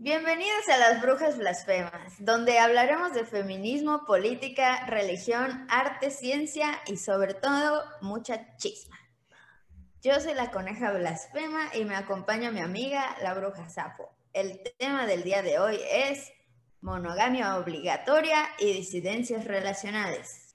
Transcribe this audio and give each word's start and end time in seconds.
Bienvenidos 0.00 0.68
a 0.68 0.78
las 0.78 1.02
Brujas 1.02 1.38
Blasfemas, 1.38 2.14
donde 2.20 2.60
hablaremos 2.60 3.14
de 3.14 3.24
feminismo, 3.24 4.04
política, 4.06 4.86
religión, 4.86 5.66
arte, 5.68 6.12
ciencia 6.12 6.78
y 6.86 6.98
sobre 6.98 7.34
todo 7.34 7.82
mucha 8.00 8.56
chisma. 8.58 8.96
Yo 10.00 10.20
soy 10.20 10.34
la 10.34 10.52
coneja 10.52 10.92
blasfema 10.92 11.74
y 11.74 11.84
me 11.84 11.96
acompaña 11.96 12.52
mi 12.52 12.60
amiga 12.60 13.16
la 13.24 13.34
bruja 13.34 13.68
sapo. 13.70 14.08
El 14.32 14.60
tema 14.78 15.04
del 15.08 15.24
día 15.24 15.42
de 15.42 15.58
hoy 15.58 15.80
es 15.90 16.30
monogamia 16.80 17.56
obligatoria 17.56 18.50
y 18.60 18.72
disidencias 18.74 19.46
relacionales. 19.46 20.47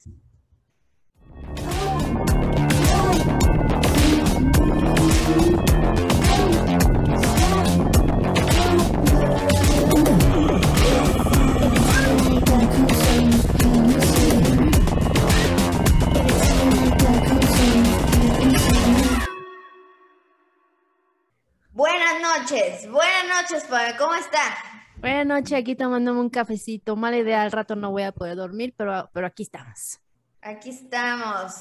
Noches, 22.44 22.92
buenas 22.92 23.42
noches, 23.42 23.64
Pame, 23.70 23.96
¿cómo 23.98 24.14
está? 24.16 24.58
Buenas 24.98 25.26
noches, 25.26 25.54
aquí 25.54 25.76
tomándome 25.76 26.20
un 26.20 26.30
cafecito. 26.30 26.98
Mala 26.98 27.18
idea, 27.18 27.42
al 27.42 27.54
rato 27.54 27.78
no 27.78 27.92
voy 27.92 28.04
a 28.04 28.12
poder 28.12 28.36
dormir, 28.36 28.74
pero, 28.76 29.10
pero 29.14 29.28
aquí 29.28 29.44
estamos. 29.44 30.02
Aquí 30.42 30.72
estamos. 30.72 31.54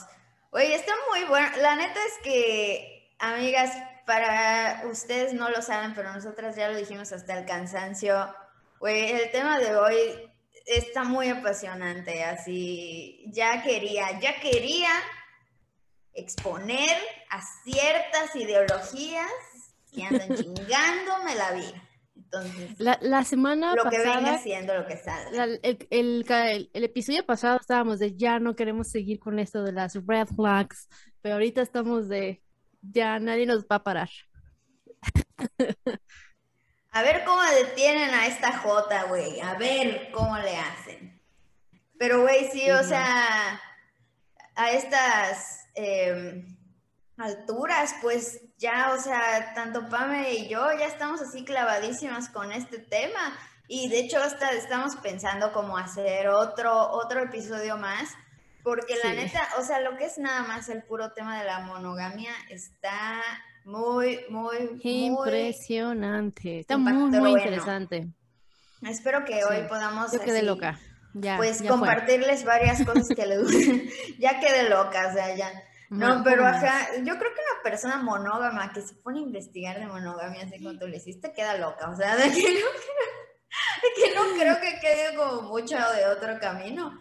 Oye, 0.50 0.74
está 0.74 0.92
muy 1.08 1.24
bueno. 1.28 1.56
La 1.58 1.77
neta 1.77 2.00
es 2.05 2.14
que, 2.24 3.14
amigas, 3.20 3.77
para 4.06 4.82
ustedes 4.91 5.34
no 5.34 5.50
lo 5.50 5.62
saben, 5.62 5.95
pero 5.95 6.12
nosotras 6.12 6.56
ya 6.56 6.68
lo 6.68 6.77
dijimos 6.77 7.12
hasta 7.12 7.38
el 7.38 7.46
cansancio. 7.46 8.34
Güey, 8.80 9.12
el 9.12 9.30
tema 9.30 9.60
de 9.60 9.77
hoy 9.77 9.96
está 10.66 11.05
muy 11.05 11.28
apasionante, 11.28 12.25
así 12.25 13.25
ya 13.28 13.62
quería, 13.62 14.19
ya 14.19 14.41
quería 14.41 14.91
exponer 16.12 16.98
a 17.30 17.41
ciertas 17.64 18.34
ideologías 18.34 19.30
que 19.92 20.02
andan 20.02 20.34
chingándome 20.34 21.34
la 21.34 21.52
vida. 21.52 21.88
Entonces, 22.16 22.80
la, 22.80 23.24
semana 23.24 23.74
lo 23.74 23.84
pasada, 23.84 24.04
que 24.04 24.08
venga 24.10 24.38
siendo 24.38 24.74
lo 24.74 24.86
que 24.86 24.96
sale. 24.96 25.60
el, 25.90 26.24
el, 26.72 26.84
episodio 26.84 27.26
pasado 27.26 27.58
estábamos 27.60 27.98
de 27.98 28.16
ya 28.16 28.38
no 28.38 28.56
queremos 28.56 28.88
seguir 28.88 29.18
con 29.18 29.38
esto 29.38 29.62
de 29.62 29.72
las 29.72 29.94
red 30.06 30.26
flags, 30.28 30.88
pero 31.20 31.34
ahorita 31.34 31.60
estamos 31.60 32.08
de 32.08 32.42
ya 32.80 33.18
nadie 33.18 33.46
nos 33.46 33.64
va 33.64 33.76
a 33.76 33.84
parar. 33.84 34.08
A 36.90 37.02
ver 37.02 37.24
cómo 37.24 37.42
detienen 37.42 38.10
a 38.10 38.26
esta 38.26 38.58
J, 38.58 39.04
güey. 39.04 39.40
A 39.40 39.54
ver 39.54 40.10
cómo 40.12 40.38
le 40.38 40.56
hacen. 40.56 41.20
Pero, 41.98 42.22
güey, 42.22 42.50
sí, 42.50 42.70
o 42.70 42.82
sea, 42.82 43.60
a 44.54 44.70
estas 44.72 45.66
em, 45.74 46.56
alturas, 47.23 47.95
pues 48.03 48.41
ya, 48.59 48.92
o 48.92 49.01
sea, 49.01 49.53
tanto 49.55 49.89
Pame 49.89 50.34
y 50.34 50.48
yo 50.48 50.67
ya 50.78 50.87
estamos 50.87 51.20
así 51.23 51.45
clavadísimas 51.45 52.28
con 52.28 52.53
este 52.53 52.78
tema. 52.78 53.39
Y 53.69 53.89
de 53.89 54.01
hecho, 54.01 54.19
hasta 54.19 54.51
estamos 54.53 54.97
pensando 54.97 55.53
cómo 55.53 55.78
hacer 55.78 56.28
otro, 56.28 56.91
otro 56.91 57.23
episodio 57.23 57.77
más. 57.77 58.11
Porque 58.62 58.95
la 59.03 59.12
neta, 59.15 59.41
o 59.59 59.65
sea, 59.65 59.81
lo 59.81 59.97
que 59.97 60.05
es 60.05 60.19
nada 60.19 60.43
más 60.45 60.69
el 60.69 60.83
puro 60.83 61.12
tema 61.12 61.39
de 61.39 61.45
la 61.45 61.61
monogamia 61.61 62.33
está 62.48 63.20
muy, 63.65 64.20
muy, 64.28 64.81
impresionante. 64.83 66.61
Está 66.61 66.77
muy, 66.77 66.93
muy 66.93 67.31
interesante. 67.33 68.09
Espero 68.83 69.25
que 69.25 69.45
hoy 69.45 69.67
podamos. 69.69 70.12
Yo 70.12 70.20
quedé 70.20 70.43
loca. 70.43 70.78
Ya, 71.15 71.37
pues 71.37 71.62
compartirles 71.62 72.45
varias 72.45 72.84
cosas 72.84 73.09
que 73.15 73.27
le 73.27 73.39
gustan. 73.39 73.83
ya 74.19 74.41
quedé 74.41 74.69
loca, 74.69 75.09
o 75.11 75.12
sea, 75.12 75.34
ya. 75.34 75.50
No, 75.92 76.25
pero 76.25 76.47
ajá, 76.47 76.88
yo 77.04 77.19
creo 77.19 77.34
que 77.34 77.41
una 77.53 77.62
persona 77.62 77.98
monógama 77.98 78.72
que 78.72 78.80
se 78.80 78.94
pone 78.94 79.19
a 79.19 79.22
investigar 79.22 79.78
de 79.78 79.86
monogamia 79.86 80.44
así 80.44 80.58
como 80.58 80.78
tú 80.78 80.86
le 80.86 80.97
hiciste 80.97 81.34
queda 81.34 81.58
loca, 81.58 81.91
o 81.91 81.97
sea, 81.97 82.16
de 82.16 82.32
que 82.32 82.41
no, 82.41 82.66
de 83.82 83.88
que 83.94 84.14
no 84.14 84.22
creo 84.38 84.58
que 84.58 84.81
quede 84.81 85.14
como 85.14 85.42
mucho 85.42 85.76
de 85.76 86.06
otro 86.06 86.41
camino. 86.41 86.98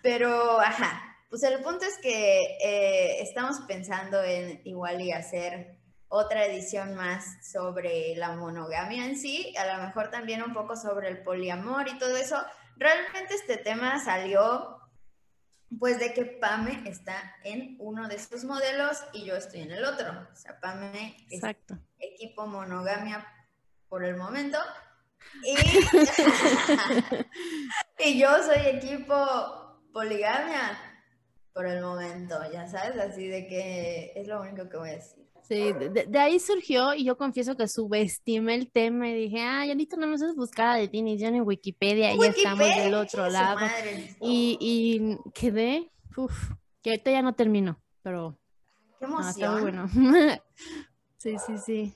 Pero, 0.00 0.58
ajá, 0.60 1.14
pues 1.28 1.42
el 1.42 1.62
punto 1.62 1.84
es 1.84 1.98
que 1.98 2.56
eh, 2.64 3.22
estamos 3.22 3.60
pensando 3.68 4.22
en 4.22 4.62
igual 4.64 5.02
y 5.02 5.12
hacer 5.12 5.76
otra 6.08 6.46
edición 6.46 6.94
más 6.94 7.24
sobre 7.46 8.16
la 8.16 8.32
monogamia 8.32 9.04
en 9.04 9.18
sí, 9.18 9.54
a 9.58 9.76
lo 9.76 9.82
mejor 9.84 10.10
también 10.10 10.42
un 10.42 10.54
poco 10.54 10.74
sobre 10.74 11.08
el 11.08 11.22
poliamor 11.22 11.86
y 11.86 11.98
todo 11.98 12.16
eso. 12.16 12.42
Realmente 12.76 13.34
este 13.34 13.58
tema 13.58 14.02
salió 14.02 14.81
pues 15.78 15.98
de 15.98 16.12
que 16.12 16.24
Pame 16.24 16.82
está 16.86 17.36
en 17.44 17.76
uno 17.78 18.08
de 18.08 18.16
estos 18.16 18.44
modelos 18.44 18.98
y 19.12 19.24
yo 19.24 19.36
estoy 19.36 19.60
en 19.60 19.72
el 19.72 19.84
otro. 19.84 20.10
O 20.32 20.36
sea, 20.36 20.58
Pame 20.60 21.16
es 21.30 21.42
equipo 21.98 22.46
monogamia 22.46 23.26
por 23.88 24.04
el 24.04 24.16
momento 24.16 24.58
y, 25.44 25.54
y 27.98 28.20
yo 28.20 28.42
soy 28.42 28.66
equipo 28.66 29.82
poligamia 29.92 30.78
por 31.52 31.66
el 31.66 31.82
momento, 31.82 32.38
ya 32.50 32.66
sabes, 32.66 32.98
así 32.98 33.28
de 33.28 33.46
que 33.46 34.12
es 34.16 34.26
lo 34.26 34.40
único 34.40 34.68
que 34.68 34.76
voy 34.76 34.90
a 34.90 34.94
decir. 34.94 35.31
Sí, 35.42 35.72
de, 35.72 36.18
ahí 36.18 36.38
surgió 36.38 36.94
y 36.94 37.04
yo 37.04 37.16
confieso 37.16 37.56
que 37.56 37.66
subestimé 37.66 38.54
el 38.54 38.70
tema 38.70 39.08
y 39.08 39.14
dije, 39.14 39.42
ah, 39.42 39.66
ya 39.66 39.74
listo, 39.74 39.96
no 39.96 40.06
me 40.06 40.14
haces 40.14 40.36
buscada 40.36 40.76
de 40.76 40.88
Tini, 40.88 41.18
ya 41.18 41.28
en 41.28 41.42
Wikipedia, 41.42 42.14
ya 42.14 42.26
estamos 42.26 42.68
del 42.68 42.94
otro 42.94 43.28
lado. 43.28 43.60
y, 44.20 44.56
y 44.60 45.30
quedé, 45.32 45.90
uff, 46.16 46.52
que 46.80 46.90
ahorita 46.90 47.10
ya 47.10 47.22
no 47.22 47.34
termino, 47.34 47.82
pero... 48.02 48.38
Qué 48.98 49.06
emoción. 49.06 49.60
bueno. 49.60 49.88
sí, 51.18 51.36
sí, 51.44 51.58
sí. 51.58 51.94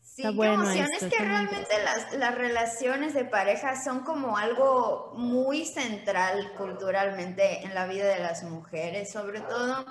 Sí, 0.00 0.22
qué 0.22 0.28
emoción. 0.28 0.88
es 1.00 1.04
que 1.04 1.22
realmente 1.22 1.82
las, 1.84 2.12
las 2.14 2.34
relaciones 2.34 3.14
de 3.14 3.24
pareja 3.24 3.80
son 3.80 4.00
como 4.00 4.36
algo 4.38 5.12
muy 5.16 5.64
central 5.66 6.54
culturalmente 6.56 7.62
en 7.62 7.74
la 7.74 7.86
vida 7.86 8.06
de 8.06 8.20
las 8.20 8.42
mujeres, 8.42 9.12
sobre 9.12 9.42
todo 9.42 9.84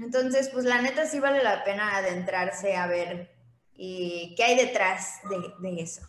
entonces, 0.00 0.48
pues 0.52 0.64
la 0.64 0.80
neta 0.80 1.06
sí 1.06 1.18
vale 1.18 1.42
la 1.42 1.64
pena 1.64 1.96
adentrarse 1.96 2.76
a 2.76 2.86
ver 2.86 3.30
y 3.74 4.34
qué 4.36 4.44
hay 4.44 4.56
detrás 4.56 5.20
de, 5.60 5.80
eso. 5.80 6.02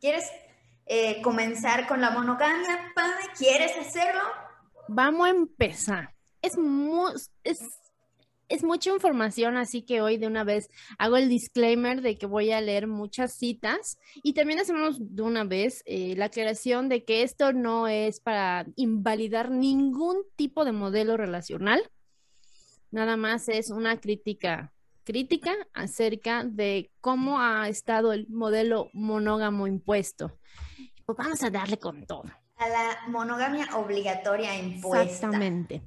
¿Quieres 0.00 0.30
eh, 0.86 1.20
comenzar 1.22 1.86
con 1.86 2.00
la 2.00 2.10
monogamia, 2.10 2.92
Pame? 2.94 3.14
¿Quieres 3.36 3.72
hacerlo? 3.76 4.20
Vamos 4.88 5.26
a 5.26 5.30
empezar. 5.30 6.14
Es, 6.42 6.56
es 8.48 8.62
mucha 8.62 8.90
información, 8.90 9.56
así 9.56 9.82
que 9.82 10.00
hoy 10.00 10.18
de 10.18 10.26
una 10.26 10.44
vez 10.44 10.68
hago 10.98 11.16
el 11.16 11.28
disclaimer 11.28 12.02
de 12.02 12.16
que 12.16 12.26
voy 12.26 12.52
a 12.52 12.60
leer 12.60 12.86
muchas 12.86 13.32
citas 13.34 13.98
y 14.14 14.34
también 14.34 14.60
hacemos 14.60 14.96
de 15.00 15.22
una 15.22 15.44
vez 15.44 15.82
eh, 15.86 16.14
la 16.16 16.26
aclaración 16.26 16.88
de 16.88 17.04
que 17.04 17.22
esto 17.22 17.52
no 17.52 17.88
es 17.88 18.20
para 18.20 18.66
invalidar 18.76 19.50
ningún 19.50 20.18
tipo 20.36 20.64
de 20.64 20.72
modelo 20.72 21.16
relacional 21.16 21.90
nada 22.90 23.16
más 23.16 23.48
es 23.48 23.70
una 23.70 24.00
crítica, 24.00 24.72
crítica 25.04 25.54
acerca 25.72 26.44
de 26.44 26.90
cómo 27.00 27.40
ha 27.40 27.68
estado 27.68 28.12
el 28.12 28.26
modelo 28.28 28.90
monógamo 28.92 29.66
impuesto. 29.66 30.38
Pues 31.04 31.18
vamos 31.18 31.42
a 31.42 31.50
darle 31.50 31.78
con 31.78 32.06
todo. 32.06 32.24
A 32.56 32.68
la 32.68 32.98
monogamia 33.08 33.76
obligatoria 33.76 34.58
impuesta. 34.58 35.04
Exactamente. 35.04 35.82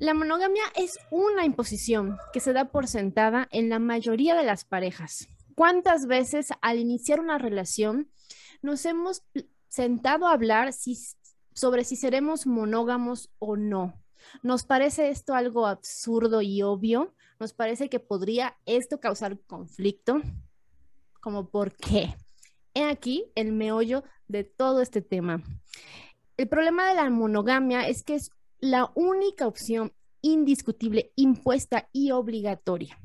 La 0.00 0.14
monogamia 0.14 0.62
es 0.76 0.98
una 1.10 1.44
imposición 1.44 2.16
que 2.32 2.40
se 2.40 2.54
da 2.54 2.70
por 2.70 2.86
sentada 2.88 3.48
en 3.50 3.68
la 3.68 3.78
mayoría 3.78 4.34
de 4.34 4.44
las 4.44 4.64
parejas. 4.64 5.28
¿Cuántas 5.54 6.06
veces 6.06 6.48
al 6.62 6.78
iniciar 6.78 7.20
una 7.20 7.36
relación 7.36 8.10
nos 8.62 8.86
hemos 8.86 9.22
sentado 9.68 10.26
a 10.26 10.32
hablar 10.32 10.72
sobre 11.52 11.84
si 11.84 11.96
seremos 11.96 12.46
monógamos 12.46 13.30
o 13.38 13.56
no? 13.56 13.99
¿Nos 14.42 14.64
parece 14.64 15.08
esto 15.08 15.34
algo 15.34 15.66
absurdo 15.66 16.42
y 16.42 16.62
obvio? 16.62 17.14
¿Nos 17.38 17.52
parece 17.52 17.88
que 17.88 18.00
podría 18.00 18.56
esto 18.66 19.00
causar 19.00 19.38
conflicto? 19.46 20.20
¿Como 21.20 21.48
por 21.48 21.74
qué? 21.76 22.14
He 22.74 22.84
aquí 22.84 23.30
el 23.34 23.52
meollo 23.52 24.04
de 24.28 24.44
todo 24.44 24.80
este 24.80 25.02
tema. 25.02 25.42
El 26.36 26.48
problema 26.48 26.88
de 26.88 26.94
la 26.94 27.10
monogamia 27.10 27.88
es 27.88 28.02
que 28.02 28.14
es 28.14 28.30
la 28.60 28.92
única 28.94 29.46
opción 29.46 29.92
indiscutible, 30.22 31.12
impuesta 31.16 31.88
y 31.92 32.10
obligatoria, 32.10 32.98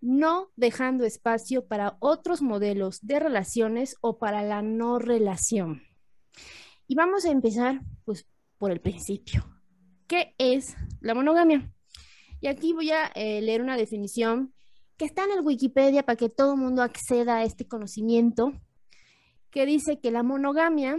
no 0.00 0.50
dejando 0.56 1.04
espacio 1.04 1.66
para 1.66 1.96
otros 2.00 2.42
modelos 2.42 3.00
de 3.02 3.18
relaciones 3.18 3.96
o 4.00 4.18
para 4.18 4.42
la 4.42 4.62
no 4.62 4.98
relación. 4.98 5.82
Y 6.86 6.94
vamos 6.94 7.24
a 7.24 7.30
empezar 7.30 7.80
pues 8.04 8.26
por 8.58 8.70
el 8.70 8.80
principio. 8.80 9.53
¿Qué 10.06 10.34
es 10.38 10.76
la 11.00 11.14
monogamia? 11.14 11.72
Y 12.40 12.46
aquí 12.46 12.74
voy 12.74 12.90
a 12.90 13.06
eh, 13.14 13.40
leer 13.40 13.62
una 13.62 13.76
definición 13.76 14.52
que 14.98 15.06
está 15.06 15.24
en 15.24 15.32
el 15.32 15.40
Wikipedia 15.40 16.04
para 16.04 16.16
que 16.16 16.28
todo 16.28 16.54
el 16.54 16.60
mundo 16.60 16.82
acceda 16.82 17.36
a 17.36 17.44
este 17.44 17.66
conocimiento, 17.66 18.52
que 19.50 19.64
dice 19.64 20.00
que 20.00 20.10
la 20.10 20.22
monogamia 20.22 20.98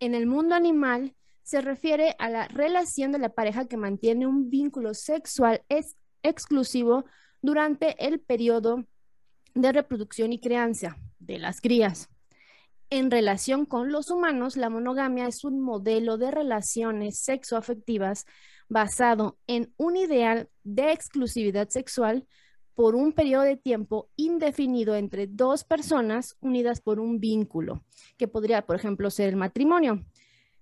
en 0.00 0.14
el 0.14 0.26
mundo 0.26 0.54
animal 0.54 1.14
se 1.42 1.60
refiere 1.60 2.16
a 2.18 2.30
la 2.30 2.48
relación 2.48 3.12
de 3.12 3.18
la 3.18 3.34
pareja 3.34 3.66
que 3.66 3.76
mantiene 3.76 4.26
un 4.26 4.48
vínculo 4.48 4.94
sexual 4.94 5.62
exclusivo 6.22 7.04
durante 7.42 8.06
el 8.06 8.20
periodo 8.20 8.86
de 9.54 9.72
reproducción 9.72 10.32
y 10.32 10.40
crianza 10.40 10.96
de 11.18 11.38
las 11.38 11.60
crías. 11.60 12.08
En 12.94 13.10
relación 13.10 13.64
con 13.64 13.90
los 13.90 14.10
humanos, 14.10 14.58
la 14.58 14.68
monogamia 14.68 15.26
es 15.26 15.44
un 15.44 15.62
modelo 15.62 16.18
de 16.18 16.30
relaciones 16.30 17.20
sexoafectivas 17.20 18.26
basado 18.68 19.38
en 19.46 19.72
un 19.78 19.96
ideal 19.96 20.50
de 20.62 20.92
exclusividad 20.92 21.70
sexual 21.70 22.26
por 22.74 22.94
un 22.94 23.14
periodo 23.14 23.44
de 23.44 23.56
tiempo 23.56 24.10
indefinido 24.16 24.94
entre 24.94 25.26
dos 25.26 25.64
personas 25.64 26.36
unidas 26.40 26.82
por 26.82 27.00
un 27.00 27.18
vínculo, 27.18 27.82
que 28.18 28.28
podría, 28.28 28.66
por 28.66 28.76
ejemplo, 28.76 29.10
ser 29.10 29.30
el 29.30 29.36
matrimonio. 29.36 30.04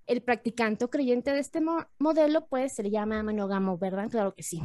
El 0.06 0.22
practicante 0.22 0.84
o 0.84 0.88
creyente 0.88 1.32
de 1.32 1.40
este 1.40 1.60
modelo, 1.98 2.46
pues, 2.46 2.76
se 2.76 2.84
le 2.84 2.92
llama 2.92 3.24
monógamo, 3.24 3.76
¿verdad? 3.76 4.08
Claro 4.08 4.36
que 4.36 4.44
sí. 4.44 4.62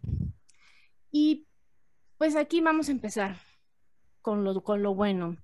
Y 1.10 1.48
pues 2.20 2.36
aquí 2.36 2.62
vamos 2.62 2.90
a 2.90 2.92
empezar 2.92 3.38
con 4.22 4.44
lo, 4.44 4.64
con 4.64 4.84
lo 4.84 4.94
bueno. 4.94 5.38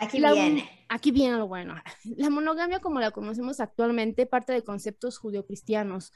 Aquí 0.00 0.18
viene. 0.18 0.68
Aquí 0.94 1.10
viene 1.10 1.38
lo 1.38 1.48
bueno. 1.48 1.74
La 2.04 2.28
monogamia, 2.28 2.80
como 2.80 3.00
la 3.00 3.12
conocemos 3.12 3.60
actualmente, 3.60 4.26
parte 4.26 4.52
de 4.52 4.62
conceptos 4.62 5.16
judio-cristianos. 5.16 6.12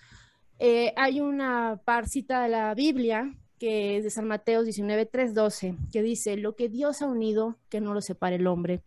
Eh, 0.58 0.92
hay 0.96 1.20
una 1.20 1.80
parcita 1.82 2.42
de 2.42 2.50
la 2.50 2.74
Biblia 2.74 3.34
que 3.58 3.96
es 3.96 4.04
de 4.04 4.10
San 4.10 4.28
Mateo 4.28 4.62
19, 4.62 5.06
3, 5.06 5.32
12, 5.32 5.76
que 5.90 6.02
dice, 6.02 6.36
lo 6.36 6.56
que 6.56 6.68
Dios 6.68 7.00
ha 7.00 7.06
unido, 7.06 7.56
que 7.70 7.80
no 7.80 7.94
lo 7.94 8.02
separe 8.02 8.36
el 8.36 8.46
hombre. 8.46 8.82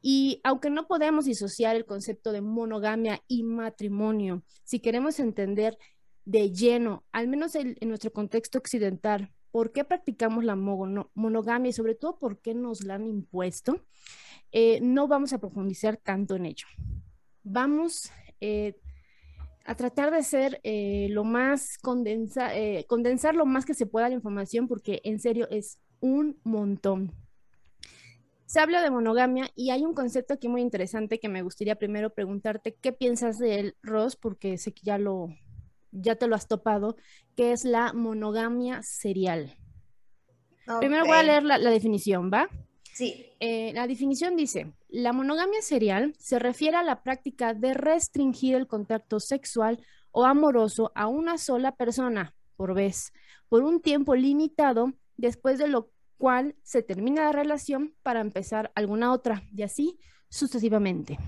Y 0.00 0.40
aunque 0.44 0.70
no 0.70 0.86
podemos 0.86 1.24
disociar 1.24 1.74
el 1.74 1.86
concepto 1.86 2.30
de 2.30 2.40
monogamia 2.40 3.20
y 3.26 3.42
matrimonio, 3.42 4.44
si 4.62 4.78
queremos 4.78 5.18
entender 5.18 5.76
de 6.24 6.52
lleno, 6.52 7.02
al 7.10 7.26
menos 7.26 7.56
en, 7.56 7.76
nuestro 7.82 8.12
contexto 8.12 8.58
occidental, 8.58 9.32
por 9.50 9.72
qué 9.72 9.82
practicamos 9.82 10.44
la 10.44 10.54
monogamia 10.54 11.70
y 11.70 11.72
sobre 11.72 11.96
todo 11.96 12.16
por 12.16 12.38
qué 12.38 12.54
nos 12.54 12.84
la 12.84 12.94
han 12.94 13.08
impuesto, 13.08 13.80
eh, 14.52 14.80
no 14.80 15.08
vamos 15.08 15.32
a 15.32 15.38
profundizar 15.38 15.96
tanto 15.96 16.36
en 16.36 16.46
ello. 16.46 16.66
Vamos 17.42 18.10
eh, 18.40 18.76
a 19.64 19.74
tratar 19.74 20.10
de 20.10 20.22
ser 20.22 20.60
eh, 20.62 21.08
lo 21.10 21.24
más 21.24 21.78
condensa, 21.78 22.50
condensar 22.86 23.34
lo 23.34 23.46
más 23.46 23.64
que 23.64 23.74
se 23.74 23.86
pueda 23.86 24.08
la 24.08 24.14
información 24.14 24.68
porque 24.68 25.00
en 25.04 25.18
serio 25.18 25.48
es 25.50 25.78
un 26.00 26.38
montón. 26.44 27.12
Se 28.46 28.60
habla 28.60 28.80
de 28.80 28.90
monogamia 28.90 29.50
y 29.56 29.70
hay 29.70 29.84
un 29.84 29.92
concepto 29.92 30.34
aquí 30.34 30.48
muy 30.48 30.60
interesante 30.60 31.18
que 31.18 31.28
me 31.28 31.42
gustaría 31.42 31.76
primero 31.76 32.10
preguntarte 32.14 32.76
qué 32.80 32.92
piensas 32.92 33.38
de 33.38 33.58
él, 33.58 33.76
Ross, 33.82 34.14
porque 34.14 34.56
sé 34.56 34.72
que 34.72 34.82
ya 34.84 34.98
lo 34.98 35.28
ya 35.90 36.16
te 36.16 36.26
lo 36.26 36.36
has 36.36 36.46
topado, 36.46 36.96
que 37.36 37.52
es 37.52 37.64
la 37.64 37.92
monogamia 37.92 38.82
serial. 38.82 39.56
Primero 40.80 41.06
voy 41.06 41.16
a 41.16 41.22
leer 41.22 41.42
la 41.44 41.58
definición, 41.70 42.30
¿va? 42.32 42.48
Sí. 42.96 43.26
Eh, 43.40 43.72
la 43.74 43.86
definición 43.86 44.36
dice, 44.36 44.72
la 44.88 45.12
monogamia 45.12 45.60
serial 45.60 46.14
se 46.18 46.38
refiere 46.38 46.78
a 46.78 46.82
la 46.82 47.02
práctica 47.02 47.52
de 47.52 47.74
restringir 47.74 48.54
el 48.54 48.66
contacto 48.66 49.20
sexual 49.20 49.84
o 50.12 50.24
amoroso 50.24 50.92
a 50.94 51.06
una 51.06 51.36
sola 51.36 51.76
persona 51.76 52.34
por 52.56 52.72
vez, 52.72 53.12
por 53.50 53.64
un 53.64 53.82
tiempo 53.82 54.14
limitado, 54.14 54.94
después 55.18 55.58
de 55.58 55.68
lo 55.68 55.90
cual 56.16 56.56
se 56.62 56.82
termina 56.82 57.24
la 57.24 57.32
relación 57.32 57.94
para 58.02 58.22
empezar 58.22 58.72
alguna 58.74 59.12
otra, 59.12 59.42
y 59.54 59.62
así 59.62 59.98
sucesivamente. 60.30 61.18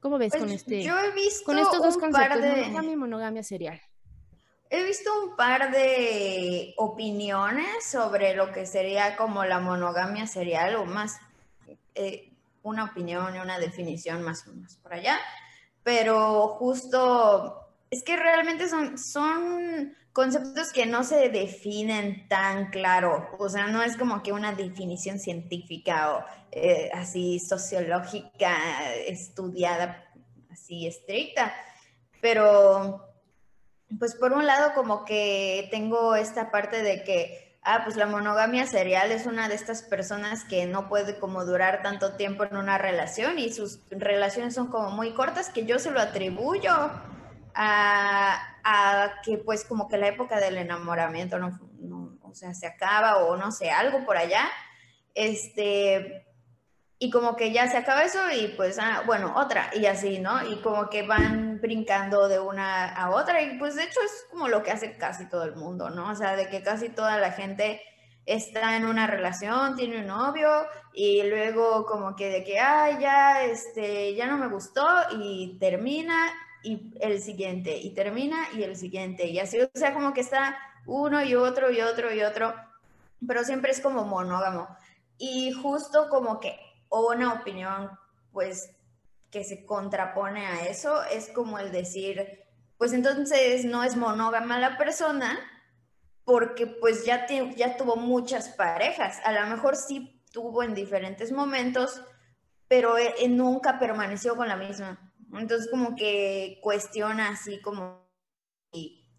¿Cómo 0.00 0.16
ves 0.16 0.32
con 0.32 0.44
pues 0.44 0.52
este? 0.54 0.82
Yo 0.82 0.98
he 0.98 1.12
visto 1.12 1.44
con 1.44 1.58
estos 1.58 1.82
dos 1.82 1.96
un 1.96 2.00
conceptos, 2.00 2.38
par 2.38 2.40
de... 2.40 2.62
monogamia 2.62 2.92
y 2.92 2.96
monogamia 2.96 3.42
serial. 3.42 3.78
He 4.74 4.82
visto 4.84 5.10
un 5.22 5.36
par 5.36 5.70
de 5.70 6.72
opiniones 6.78 7.84
sobre 7.84 8.34
lo 8.34 8.52
que 8.52 8.64
sería 8.64 9.16
como 9.16 9.44
la 9.44 9.60
monogamia 9.60 10.26
serial 10.26 10.76
o 10.76 10.86
más 10.86 11.20
eh, 11.94 12.32
una 12.62 12.84
opinión 12.84 13.36
y 13.36 13.38
una 13.38 13.58
definición 13.58 14.22
más 14.22 14.48
o 14.48 14.52
menos 14.54 14.76
por 14.76 14.94
allá, 14.94 15.18
pero 15.82 16.56
justo 16.58 17.68
es 17.90 18.02
que 18.02 18.16
realmente 18.16 18.66
son, 18.66 18.96
son 18.96 19.94
conceptos 20.14 20.72
que 20.72 20.86
no 20.86 21.04
se 21.04 21.28
definen 21.28 22.26
tan 22.28 22.70
claro, 22.70 23.28
o 23.38 23.50
sea, 23.50 23.66
no 23.66 23.82
es 23.82 23.98
como 23.98 24.22
que 24.22 24.32
una 24.32 24.54
definición 24.54 25.18
científica 25.18 26.14
o 26.14 26.24
eh, 26.50 26.90
así 26.94 27.40
sociológica 27.40 28.56
estudiada, 29.06 30.10
así 30.50 30.86
estricta, 30.86 31.52
pero 32.22 33.11
pues 33.98 34.14
por 34.14 34.32
un 34.32 34.46
lado 34.46 34.74
como 34.74 35.04
que 35.04 35.68
tengo 35.70 36.14
esta 36.14 36.50
parte 36.50 36.82
de 36.82 37.04
que, 37.04 37.58
ah, 37.62 37.82
pues 37.84 37.96
la 37.96 38.06
monogamia 38.06 38.66
serial 38.66 39.12
es 39.12 39.26
una 39.26 39.48
de 39.48 39.54
estas 39.54 39.82
personas 39.82 40.44
que 40.44 40.66
no 40.66 40.88
puede 40.88 41.18
como 41.18 41.44
durar 41.44 41.82
tanto 41.82 42.14
tiempo 42.14 42.44
en 42.44 42.56
una 42.56 42.78
relación 42.78 43.38
y 43.38 43.52
sus 43.52 43.80
relaciones 43.90 44.54
son 44.54 44.68
como 44.68 44.90
muy 44.90 45.12
cortas, 45.12 45.50
que 45.50 45.64
yo 45.64 45.78
se 45.78 45.90
lo 45.90 46.00
atribuyo 46.00 46.72
a, 47.54 48.56
a 48.64 49.12
que 49.24 49.38
pues 49.38 49.64
como 49.64 49.88
que 49.88 49.98
la 49.98 50.08
época 50.08 50.40
del 50.40 50.58
enamoramiento 50.58 51.38
no, 51.38 51.58
o 52.22 52.34
sea, 52.34 52.54
se 52.54 52.66
acaba 52.66 53.18
o 53.18 53.36
no 53.36 53.52
sé, 53.52 53.70
algo 53.70 54.04
por 54.04 54.16
allá. 54.16 54.48
Este, 55.14 56.26
y 56.98 57.10
como 57.10 57.36
que 57.36 57.52
ya 57.52 57.68
se 57.68 57.76
acaba 57.76 58.04
eso 58.04 58.18
y 58.30 58.48
pues, 58.56 58.78
ah, 58.78 59.02
bueno, 59.06 59.34
otra 59.36 59.70
y 59.74 59.86
así, 59.86 60.18
¿no? 60.18 60.42
Y 60.48 60.62
como 60.62 60.88
que 60.88 61.02
van 61.02 61.51
brincando 61.62 62.28
de 62.28 62.40
una 62.40 62.92
a 62.92 63.10
otra 63.10 63.40
y 63.40 63.56
pues 63.56 63.76
de 63.76 63.84
hecho 63.84 64.00
es 64.02 64.26
como 64.30 64.48
lo 64.48 64.62
que 64.62 64.72
hace 64.72 64.98
casi 64.98 65.28
todo 65.28 65.44
el 65.44 65.54
mundo, 65.54 65.88
¿no? 65.88 66.10
O 66.10 66.14
sea, 66.14 66.36
de 66.36 66.48
que 66.48 66.62
casi 66.62 66.90
toda 66.90 67.18
la 67.18 67.30
gente 67.30 67.80
está 68.26 68.76
en 68.76 68.84
una 68.84 69.06
relación, 69.06 69.76
tiene 69.76 70.00
un 70.00 70.08
novio 70.08 70.50
y 70.92 71.22
luego 71.22 71.86
como 71.86 72.16
que 72.16 72.28
de 72.28 72.44
que, 72.44 72.58
ah, 72.58 72.98
ya, 73.00 73.44
este, 73.44 74.14
ya 74.14 74.26
no 74.26 74.36
me 74.38 74.48
gustó 74.48 74.84
y 75.18 75.56
termina 75.58 76.32
y 76.64 76.92
el 77.00 77.22
siguiente 77.22 77.76
y 77.76 77.94
termina 77.94 78.48
y 78.54 78.64
el 78.64 78.76
siguiente 78.76 79.26
y 79.26 79.38
así, 79.38 79.60
o 79.60 79.70
sea, 79.72 79.94
como 79.94 80.12
que 80.12 80.20
está 80.20 80.58
uno 80.84 81.24
y 81.24 81.36
otro 81.36 81.70
y 81.70 81.80
otro 81.80 82.12
y 82.12 82.22
otro, 82.22 82.54
pero 83.26 83.44
siempre 83.44 83.70
es 83.70 83.80
como 83.80 84.04
monógamo. 84.04 84.68
Y 85.16 85.52
justo 85.52 86.08
como 86.08 86.40
que 86.40 86.58
o 86.88 87.12
una 87.12 87.34
opinión 87.34 87.90
pues 88.32 88.74
que 89.32 89.42
se 89.44 89.64
contrapone 89.64 90.46
a 90.46 90.66
eso 90.66 91.02
es 91.04 91.30
como 91.30 91.58
el 91.58 91.72
decir, 91.72 92.44
pues 92.76 92.92
entonces 92.92 93.64
no 93.64 93.82
es 93.82 93.96
monógama 93.96 94.58
la 94.58 94.76
persona 94.76 95.40
porque 96.24 96.66
pues 96.66 97.04
ya, 97.04 97.26
ya 97.56 97.76
tuvo 97.76 97.96
muchas 97.96 98.50
parejas, 98.50 99.20
a 99.24 99.32
lo 99.32 99.46
mejor 99.46 99.74
sí 99.76 100.22
tuvo 100.32 100.62
en 100.62 100.74
diferentes 100.74 101.32
momentos, 101.32 102.02
pero 102.68 102.96
e, 102.98 103.28
nunca 103.28 103.78
permaneció 103.78 104.36
con 104.36 104.48
la 104.48 104.56
misma. 104.56 105.12
Entonces 105.34 105.68
como 105.70 105.96
que 105.96 106.60
cuestiona 106.62 107.30
así 107.30 107.60
como 107.62 108.06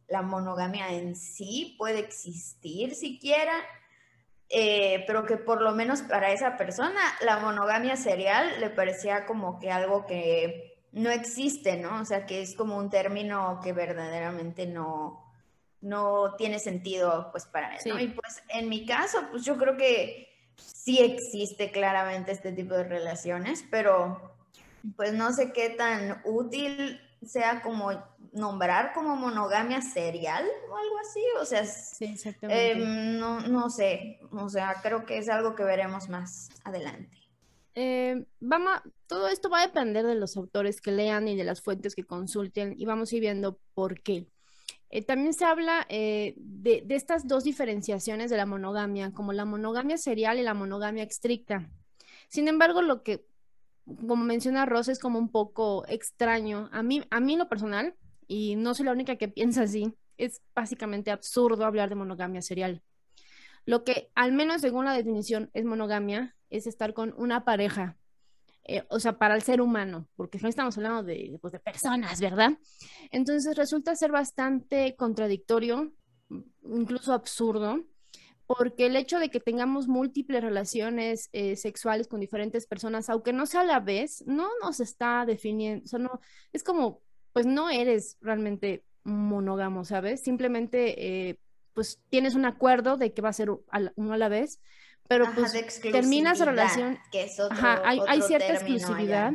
la 0.08 0.22
monogamia 0.22 0.93
en 0.93 1.15
sí 1.15 1.75
puede 1.79 2.00
existir 2.00 2.93
siquiera 2.93 3.53
eh, 4.56 5.04
pero 5.08 5.26
que 5.26 5.38
por 5.38 5.64
lo 5.64 5.72
menos 5.72 6.04
para 6.04 6.32
esa 6.32 6.58
persona 6.58 7.02
la 7.22 7.38
monogamia 7.40 7.96
serial 7.96 8.60
le 8.60 8.70
parecía 8.70 9.26
como 9.26 9.60
que 9.60 9.72
algo 9.72 10.06
que 10.06 10.78
no 10.92 11.10
existe, 11.10 11.76
¿no? 11.78 12.02
O 12.02 12.06
sea, 12.06 12.28
que 12.28 12.44
es 12.44 12.56
como 12.56 12.78
un 12.78 12.92
término 12.92 13.60
que 13.64 13.74
verdaderamente 13.74 14.68
no, 14.68 15.34
no 15.82 16.36
tiene 16.36 16.60
sentido 16.60 17.30
pues 17.32 17.48
para 17.48 17.76
él, 17.76 17.82
¿no? 17.88 18.00
Y 18.00 18.10
pues 18.10 18.44
en 18.50 18.70
mi 18.70 18.86
caso, 18.86 19.26
pues 19.32 19.44
yo 19.44 19.58
creo 19.58 19.76
que 19.76 20.30
sí 20.56 21.00
existe 21.00 21.72
claramente 21.72 22.32
este 22.32 22.52
tipo 22.52 22.76
de 22.76 22.84
relaciones, 22.84 23.66
pero 23.72 24.36
pues 24.96 25.14
no 25.14 25.34
sé 25.34 25.52
qué 25.52 25.72
tan 25.72 26.22
útil 26.26 27.02
sea 27.26 27.64
como 27.64 27.92
nombrar 28.34 28.94
como 28.94 29.16
monogamia 29.16 29.82
serial 29.82 30.46
o 30.70 30.75
algo 30.75 30.98
así, 31.00 31.22
o 31.40 31.46
sea, 31.46 31.63
em, 32.50 33.18
no, 33.18 33.42
no, 33.42 33.70
sé, 33.70 34.20
o 34.32 34.50
sea, 34.50 34.75
creo 34.82 35.06
que 35.06 35.18
es 35.18 35.30
algo 35.30 35.56
que 35.56 35.63
veremos 35.63 36.10
más 36.10 36.50
adelante. 36.63 37.18
Eh, 37.75 38.25
vamos, 38.40 38.82
todo 39.08 39.28
esto 39.28 39.50
va 39.50 39.60
a 39.60 39.68
depender 39.68 40.06
de 40.06 40.16
los 40.16 40.36
autores 40.38 40.82
que 40.82 40.92
lean 40.92 41.28
y 41.28 41.36
de 41.36 41.44
las 41.44 41.62
fuentes 41.62 41.96
que 41.96 42.04
consulten 42.04 42.75
y 42.78 42.86
vamos 42.86 43.12
a 43.12 43.16
ir 43.16 43.22
viendo 43.22 43.60
por 43.74 44.02
qué. 44.02 44.28
Eh, 44.90 45.04
también 45.04 45.34
se 45.34 45.46
habla 45.46 45.86
eh, 45.90 46.36
de, 46.38 46.84
de, 46.86 46.96
estas 46.96 47.28
dos 47.28 47.44
diferenciaciones 47.44 48.30
de 48.30 48.38
la 48.38 48.46
monogamia, 48.46 49.12
como 49.12 49.34
la 49.34 49.46
monogamia 49.46 49.98
serial 49.98 50.38
y 50.38 50.44
la 50.44 50.54
monogamia 50.54 51.04
estricta. 51.04 51.68
Sin 52.30 52.48
embargo, 52.48 52.84
lo 52.84 53.02
que 53.02 53.25
como 54.08 54.24
menciona 54.24 54.66
Rosa, 54.66 54.92
es 54.92 55.00
como 55.00 55.20
un 55.20 55.30
poco 55.30 55.86
extraño. 55.88 56.70
A 56.72 56.84
mí, 56.84 57.04
a 57.10 57.20
mí 57.20 57.36
lo 57.36 57.50
personal, 57.50 57.96
y 58.27 58.56
no 58.56 58.74
soy 58.74 58.86
la 58.86 58.92
única 58.92 59.15
que 59.15 59.27
piensa 59.27 59.63
así, 59.63 59.94
es 60.18 60.42
básicamente 60.56 61.12
absurdo 61.12 61.65
hablar 61.65 61.89
de 61.89 61.96
monogamia 61.96 62.42
serial. 62.42 62.82
Lo 63.65 63.84
que, 63.84 64.12
al 64.15 64.34
menos 64.34 64.62
según 64.62 64.86
la 64.86 64.94
definición, 64.94 65.50
es 65.53 65.65
monogamia, 65.65 66.36
es 66.50 66.68
estar 66.68 66.94
con 66.94 67.13
una 67.18 67.46
pareja. 67.46 67.98
Eh, 68.65 68.84
o 68.89 69.00
sea, 69.00 69.18
para 69.18 69.36
el 69.36 69.42
ser 69.42 69.60
humano, 69.60 70.08
porque 70.15 70.39
no 70.42 70.48
estamos 70.48 70.77
hablando 70.77 71.03
de, 71.03 71.38
pues, 71.42 71.51
de 71.51 71.60
personas, 71.60 72.22
¿verdad? 72.22 72.51
Entonces 73.12 73.58
resulta 73.58 73.96
ser 73.96 74.12
bastante 74.12 74.96
contradictorio, 74.96 75.92
incluso 76.63 77.12
absurdo, 77.12 77.84
porque 78.46 78.86
el 78.86 78.96
hecho 78.96 79.20
de 79.20 79.30
que 79.30 79.42
tengamos 79.42 79.88
múltiples 79.88 80.42
relaciones 80.42 81.30
eh, 81.34 81.58
sexuales 81.58 82.08
con 82.08 82.22
diferentes 82.22 82.65
personas, 82.65 83.10
aunque 83.10 83.34
no 83.34 83.46
sea 83.46 83.62
a 83.62 83.65
la 83.65 83.82
vez, 83.82 84.24
no 84.27 84.48
nos 84.62 84.80
está 84.80 85.25
definiendo, 85.25 85.84
es 86.53 86.63
como, 86.63 87.01
pues 87.34 87.46
no 87.46 87.70
eres 87.70 88.18
realmente 88.22 88.84
monógamo, 89.04 89.84
¿sabes? 89.84 90.24
Simplemente, 90.24 91.30
eh, 91.30 91.40
pues 91.74 92.00
tienes 92.10 92.36
un 92.36 92.46
acuerdo 92.46 92.98
de 92.98 93.13
que 93.13 93.22
va 93.22 93.30
a 93.30 93.34
ser 93.34 93.50
uno 93.50 94.13
a 94.13 94.18
la 94.18 94.30
vez, 94.30 94.62
pero 95.08 95.25
pues 95.36 95.82
terminas 95.82 96.40
la 96.40 96.46
relación, 96.46 96.98
que 97.12 97.24
es 97.24 97.40
otro, 97.40 97.58
ajá, 97.58 97.82
hay, 97.84 98.00
hay 98.08 98.22
cierta 98.22 98.54
exclusividad, 98.54 99.34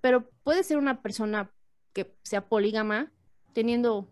pero 0.00 0.30
puede 0.44 0.62
ser 0.62 0.78
una 0.78 1.02
persona 1.02 1.50
que 1.92 2.14
sea 2.22 2.48
polígama 2.48 3.12
teniendo 3.52 4.08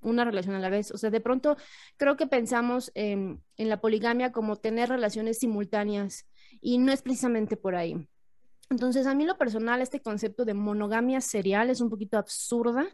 una 0.00 0.24
relación 0.24 0.54
a 0.54 0.60
la 0.60 0.70
vez. 0.70 0.90
O 0.90 0.98
sea, 0.98 1.10
de 1.10 1.20
pronto 1.20 1.56
creo 1.96 2.16
que 2.16 2.26
pensamos 2.26 2.90
en, 2.94 3.42
la 3.56 3.80
poligamia 3.80 4.32
como 4.32 4.56
tener 4.56 4.88
relaciones 4.88 5.38
simultáneas 5.38 6.26
y 6.60 6.78
no 6.78 6.92
es 6.92 7.02
precisamente 7.02 7.56
por 7.56 7.74
ahí. 7.74 8.08
Entonces, 8.70 9.06
a 9.06 9.14
mí 9.14 9.24
lo 9.24 9.38
personal, 9.38 9.80
este 9.80 10.00
concepto 10.00 10.44
de 10.44 10.54
monogamia 10.54 11.20
serial 11.20 11.70
es 11.70 11.80
un 11.80 11.88
poquito 11.88 12.18
absurda. 12.18 12.86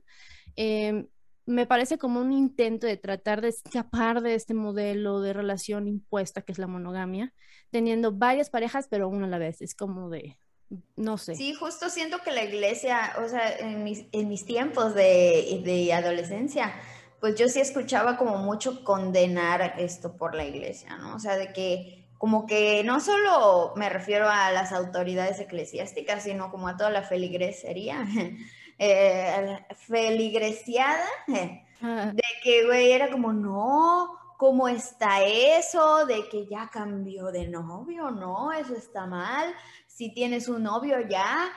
Em, 0.57 1.09
me 1.47 1.66
parece 1.66 1.99
como 1.99 2.21
un 2.21 2.33
intento 2.33 2.87
de 2.87 2.97
tratar 2.97 3.40
de 3.40 3.49
escapar 3.49 4.23
de 4.23 4.35
este 4.35 4.54
modelo 4.54 5.21
de 5.21 5.33
relación 5.33 5.88
impuesta 5.88 6.43
que 6.43 6.52
es 6.52 6.59
la 6.59 6.66
monogamia, 6.66 7.35
teniendo 7.71 8.12
varias 8.12 8.50
parejas, 8.50 8.87
pero 8.88 9.09
una 9.09 9.26
a 9.26 9.31
la 9.31 9.38
vez. 9.38 9.61
Es 9.61 9.75
como 9.75 10.09
de, 10.09 10.38
no 10.97 11.19
sé. 11.19 11.35
Sí, 11.35 11.54
justo 11.54 11.90
siento 11.90 12.19
que 12.25 12.31
la 12.31 12.45
iglesia, 12.45 13.14
o 13.25 13.28
sea, 13.28 13.57
en 13.59 13.85
mis, 13.85 14.07
en 14.12 14.28
mis 14.28 14.45
tiempos 14.47 14.95
de, 14.95 15.61
de 15.64 15.93
adolescencia, 15.93 16.73
pues 17.21 17.35
yo 17.37 17.49
sí 17.49 17.61
escuchaba 17.61 18.16
como 18.16 18.38
mucho 18.38 18.85
condenar 18.85 19.75
esto 19.78 20.16
por 20.16 20.35
la 20.35 20.45
iglesia, 20.45 20.97
¿no? 20.97 21.16
O 21.16 21.19
sea, 21.19 21.37
de 21.37 21.52
que 21.52 22.03
como 22.25 22.47
que 22.47 22.83
no 22.85 23.00
solo 23.00 23.75
me 23.76 23.90
refiero 23.90 24.26
a 24.31 24.50
las 24.50 24.73
autoridades 24.73 25.38
eclesiásticas, 25.40 26.23
sino 26.23 26.50
como 26.50 26.69
a 26.69 26.76
toda 26.78 26.88
la 26.88 27.02
feligresería, 27.02 28.02
eh, 28.78 29.59
feligresiada, 29.75 31.04
de 31.26 32.23
que, 32.43 32.64
güey, 32.64 32.93
era 32.93 33.11
como, 33.11 33.35
no, 33.35 34.16
¿cómo 34.38 34.69
está 34.69 35.23
eso? 35.23 36.07
De 36.07 36.26
que 36.31 36.47
ya 36.47 36.71
cambió 36.73 37.26
de 37.26 37.47
novio, 37.47 38.11
no, 38.11 38.52
eso 38.52 38.75
está 38.75 39.04
mal. 39.04 39.54
Si 39.87 40.14
tienes 40.14 40.49
un 40.49 40.62
novio 40.62 41.07
ya, 41.07 41.52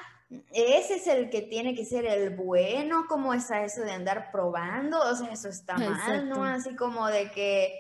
ese 0.52 0.96
es 0.96 1.08
el 1.08 1.30
que 1.30 1.44
tiene 1.44 1.76
que 1.76 1.86
ser 1.86 2.06
el 2.06 2.36
bueno, 2.36 3.06
¿cómo 3.08 3.34
está 3.34 3.64
eso 3.64 3.84
de 3.84 3.92
andar 3.92 4.32
probando? 4.34 5.00
O 5.00 5.16
sea, 5.16 5.32
eso 5.32 5.48
está 5.48 5.78
mal, 5.78 6.28
¿no? 6.28 6.44
Así 6.44 6.76
como 6.76 7.08
de 7.08 7.32
que, 7.32 7.74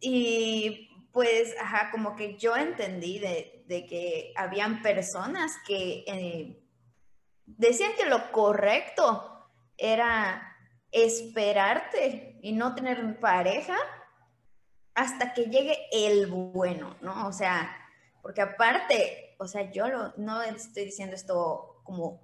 y 0.00 0.88
pues, 1.14 1.54
ajá, 1.60 1.92
como 1.92 2.16
que 2.16 2.36
yo 2.36 2.56
entendí 2.56 3.20
de, 3.20 3.64
que 3.68 4.34
habían 4.36 4.82
personas 4.82 5.52
que 5.64 6.04
eh, 6.08 6.60
decían 7.46 7.92
que 7.96 8.06
lo 8.06 8.32
correcto 8.32 9.48
era 9.78 10.56
esperarte 10.90 12.36
y 12.42 12.52
no 12.52 12.74
tener 12.74 13.20
pareja 13.20 13.76
hasta 14.94 15.32
que 15.34 15.44
llegue 15.44 15.86
el 15.92 16.26
bueno, 16.26 16.96
¿no? 17.00 17.28
O 17.28 17.32
sea, 17.32 17.76
porque 18.20 18.42
aparte, 18.42 19.36
o 19.38 19.46
sea, 19.46 19.70
yo 19.70 19.86
no 20.16 20.42
estoy 20.42 20.86
diciendo 20.86 21.14
esto 21.14 21.80
como 21.84 22.22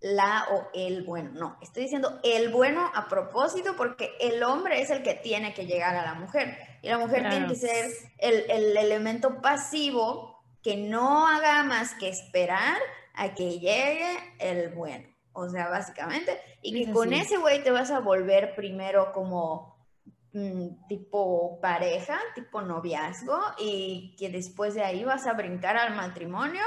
la 0.00 0.46
o 0.52 0.70
el 0.72 1.04
bueno, 1.04 1.32
no, 1.34 1.58
estoy 1.60 1.82
diciendo 1.82 2.18
el 2.24 2.50
bueno 2.50 2.90
a 2.94 3.08
propósito 3.08 3.76
porque 3.76 4.16
el 4.20 4.42
hombre 4.42 4.80
es 4.80 4.88
el 4.88 5.02
que 5.02 5.14
tiene 5.14 5.52
que 5.52 5.66
llegar 5.66 5.94
a 5.94 6.04
la 6.04 6.14
mujer 6.14 6.71
y 6.82 6.88
la 6.88 6.98
mujer 6.98 7.28
tiene 7.30 7.46
que 7.46 7.54
ser 7.54 7.90
el, 8.18 8.50
el, 8.50 8.76
elemento 8.76 9.40
pasivo 9.40 10.42
que 10.62 10.76
no 10.76 11.26
haga 11.28 11.62
más 11.62 11.94
que 11.94 12.08
esperar 12.08 12.76
a 13.14 13.34
que 13.34 13.60
llegue 13.60 14.18
el 14.40 14.70
bueno, 14.70 15.08
o 15.32 15.48
sea, 15.48 15.68
básicamente, 15.68 16.38
y 16.60 16.84
que 16.84 16.92
con 16.92 17.12
ese 17.12 17.36
güey 17.36 17.62
te 17.62 17.70
vas 17.70 17.90
a 17.90 18.00
volver 18.00 18.54
primero 18.56 19.12
como 19.12 19.86
mm, 20.32 20.88
tipo 20.88 21.60
pareja, 21.60 22.18
tipo 22.34 22.62
noviazgo 22.62 23.40
y 23.58 24.16
que 24.18 24.28
después 24.28 24.74
de 24.74 24.82
ahí 24.82 25.04
vas 25.04 25.26
a 25.26 25.34
brincar 25.34 25.76
al 25.76 25.94
matrimonio 25.94 26.64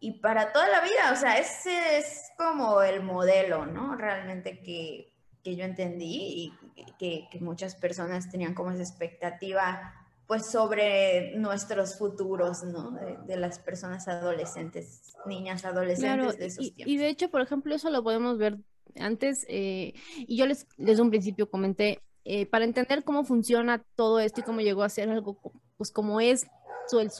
y 0.00 0.12
para 0.20 0.52
toda 0.52 0.68
la 0.68 0.80
vida, 0.80 1.12
o 1.12 1.16
sea, 1.16 1.38
ese 1.38 1.98
es 1.98 2.32
como 2.38 2.80
el 2.82 3.02
modelo, 3.02 3.66
¿no? 3.66 3.94
Realmente 3.96 4.62
que, 4.62 5.12
yo 5.44 5.64
entendí 5.64 6.52
y 6.76 6.92
que, 6.98 7.28
muchas 7.40 7.74
personas 7.74 8.30
tenían 8.30 8.54
como 8.54 8.70
esa 8.70 8.82
expectativa, 8.82 9.94
pues 10.26 10.46
sobre 10.46 11.36
nuestros 11.36 11.98
futuros, 11.98 12.62
¿no? 12.64 12.92
De, 13.26 13.36
las 13.36 13.58
personas 13.58 14.06
adolescentes, 14.08 15.14
niñas 15.26 15.64
adolescentes 15.64 16.38
de 16.38 16.46
esos 16.46 16.64
y, 16.64 16.70
tiempos. 16.72 16.92
Y 16.92 16.96
de 16.98 17.08
hecho, 17.08 17.30
por 17.30 17.40
ejemplo, 17.40 17.74
eso 17.74 17.90
lo 17.90 18.02
podemos 18.02 18.38
ver 18.38 18.58
antes, 18.96 19.46
eh, 19.48 19.94
y 20.16 20.36
yo 20.36 20.46
les, 20.46 20.66
desde 20.76 21.02
un 21.02 21.10
principio 21.10 21.48
comenté, 21.48 22.02
eh, 22.24 22.46
para 22.46 22.64
entender 22.64 23.02
cómo 23.02 23.24
funciona 23.24 23.82
todo 23.94 24.20
esto 24.20 24.40
y 24.40 24.44
cómo 24.44 24.60
llegó 24.60 24.82
a 24.82 24.88
ser 24.88 25.08
algo 25.08 25.38
pues 25.78 25.90
como 25.90 26.20
es 26.20 26.46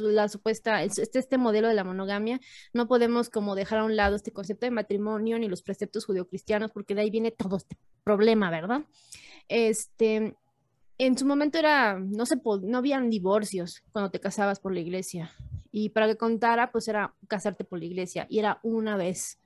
la 0.00 0.28
supuesta, 0.28 0.82
este, 0.82 1.18
este 1.18 1.38
modelo 1.38 1.68
de 1.68 1.74
la 1.74 1.84
monogamia, 1.84 2.40
no 2.72 2.88
podemos 2.88 3.30
como 3.30 3.54
dejar 3.54 3.80
a 3.80 3.84
un 3.84 3.96
lado 3.96 4.16
este 4.16 4.32
concepto 4.32 4.66
de 4.66 4.70
matrimonio 4.70 5.38
ni 5.38 5.48
los 5.48 5.62
preceptos 5.62 6.04
judeocristianos, 6.04 6.70
porque 6.70 6.94
de 6.94 7.02
ahí 7.02 7.10
viene 7.10 7.30
todo 7.30 7.56
este 7.56 7.76
problema, 8.04 8.50
¿verdad? 8.50 8.82
Este, 9.48 10.36
en 10.98 11.16
su 11.16 11.26
momento 11.26 11.58
era, 11.58 11.98
no 11.98 12.26
se 12.26 12.36
no 12.62 12.78
habían 12.78 13.08
divorcios 13.08 13.82
cuando 13.92 14.10
te 14.10 14.20
casabas 14.20 14.60
por 14.60 14.74
la 14.74 14.80
iglesia. 14.80 15.32
Y 15.72 15.90
para 15.90 16.06
que 16.06 16.16
contara, 16.16 16.72
pues 16.72 16.88
era 16.88 17.14
casarte 17.28 17.64
por 17.64 17.78
la 17.78 17.86
iglesia. 17.86 18.26
Y 18.28 18.38
era 18.38 18.60
una 18.62 18.96
vez. 18.96 19.38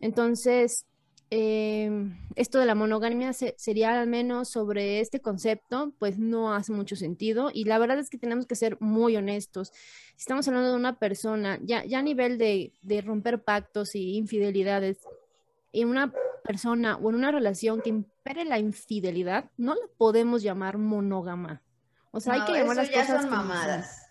Entonces, 0.00 0.86
Em, 1.34 2.14
esto 2.36 2.58
de 2.58 2.66
la 2.66 2.74
monogamia 2.74 3.32
sería 3.32 3.98
al 3.98 4.06
menos 4.06 4.50
sobre 4.50 5.00
este 5.00 5.22
concepto, 5.22 5.94
pues 5.98 6.18
no 6.18 6.52
hace 6.52 6.72
mucho 6.72 6.94
sentido 6.94 7.50
y 7.50 7.64
la 7.64 7.78
verdad 7.78 7.98
es 7.98 8.10
que 8.10 8.18
tenemos 8.18 8.44
que 8.44 8.54
ser 8.54 8.76
muy 8.80 9.16
honestos. 9.16 9.72
Si 10.14 10.24
estamos 10.24 10.46
hablando 10.46 10.68
de 10.68 10.76
una 10.76 10.98
persona, 10.98 11.58
ya, 11.62 11.86
ya 11.86 12.00
a 12.00 12.02
nivel 12.02 12.36
de, 12.36 12.74
de 12.82 13.00
romper 13.00 13.42
pactos 13.42 13.94
y 13.94 14.18
infidelidades, 14.18 14.98
en 15.72 15.88
una 15.88 16.12
persona 16.44 16.96
o 16.96 17.08
en 17.08 17.16
una 17.16 17.30
relación 17.30 17.80
que 17.80 17.88
impere 17.88 18.44
la 18.44 18.58
infidelidad, 18.58 19.50
no 19.56 19.74
la 19.74 19.86
podemos 19.96 20.42
llamar 20.42 20.76
monógama. 20.76 21.62
O 22.10 22.20
sea, 22.20 22.34
hay 22.34 22.44
que 22.44 22.58
llamar 22.58 22.76
las 22.76 22.90
cosas 22.90 23.22
son 23.22 23.30
mamadas. 23.30 24.06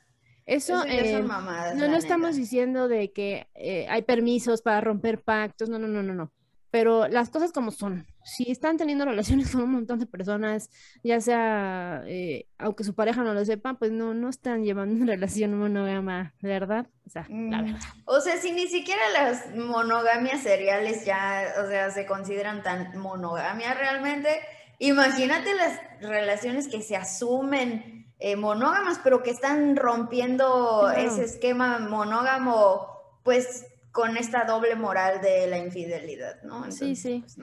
Eso, 0.47 0.83
eh, 0.87 1.21
mamadas, 1.21 1.75
no, 1.75 1.87
no 1.87 1.97
estamos 1.97 2.35
diciendo 2.35 2.87
de 2.87 3.11
que 3.11 3.47
eh, 3.53 3.85
hay 3.89 4.01
permisos 4.01 4.63
para 4.63 4.81
romper 4.81 5.21
pactos, 5.21 5.69
no, 5.69 5.77
no, 5.77 5.87
no, 5.87 6.01
no, 6.01 6.15
no 6.15 6.31
pero 6.71 7.07
las 7.09 7.29
cosas 7.29 7.51
como 7.51 7.69
son. 7.71 8.07
Si 8.23 8.49
están 8.49 8.77
teniendo 8.77 9.05
relaciones 9.11 9.51
con 9.51 9.61
un 9.63 9.71
montón 9.71 9.99
de 9.99 10.05
personas, 10.07 10.69
ya 11.03 11.19
sea, 11.21 12.03
eh, 12.07 12.47
aunque 12.57 12.83
su 12.83 12.95
pareja 12.95 13.23
no 13.23 13.33
lo 13.33 13.45
sepa, 13.45 13.75
pues 13.75 13.91
no, 13.91 14.13
no 14.13 14.29
están 14.29 14.63
llevando 14.63 14.95
una 14.95 15.13
relación 15.13 15.57
monógama, 15.59 16.33
¿verdad? 16.41 16.87
O 17.05 17.09
sea, 17.09 17.27
la 17.29 17.35
mm, 17.35 17.65
verdad. 17.65 17.79
O 18.05 18.21
sea, 18.21 18.37
si 18.37 18.53
ni 18.53 18.67
siquiera 18.67 19.01
las 19.13 19.55
monogamias 19.55 20.41
seriales 20.41 21.05
ya, 21.05 21.53
o 21.63 21.67
sea, 21.67 21.91
se 21.91 22.05
consideran 22.05 22.63
tan 22.63 22.97
monogamia 22.97 23.73
realmente, 23.73 24.39
imagínate 24.79 25.53
las 25.53 25.79
relaciones 26.01 26.67
que 26.67 26.81
se 26.81 26.95
asumen 26.95 28.07
eh, 28.19 28.35
monógamas, 28.35 28.99
pero 29.03 29.23
que 29.23 29.31
están 29.31 29.75
rompiendo 29.75 30.89
ese 30.91 31.23
esquema 31.23 31.79
monógamo, 31.79 32.87
pues 33.23 33.65
con 33.91 34.17
esta 34.17 34.45
doble 34.45 34.75
moral 34.75 35.21
de 35.21 35.47
la 35.47 35.57
infidelidad, 35.57 36.41
¿no? 36.43 36.71
sí, 36.71 36.95
sí. 36.95 37.19
Pues, 37.21 37.37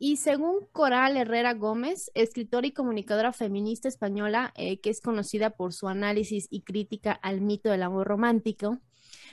y 0.00 0.18
según 0.18 0.66
Coral 0.70 1.16
Herrera 1.16 1.54
Gómez, 1.54 2.12
escritora 2.14 2.68
y 2.68 2.72
comunicadora 2.72 3.32
feminista 3.32 3.88
española 3.88 4.52
eh, 4.56 4.80
que 4.80 4.90
es 4.90 5.00
conocida 5.00 5.50
por 5.50 5.72
su 5.72 5.88
análisis 5.88 6.46
y 6.50 6.62
crítica 6.62 7.12
al 7.12 7.40
mito 7.40 7.70
del 7.70 7.82
amor 7.82 8.06
romántico, 8.06 8.78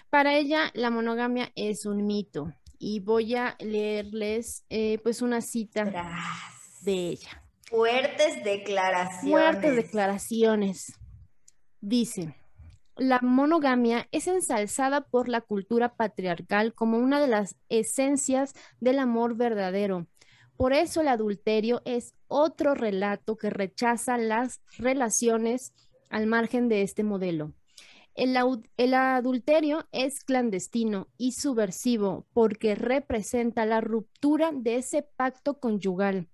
para 0.09 0.35
ella 0.35 0.71
la 0.73 0.89
monogamia 0.89 1.51
es 1.55 1.85
un 1.85 2.05
mito. 2.07 2.51
Y 2.79 2.99
voy 2.99 3.35
a 3.35 3.55
leerles 3.59 4.65
eh, 4.69 4.97
pues 5.03 5.21
una 5.21 5.41
cita 5.41 5.85
de 6.81 7.09
ella. 7.09 7.43
Fuertes 7.69 8.43
declaraciones. 8.43 9.31
Fuertes 9.31 9.75
declaraciones. 9.75 10.99
Dice, 11.79 12.35
la 12.97 13.19
monogamia 13.21 14.07
es 14.11 14.27
ensalzada 14.27 15.01
por 15.01 15.27
la 15.27 15.41
cultura 15.41 15.95
patriarcal 15.95 16.73
como 16.73 16.97
una 16.97 17.19
de 17.19 17.27
las 17.27 17.55
esencias 17.69 18.53
del 18.79 18.99
amor 18.99 19.35
verdadero. 19.35 20.07
Por 20.57 20.73
eso 20.73 21.01
el 21.01 21.09
adulterio 21.09 21.81
es 21.85 22.13
otro 22.27 22.75
relato 22.75 23.35
que 23.35 23.49
rechaza 23.49 24.17
las 24.17 24.61
relaciones 24.77 25.73
al 26.09 26.27
margen 26.27 26.69
de 26.69 26.81
este 26.81 27.03
modelo. 27.03 27.53
El, 28.15 28.37
adulterio 28.93 29.85
es 29.91 30.23
clandestino 30.23 31.09
y 31.17 31.33
subversivo 31.33 32.25
porque 32.31 32.73
representa 32.73 33.65
la 33.65 33.81
ruptura 33.81 34.51
de 34.53 34.77
ese 34.77 35.01
pacto 35.03 35.59
conyugal. 35.59 36.29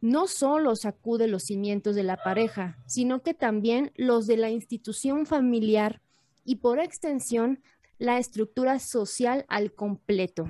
No 0.00 0.26
solo 0.26 0.76
sacude 0.76 1.28
los 1.28 1.44
cimientos 1.44 1.94
de 1.94 2.02
la 2.02 2.16
pareja, 2.16 2.78
sino 2.86 3.22
que 3.22 3.34
también 3.34 3.92
los 3.96 4.26
de 4.26 4.36
la 4.36 4.50
institución 4.50 5.26
familiar 5.26 6.00
y 6.44 6.56
por 6.56 6.78
extensión 6.78 7.62
la 7.98 8.18
estructura 8.18 8.78
social 8.78 9.44
al 9.48 9.74
completo. 9.74 10.48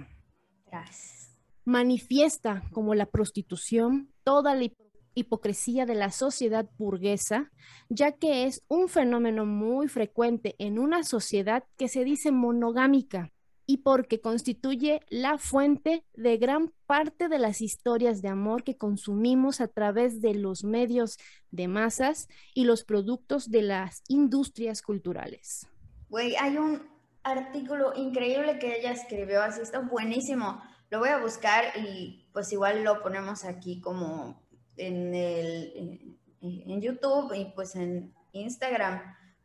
Manifiesta 1.64 2.62
como 2.72 2.94
la 2.94 3.06
prostitución 3.06 4.12
toda 4.22 4.54
la 4.54 4.68
hipocresía 5.14 5.84
de 5.84 5.96
la 5.96 6.12
sociedad 6.12 6.70
burguesa, 6.78 7.50
ya 7.88 8.12
que 8.12 8.44
es 8.44 8.62
un 8.68 8.88
fenómeno 8.88 9.46
muy 9.46 9.88
frecuente 9.88 10.54
en 10.58 10.78
una 10.78 11.02
sociedad 11.02 11.64
que 11.76 11.88
se 11.88 12.04
dice 12.04 12.30
monogámica 12.30 13.32
y 13.70 13.76
porque 13.76 14.20
constituye 14.20 15.00
la 15.10 15.38
fuente 15.38 16.04
de 16.14 16.38
gran 16.38 16.72
parte 16.86 17.28
de 17.28 17.38
las 17.38 17.60
historias 17.60 18.20
de 18.20 18.26
amor 18.26 18.64
que 18.64 18.76
consumimos 18.76 19.60
a 19.60 19.68
través 19.68 20.20
de 20.20 20.34
los 20.34 20.64
medios 20.64 21.18
de 21.52 21.68
masas 21.68 22.26
y 22.52 22.64
los 22.64 22.82
productos 22.82 23.48
de 23.48 23.62
las 23.62 24.02
industrias 24.08 24.82
culturales. 24.82 25.68
Güey, 26.08 26.34
hay 26.34 26.56
un 26.56 26.82
artículo 27.22 27.92
increíble 27.94 28.58
que 28.58 28.76
ella 28.76 28.90
escribió, 28.90 29.40
así 29.40 29.60
está 29.60 29.78
buenísimo. 29.78 30.60
Lo 30.90 30.98
voy 30.98 31.10
a 31.10 31.18
buscar 31.18 31.66
y 31.76 32.28
pues 32.32 32.52
igual 32.52 32.82
lo 32.82 33.00
ponemos 33.00 33.44
aquí 33.44 33.80
como 33.80 34.42
en, 34.78 35.14
el, 35.14 36.18
en, 36.40 36.80
YouTube 36.80 37.34
y 37.36 37.44
pues 37.54 37.76
en 37.76 38.12
Instagram, 38.32 39.00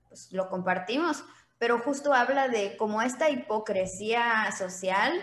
pues 0.09 0.31
lo 0.31 0.49
compartimos, 0.49 1.23
pero 1.57 1.79
justo 1.79 2.13
habla 2.13 2.47
de 2.47 2.75
cómo 2.77 3.01
esta 3.01 3.29
hipocresía 3.29 4.49
social 4.57 5.13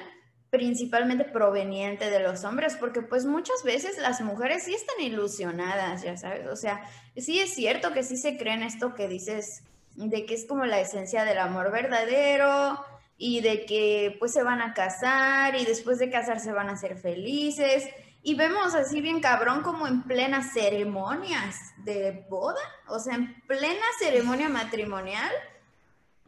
principalmente 0.52 1.24
proveniente 1.24 2.10
de 2.10 2.20
los 2.20 2.44
hombres, 2.44 2.76
porque 2.76 3.00
pues 3.00 3.24
muchas 3.24 3.62
veces 3.64 3.96
las 3.96 4.20
mujeres 4.20 4.64
sí 4.64 4.74
están 4.74 5.00
ilusionadas, 5.00 6.02
ya 6.02 6.18
sabes, 6.18 6.46
o 6.46 6.56
sea, 6.56 6.82
sí 7.16 7.40
es 7.40 7.54
cierto 7.54 7.94
que 7.94 8.02
sí 8.02 8.18
se 8.18 8.36
creen 8.36 8.62
esto 8.62 8.92
que 8.94 9.08
dices, 9.08 9.62
de 9.94 10.26
que 10.26 10.34
es 10.34 10.46
como 10.46 10.66
la 10.66 10.78
esencia 10.78 11.24
del 11.24 11.38
amor 11.38 11.72
verdadero 11.72 12.84
y 13.16 13.40
de 13.40 13.64
que 13.64 14.16
pues 14.18 14.32
se 14.32 14.42
van 14.42 14.60
a 14.60 14.74
casar 14.74 15.58
y 15.58 15.64
después 15.64 15.98
de 15.98 16.10
casarse 16.10 16.52
van 16.52 16.68
a 16.68 16.76
ser 16.76 16.98
felices 16.98 17.88
y 18.22 18.34
vemos 18.34 18.74
así 18.74 19.00
bien 19.00 19.20
cabrón 19.20 19.62
como 19.62 19.88
en 19.88 20.02
plenas 20.02 20.52
ceremonias 20.52 21.56
de 21.78 22.26
boda, 22.28 22.60
o 22.88 22.98
sea, 22.98 23.14
en 23.14 23.40
plena 23.46 23.84
ceremonia 23.98 24.50
matrimonial, 24.50 25.32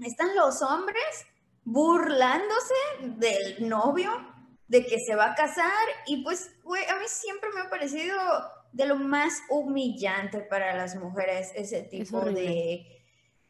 están 0.09 0.35
los 0.37 0.63
hombres 0.63 1.27
burlándose 1.65 2.75
del 3.01 3.69
novio, 3.69 4.11
de 4.67 4.87
que 4.87 4.99
se 4.99 5.15
va 5.15 5.33
a 5.33 5.35
casar, 5.35 5.87
y 6.07 6.23
pues, 6.23 6.51
güey, 6.63 6.85
a 6.87 6.99
mí 6.99 7.05
siempre 7.07 7.51
me 7.55 7.63
ha 7.63 7.71
parecido 7.71 8.17
de 8.73 8.87
lo 8.87 8.97
más 8.97 9.43
humillante 9.51 10.41
para 10.41 10.75
las 10.75 10.97
mujeres 10.97 11.53
ese 11.55 11.83
tipo 11.83 12.21
de, 12.21 13.05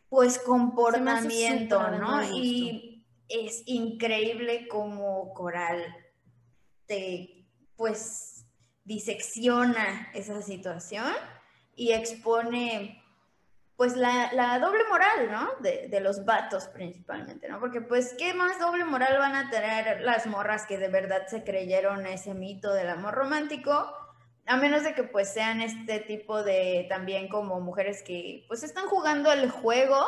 pues, 0.08 0.38
comportamiento, 0.38 1.90
¿no? 1.92 2.22
Y 2.24 3.06
es 3.28 3.62
increíble 3.66 4.68
como 4.68 5.32
Coral 5.32 5.82
te, 6.86 7.48
pues, 7.76 8.46
disecciona 8.84 10.10
esa 10.14 10.42
situación 10.42 11.12
y 11.74 11.92
expone 11.92 13.02
pues 13.76 13.96
la, 13.96 14.58
doble 14.60 14.84
moral, 14.88 15.30
¿no? 15.30 15.50
De, 15.60 15.88
de, 15.88 16.00
los 16.00 16.24
vatos 16.24 16.68
principalmente, 16.68 17.48
¿no? 17.48 17.58
Porque 17.58 17.80
pues, 17.80 18.14
¿qué 18.16 18.32
más 18.32 18.58
doble 18.60 18.84
moral 18.84 19.18
van 19.18 19.34
a 19.34 19.50
tener 19.50 20.00
las 20.02 20.26
morras 20.26 20.64
que 20.66 20.78
de 20.78 20.88
verdad 20.88 21.26
se 21.26 21.42
creyeron 21.42 22.06
ese 22.06 22.34
mito 22.34 22.72
del 22.72 22.88
amor 22.88 23.14
romántico? 23.14 23.92
A 24.46 24.56
menos 24.56 24.84
de 24.84 24.94
que 24.94 25.02
pues 25.02 25.32
sean 25.32 25.60
este 25.60 26.00
tipo 26.00 26.42
de 26.44 26.86
también 26.88 27.28
como 27.28 27.60
mujeres 27.60 28.02
que 28.02 28.44
pues 28.46 28.62
están 28.62 28.86
jugando 28.86 29.32
el 29.32 29.50
juego, 29.50 30.06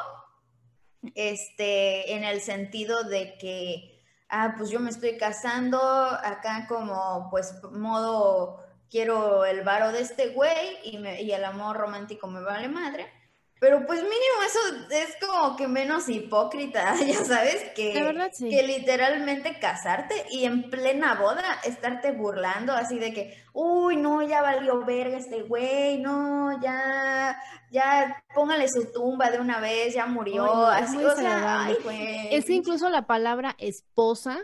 este, 1.15 2.15
en 2.15 2.23
el 2.23 2.41
sentido 2.41 3.03
de 3.05 3.37
que, 3.39 4.05
ah, 4.29 4.55
pues 4.57 4.71
yo 4.71 4.79
me 4.79 4.91
estoy 4.91 5.17
casando 5.17 5.81
acá 5.81 6.67
como 6.69 7.29
pues 7.31 7.55
modo 7.73 8.63
quiero 8.91 9.45
el 9.45 9.63
varo 9.63 9.91
de 9.91 10.03
este 10.03 10.29
güey 10.29 10.79
y, 10.85 10.99
y 10.99 11.33
el 11.33 11.45
amor 11.45 11.77
romántico 11.77 12.29
me 12.29 12.43
vale 12.43 12.69
madre. 12.69 13.16
Pero 13.59 13.87
pues 13.87 14.03
mínimo 14.03 14.43
eso 14.45 14.59
es 14.91 15.17
como 15.19 15.57
que 15.57 15.67
menos 15.67 16.09
hipócrita, 16.11 16.95
ya 17.07 17.25
sabes, 17.25 17.65
que, 17.75 17.93
que 18.39 18.63
literalmente 18.63 19.59
casarte 19.59 20.27
y 20.31 20.45
en 20.45 20.69
plena 20.69 21.15
boda 21.15 21.61
estarte 21.65 22.13
burlando 22.13 22.75
así 22.75 22.99
de 22.99 23.15
que, 23.15 23.45
uy, 23.55 23.97
no, 23.97 24.21
ya 24.21 24.43
valió 24.43 24.85
verga 24.85 25.17
este 25.17 25.43
güey, 25.43 25.99
no, 25.99 26.61
ya, 26.61 27.41
ya 27.71 28.23
póngale 28.35 28.69
su 28.69 28.93
tumba 28.93 29.31
de 29.31 29.41
una 29.41 29.59
vez, 29.59 29.95
ya 29.95 30.07
murió, 30.07 30.67
así, 30.67 31.03
o 31.03 31.17
sea, 31.17 31.65
ay, 31.65 31.77
güey. 31.83 32.35
Es 32.35 32.45
que 32.45 32.53
incluso 32.53 32.91
la 32.91 33.07
palabra 33.07 33.55
esposa 33.59 34.39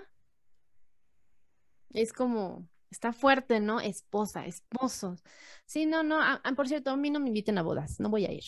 es 1.93 2.15
como, 2.15 2.67
Está 2.93 3.15
fuerte, 3.15 3.59
¿no? 3.59 3.81
Esposa, 3.81 4.45
esposos. 4.45 5.25
Sí, 5.65 5.87
no, 5.87 6.03
no. 6.03 6.21
por 6.55 6.69
cierto, 6.69 6.91
a 6.91 6.97
mí 6.99 7.09
no 7.09 7.21
me 7.21 7.29
inviten 7.29 7.57
a 7.57 7.63
bodas. 7.63 7.99
No 8.01 8.11
voy 8.11 8.27
a 8.27 8.33
ir. 8.33 8.45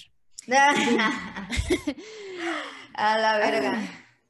A 2.94 3.18
la 3.18 3.38
verga. 3.38 3.82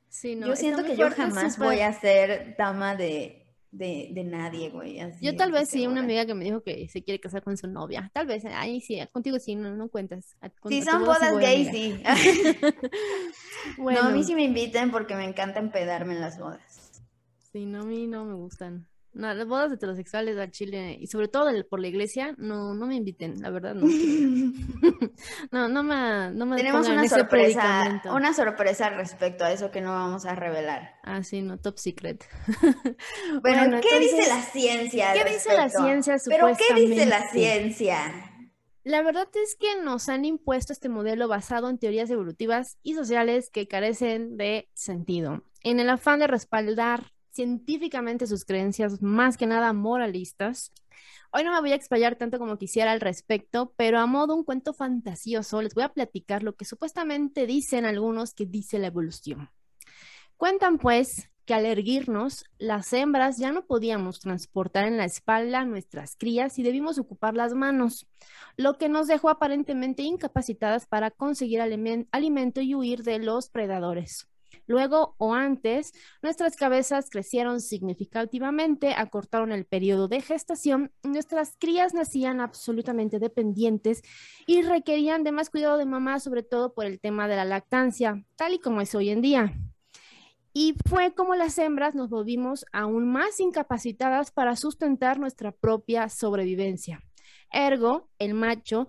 Sí, 0.08 0.36
no. 0.36 0.46
Yo 0.46 0.56
siento 0.56 0.84
que 0.84 0.96
yo 0.96 1.10
jamás 1.10 1.58
voy 1.58 1.80
a 1.80 1.92
ser 1.92 2.54
dama 2.56 2.94
de, 2.96 3.44
de, 3.70 4.24
nadie, 4.24 4.70
güey. 4.70 5.00
yo 5.20 5.34
tal 5.36 5.50
vez 5.50 5.68
sí, 5.68 5.86
una 5.86 6.00
amiga 6.00 6.24
que 6.24 6.34
me 6.34 6.44
dijo 6.44 6.62
que 6.62 6.88
se 6.88 7.02
quiere 7.02 7.20
casar 7.20 7.42
con 7.42 7.56
su 7.56 7.66
novia. 7.66 8.10
Tal 8.14 8.26
vez, 8.26 8.44
ahí 8.44 8.80
sí, 8.80 9.00
contigo 9.12 9.38
sí, 9.38 9.56
no, 9.56 9.74
no 9.74 9.88
cuentas. 9.88 10.36
si 10.68 10.82
son 10.82 11.04
bodas 11.04 11.36
gay, 11.38 11.66
sí. 11.66 12.02
bueno. 13.76 14.02
No, 14.04 14.08
a 14.08 14.12
mí 14.12 14.24
sí 14.24 14.34
me 14.34 14.44
inviten 14.44 14.90
porque 14.90 15.14
me 15.16 15.24
encanta 15.24 15.58
empedarme 15.58 16.14
en 16.14 16.20
las 16.20 16.38
bodas. 16.38 17.02
Sí, 17.52 17.66
no, 17.66 17.80
a 17.80 17.84
mí 17.84 18.06
no 18.06 18.24
me 18.24 18.34
gustan. 18.34 18.88
No, 19.14 19.32
las 19.32 19.46
bodas 19.46 19.72
heterosexuales 19.72 20.36
al 20.38 20.50
Chile 20.50 20.98
y 21.00 21.06
sobre 21.06 21.28
todo 21.28 21.50
por 21.68 21.80
la 21.80 21.86
iglesia, 21.86 22.34
no, 22.36 22.74
no 22.74 22.86
me 22.86 22.96
inviten, 22.96 23.40
la 23.40 23.50
verdad 23.50 23.74
no. 23.74 23.86
no, 25.52 25.68
no 25.68 25.82
me, 25.84 26.32
no 26.32 26.46
me 26.46 26.56
Tenemos 26.56 26.88
una 26.88 27.08
sorpresa, 27.08 28.02
una 28.12 28.34
sorpresa 28.34 28.90
respecto 28.90 29.44
a 29.44 29.52
eso 29.52 29.70
que 29.70 29.80
no 29.80 29.92
vamos 29.92 30.26
a 30.26 30.34
revelar. 30.34 30.96
Ah, 31.04 31.22
sí, 31.22 31.42
no, 31.42 31.58
top 31.58 31.78
secret. 31.78 32.28
bueno, 33.42 33.80
¿qué 33.80 34.00
dice 34.00 34.28
la 34.28 34.42
ciencia? 34.42 35.12
¿Qué 35.12 35.32
dice 35.32 35.56
la 35.56 35.68
ciencia 35.68 36.16
Pero 36.26 36.48
¿qué 36.56 36.74
dice 36.74 37.06
la 37.06 37.28
ciencia? 37.30 38.32
La 38.82 39.00
verdad 39.00 39.28
es 39.34 39.56
que 39.58 39.80
nos 39.80 40.08
han 40.08 40.24
impuesto 40.24 40.72
este 40.72 40.90
modelo 40.90 41.28
basado 41.28 41.70
en 41.70 41.78
teorías 41.78 42.10
evolutivas 42.10 42.78
y 42.82 42.94
sociales 42.94 43.48
que 43.50 43.68
carecen 43.68 44.36
de 44.36 44.68
sentido. 44.74 45.42
En 45.62 45.80
el 45.80 45.88
afán 45.88 46.18
de 46.18 46.26
respaldar 46.26 47.13
científicamente 47.34 48.26
sus 48.26 48.44
creencias, 48.44 49.02
más 49.02 49.36
que 49.36 49.46
nada 49.46 49.72
moralistas. 49.72 50.72
Hoy 51.32 51.42
no 51.42 51.52
me 51.52 51.60
voy 51.60 51.72
a 51.72 51.74
explayar 51.74 52.14
tanto 52.14 52.38
como 52.38 52.58
quisiera 52.58 52.92
al 52.92 53.00
respecto, 53.00 53.74
pero 53.76 53.98
a 53.98 54.06
modo 54.06 54.36
un 54.36 54.44
cuento 54.44 54.72
fantasioso 54.72 55.60
les 55.60 55.74
voy 55.74 55.82
a 55.82 55.92
platicar 55.92 56.44
lo 56.44 56.54
que 56.54 56.64
supuestamente 56.64 57.46
dicen 57.46 57.84
algunos 57.84 58.34
que 58.34 58.46
dice 58.46 58.78
la 58.78 58.86
evolución. 58.86 59.50
Cuentan 60.36 60.78
pues 60.78 61.28
que 61.44 61.54
al 61.54 61.66
erguirnos, 61.66 62.44
las 62.58 62.92
hembras 62.92 63.36
ya 63.36 63.52
no 63.52 63.66
podíamos 63.66 64.20
transportar 64.20 64.86
en 64.86 64.96
la 64.96 65.04
espalda 65.04 65.64
nuestras 65.64 66.16
crías 66.16 66.58
y 66.58 66.62
debimos 66.62 66.98
ocupar 66.98 67.34
las 67.34 67.52
manos, 67.52 68.06
lo 68.56 68.78
que 68.78 68.88
nos 68.88 69.08
dejó 69.08 69.28
aparentemente 69.28 70.02
incapacitadas 70.02 70.86
para 70.86 71.10
conseguir 71.10 71.60
alimento 71.60 72.60
y 72.60 72.74
huir 72.74 73.02
de 73.02 73.18
los 73.18 73.50
predadores. 73.50 74.28
Luego 74.66 75.14
o 75.18 75.34
antes, 75.34 75.92
nuestras 76.22 76.56
cabezas 76.56 77.10
crecieron 77.10 77.60
significativamente, 77.60 78.94
acortaron 78.96 79.52
el 79.52 79.66
periodo 79.66 80.08
de 80.08 80.20
gestación, 80.20 80.92
nuestras 81.02 81.56
crías 81.58 81.94
nacían 81.94 82.40
absolutamente 82.40 83.18
dependientes 83.18 84.02
y 84.46 84.62
requerían 84.62 85.24
de 85.24 85.32
más 85.32 85.50
cuidado 85.50 85.78
de 85.78 85.86
mamá, 85.86 86.20
sobre 86.20 86.42
todo 86.42 86.74
por 86.74 86.86
el 86.86 87.00
tema 87.00 87.28
de 87.28 87.36
la 87.36 87.44
lactancia, 87.44 88.24
tal 88.36 88.54
y 88.54 88.58
como 88.58 88.80
es 88.80 88.94
hoy 88.94 89.10
en 89.10 89.20
día. 89.20 89.52
Y 90.52 90.76
fue 90.88 91.14
como 91.14 91.34
las 91.34 91.58
hembras 91.58 91.94
nos 91.94 92.10
volvimos 92.10 92.64
aún 92.72 93.10
más 93.10 93.40
incapacitadas 93.40 94.30
para 94.30 94.54
sustentar 94.54 95.18
nuestra 95.18 95.50
propia 95.50 96.08
sobrevivencia. 96.08 97.02
Ergo, 97.50 98.08
el 98.18 98.34
macho 98.34 98.88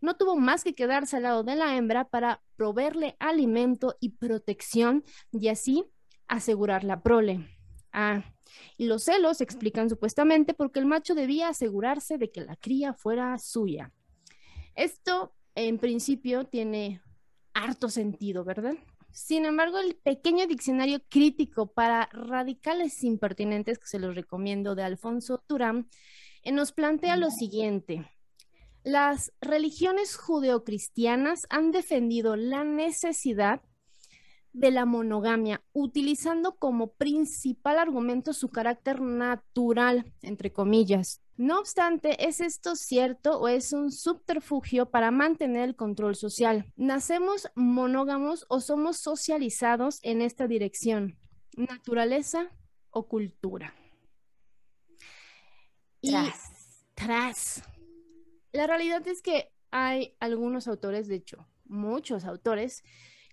no 0.00 0.16
tuvo 0.16 0.36
más 0.36 0.64
que 0.64 0.74
quedarse 0.74 1.16
al 1.16 1.22
lado 1.24 1.44
de 1.44 1.54
la 1.54 1.76
hembra 1.76 2.04
para 2.04 2.42
proveerle 2.56 3.16
alimento 3.18 3.96
y 4.00 4.10
protección 4.10 5.04
y 5.32 5.48
así 5.48 5.84
asegurar 6.28 6.84
la 6.84 7.02
prole. 7.02 7.48
Ah, 7.92 8.24
y 8.76 8.86
los 8.86 9.04
celos 9.04 9.40
explican 9.40 9.88
supuestamente 9.88 10.54
porque 10.54 10.80
el 10.80 10.86
macho 10.86 11.14
debía 11.14 11.48
asegurarse 11.48 12.18
de 12.18 12.30
que 12.30 12.40
la 12.40 12.56
cría 12.56 12.94
fuera 12.94 13.38
suya. 13.38 13.92
Esto 14.74 15.34
en 15.54 15.78
principio 15.78 16.44
tiene 16.44 17.00
harto 17.52 17.88
sentido, 17.88 18.44
¿verdad? 18.44 18.74
Sin 19.12 19.44
embargo, 19.44 19.78
el 19.78 19.94
pequeño 19.94 20.48
diccionario 20.48 21.00
crítico 21.08 21.72
para 21.72 22.08
radicales 22.12 23.04
impertinentes, 23.04 23.78
que 23.78 23.86
se 23.86 24.00
los 24.00 24.16
recomiendo, 24.16 24.74
de 24.74 24.82
Alfonso 24.82 25.38
Turán, 25.46 25.88
eh, 26.42 26.50
nos 26.50 26.72
plantea 26.72 27.16
lo 27.16 27.30
siguiente. 27.30 28.10
Las 28.84 29.32
religiones 29.40 30.14
judeocristianas 30.14 31.46
han 31.48 31.72
defendido 31.72 32.36
la 32.36 32.64
necesidad 32.64 33.62
de 34.52 34.70
la 34.70 34.84
monogamia, 34.84 35.64
utilizando 35.72 36.56
como 36.56 36.92
principal 36.92 37.78
argumento 37.78 38.34
su 38.34 38.50
carácter 38.50 39.00
natural, 39.00 40.12
entre 40.20 40.52
comillas. 40.52 41.22
No 41.36 41.58
obstante, 41.58 42.28
¿es 42.28 42.42
esto 42.42 42.76
cierto 42.76 43.40
o 43.40 43.48
es 43.48 43.72
un 43.72 43.90
subterfugio 43.90 44.90
para 44.90 45.10
mantener 45.10 45.70
el 45.70 45.76
control 45.76 46.14
social? 46.14 46.70
¿Nacemos 46.76 47.48
monógamos 47.56 48.44
o 48.48 48.60
somos 48.60 48.98
socializados 48.98 49.98
en 50.02 50.20
esta 50.20 50.46
dirección? 50.46 51.18
¿Naturaleza 51.56 52.50
o 52.90 53.08
cultura? 53.08 53.74
tras. 56.02 56.92
tras. 56.94 57.73
La 58.54 58.68
realidad 58.68 59.06
es 59.08 59.20
que 59.20 59.50
hay 59.72 60.14
algunos 60.20 60.68
autores, 60.68 61.08
de 61.08 61.16
hecho, 61.16 61.44
muchos 61.64 62.24
autores, 62.24 62.84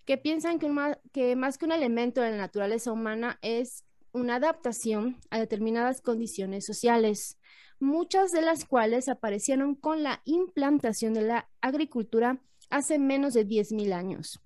que 0.03 0.17
piensan 0.17 0.57
que, 0.57 0.67
más 0.67 1.57
que 1.59 1.65
un 1.65 1.71
elemento 1.71 2.21
de 2.21 2.31
la 2.31 2.37
naturaleza 2.37 2.91
humana 2.91 3.37
es 3.43 3.85
una 4.13 4.37
adaptación 4.37 5.17
a 5.29 5.37
determinadas 5.37 6.01
condiciones 6.01 6.65
sociales, 6.65 7.37
muchas 7.79 8.31
de 8.31 8.41
las 8.41 8.65
cuales 8.65 9.09
aparecieron 9.09 9.75
con 9.75 10.01
la 10.01 10.23
implantación 10.25 11.13
de 11.13 11.21
la 11.21 11.49
agricultura 11.61 12.41
hace 12.71 12.97
menos 12.97 13.35
de 13.35 13.47
10.000 13.47 13.93
años. 13.93 14.41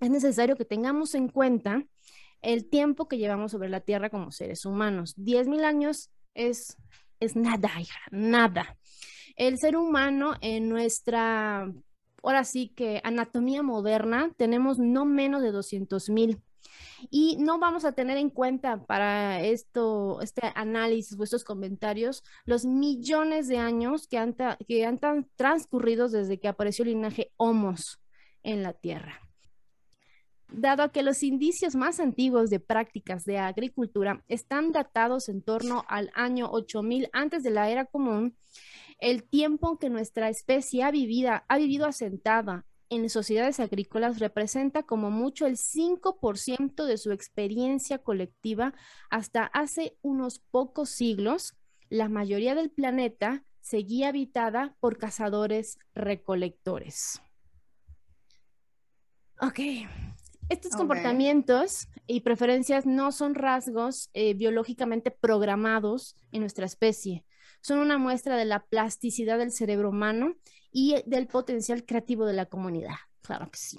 Es 0.00 0.08
necesario 0.08 0.56
que 0.56 0.64
tengamos 0.64 1.14
en 1.14 1.28
cuenta 1.28 1.84
el 2.40 2.70
tiempo 2.70 3.08
que 3.08 3.18
llevamos 3.18 3.52
sobre 3.52 3.68
la 3.68 3.80
Tierra 3.80 4.08
como 4.08 4.32
seres 4.32 4.64
humanos. 4.64 5.18
10.000 5.18 5.64
años 5.64 6.10
es, 6.32 6.78
es 7.20 7.36
nada, 7.36 7.68
hija, 7.78 8.00
nada. 8.10 8.78
El 9.38 9.56
ser 9.56 9.76
humano 9.76 10.34
en 10.40 10.68
nuestra 10.68 11.72
ahora 12.24 12.42
sí 12.42 12.72
que 12.74 13.00
anatomía 13.04 13.62
moderna 13.62 14.32
tenemos 14.36 14.78
no 14.80 15.04
menos 15.04 15.42
de 15.42 15.52
200 15.52 16.10
mil. 16.10 16.42
Y 17.08 17.36
no 17.38 17.60
vamos 17.60 17.84
a 17.84 17.92
tener 17.92 18.18
en 18.18 18.30
cuenta 18.30 18.84
para 18.84 19.40
esto, 19.40 20.20
este 20.22 20.42
análisis 20.56 21.16
o 21.16 21.22
estos 21.22 21.44
comentarios 21.44 22.24
los 22.46 22.64
millones 22.64 23.46
de 23.46 23.58
años 23.58 24.08
que 24.08 24.18
han, 24.18 24.34
que 24.66 24.84
han 24.84 24.98
transcurrido 25.36 26.08
desde 26.08 26.40
que 26.40 26.48
apareció 26.48 26.82
el 26.82 26.90
linaje 26.90 27.30
Homos 27.36 28.00
en 28.42 28.64
la 28.64 28.72
Tierra. 28.72 29.20
Dado 30.50 30.90
que 30.90 31.04
los 31.04 31.22
indicios 31.22 31.76
más 31.76 32.00
antiguos 32.00 32.50
de 32.50 32.58
prácticas 32.58 33.24
de 33.24 33.38
agricultura 33.38 34.24
están 34.26 34.72
datados 34.72 35.28
en 35.28 35.42
torno 35.42 35.84
al 35.88 36.10
año 36.14 36.50
8000 36.50 37.10
antes 37.12 37.44
de 37.44 37.50
la 37.50 37.70
era 37.70 37.84
común, 37.84 38.36
el 38.98 39.24
tiempo 39.24 39.78
que 39.78 39.90
nuestra 39.90 40.28
especie 40.28 40.82
ha, 40.82 40.88
ha 40.88 41.58
vivido 41.58 41.86
asentada 41.86 42.66
en 42.90 43.10
sociedades 43.10 43.60
agrícolas 43.60 44.18
representa 44.18 44.82
como 44.82 45.10
mucho 45.10 45.46
el 45.46 45.56
5% 45.56 46.86
de 46.86 46.96
su 46.96 47.12
experiencia 47.12 47.98
colectiva 47.98 48.72
hasta 49.10 49.44
hace 49.44 49.98
unos 50.00 50.38
pocos 50.38 50.88
siglos. 50.88 51.54
La 51.90 52.08
mayoría 52.08 52.54
del 52.54 52.70
planeta 52.70 53.44
seguía 53.60 54.08
habitada 54.08 54.74
por 54.80 54.96
cazadores 54.96 55.78
recolectores. 55.94 57.20
Ok, 59.40 59.60
estos 60.48 60.74
comportamientos 60.74 61.88
y 62.06 62.20
preferencias 62.20 62.86
no 62.86 63.12
son 63.12 63.34
rasgos 63.34 64.08
eh, 64.14 64.32
biológicamente 64.32 65.10
programados 65.10 66.16
en 66.32 66.40
nuestra 66.40 66.64
especie 66.64 67.24
son 67.60 67.78
una 67.78 67.98
muestra 67.98 68.36
de 68.36 68.44
la 68.44 68.64
plasticidad 68.66 69.38
del 69.38 69.52
cerebro 69.52 69.90
humano 69.90 70.34
y 70.72 70.96
del 71.06 71.26
potencial 71.26 71.84
creativo 71.84 72.26
de 72.26 72.34
la 72.34 72.46
comunidad. 72.46 72.94
Claro 73.22 73.50
que 73.50 73.58
sí. 73.58 73.78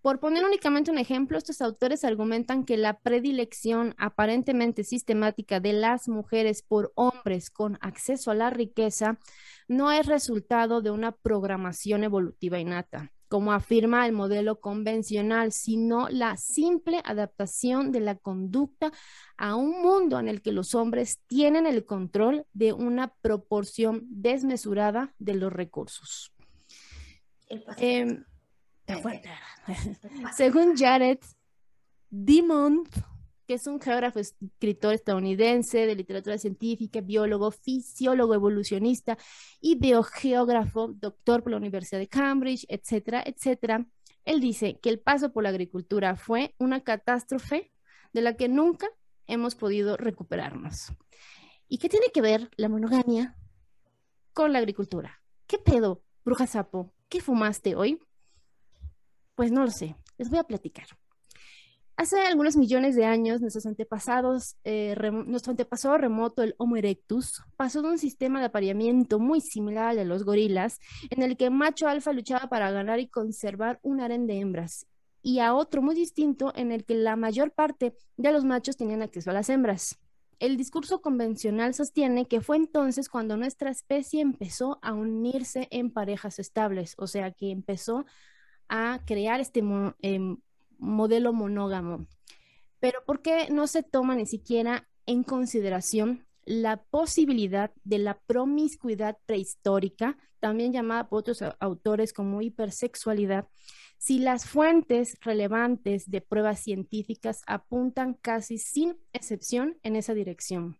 Por 0.00 0.20
poner 0.20 0.44
únicamente 0.44 0.90
un 0.90 0.98
ejemplo, 0.98 1.36
estos 1.36 1.60
autores 1.60 2.04
argumentan 2.04 2.64
que 2.64 2.76
la 2.76 3.00
predilección 3.00 3.94
aparentemente 3.98 4.84
sistemática 4.84 5.60
de 5.60 5.72
las 5.72 6.08
mujeres 6.08 6.62
por 6.62 6.92
hombres 6.94 7.50
con 7.50 7.78
acceso 7.80 8.30
a 8.30 8.34
la 8.34 8.50
riqueza 8.50 9.18
no 9.66 9.90
es 9.90 10.06
resultado 10.06 10.82
de 10.82 10.90
una 10.90 11.12
programación 11.12 12.04
evolutiva 12.04 12.58
innata 12.58 13.12
como 13.28 13.52
afirma 13.52 14.06
el 14.06 14.12
modelo 14.12 14.60
convencional, 14.60 15.52
sino 15.52 16.08
la 16.08 16.36
simple 16.36 17.00
adaptación 17.04 17.92
de 17.92 18.00
la 18.00 18.16
conducta 18.16 18.92
a 19.36 19.54
un 19.54 19.82
mundo 19.82 20.18
en 20.18 20.28
el 20.28 20.42
que 20.42 20.52
los 20.52 20.74
hombres 20.74 21.20
tienen 21.26 21.66
el 21.66 21.84
control 21.84 22.46
de 22.52 22.72
una 22.72 23.14
proporción 23.20 24.04
desmesurada 24.08 25.14
de 25.18 25.34
los 25.34 25.52
recursos. 25.52 26.32
Em, 27.76 28.24
según 30.36 30.76
Jared 30.76 31.18
Dimond, 32.10 32.88
que 33.48 33.54
es 33.54 33.66
un 33.66 33.80
geógrafo, 33.80 34.18
escritor 34.18 34.92
estadounidense 34.92 35.86
de 35.86 35.94
literatura 35.94 36.36
científica, 36.36 37.00
biólogo, 37.00 37.50
fisiólogo, 37.50 38.34
evolucionista 38.34 39.16
y 39.58 39.76
biogeógrafo, 39.76 40.88
doctor 40.88 41.42
por 41.42 41.52
la 41.52 41.56
Universidad 41.56 41.98
de 41.98 42.08
Cambridge, 42.08 42.66
etcétera, 42.68 43.24
etcétera. 43.24 43.86
Él 44.26 44.40
dice 44.40 44.78
que 44.82 44.90
el 44.90 45.00
paso 45.00 45.32
por 45.32 45.44
la 45.44 45.48
agricultura 45.48 46.14
fue 46.14 46.54
una 46.58 46.82
catástrofe 46.82 47.72
de 48.12 48.20
la 48.20 48.36
que 48.36 48.48
nunca 48.48 48.86
hemos 49.26 49.54
podido 49.54 49.96
recuperarnos. 49.96 50.92
¿Y 51.68 51.78
qué 51.78 51.88
tiene 51.88 52.08
que 52.12 52.20
ver 52.20 52.50
la 52.58 52.68
monogamia 52.68 53.34
con 54.34 54.52
la 54.52 54.58
agricultura? 54.58 55.22
¿Qué 55.46 55.56
pedo, 55.56 56.02
bruja 56.22 56.46
sapo? 56.46 56.92
¿Qué 57.08 57.22
fumaste 57.22 57.76
hoy? 57.76 57.98
Pues 59.34 59.50
no 59.50 59.64
lo 59.64 59.70
sé, 59.70 59.96
les 60.18 60.28
voy 60.28 60.38
a 60.38 60.44
platicar. 60.44 60.88
Hace 61.98 62.20
algunos 62.20 62.56
millones 62.56 62.94
de 62.94 63.06
años, 63.06 63.40
nuestros 63.40 63.66
antepasados, 63.66 64.56
eh, 64.62 64.94
nuestro 65.26 65.50
antepasado 65.50 65.98
remoto, 65.98 66.44
el 66.44 66.54
Homo 66.56 66.76
erectus, 66.76 67.42
pasó 67.56 67.82
de 67.82 67.88
un 67.88 67.98
sistema 67.98 68.38
de 68.38 68.46
apareamiento 68.46 69.18
muy 69.18 69.40
similar 69.40 69.88
al 69.88 69.96
de 69.96 70.04
los 70.04 70.22
gorilas, 70.22 70.78
en 71.10 71.24
el 71.24 71.36
que 71.36 71.50
macho 71.50 71.88
alfa 71.88 72.12
luchaba 72.12 72.48
para 72.48 72.70
ganar 72.70 73.00
y 73.00 73.08
conservar 73.08 73.80
un 73.82 74.00
harén 74.00 74.28
de 74.28 74.38
hembras, 74.38 74.86
y 75.22 75.40
a 75.40 75.54
otro 75.54 75.82
muy 75.82 75.96
distinto, 75.96 76.52
en 76.54 76.70
el 76.70 76.84
que 76.84 76.94
la 76.94 77.16
mayor 77.16 77.50
parte 77.50 77.96
de 78.16 78.32
los 78.32 78.44
machos 78.44 78.76
tenían 78.76 79.02
acceso 79.02 79.30
a 79.30 79.34
las 79.34 79.50
hembras. 79.50 79.98
El 80.38 80.56
discurso 80.56 81.02
convencional 81.02 81.74
sostiene 81.74 82.26
que 82.28 82.40
fue 82.40 82.58
entonces 82.58 83.08
cuando 83.08 83.36
nuestra 83.36 83.70
especie 83.70 84.20
empezó 84.20 84.78
a 84.82 84.92
unirse 84.92 85.66
en 85.72 85.90
parejas 85.90 86.38
estables, 86.38 86.94
o 86.96 87.08
sea, 87.08 87.32
que 87.32 87.50
empezó 87.50 88.06
a 88.68 89.00
crear 89.04 89.40
este 89.40 89.64
em, 90.02 90.36
modelo 90.78 91.32
monógamo. 91.32 92.06
Pero 92.80 93.04
¿por 93.04 93.22
qué 93.22 93.48
no 93.50 93.66
se 93.66 93.82
toma 93.82 94.14
ni 94.14 94.26
siquiera 94.26 94.88
en 95.06 95.22
consideración 95.22 96.26
la 96.44 96.82
posibilidad 96.82 97.72
de 97.84 97.98
la 97.98 98.18
promiscuidad 98.26 99.18
prehistórica, 99.26 100.16
también 100.40 100.72
llamada 100.72 101.08
por 101.08 101.20
otros 101.20 101.42
autores 101.60 102.12
como 102.12 102.40
hipersexualidad, 102.40 103.46
si 103.98 104.18
las 104.20 104.46
fuentes 104.46 105.18
relevantes 105.20 106.08
de 106.10 106.20
pruebas 106.20 106.60
científicas 106.60 107.42
apuntan 107.46 108.14
casi 108.14 108.58
sin 108.58 108.96
excepción 109.12 109.76
en 109.82 109.96
esa 109.96 110.14
dirección? 110.14 110.78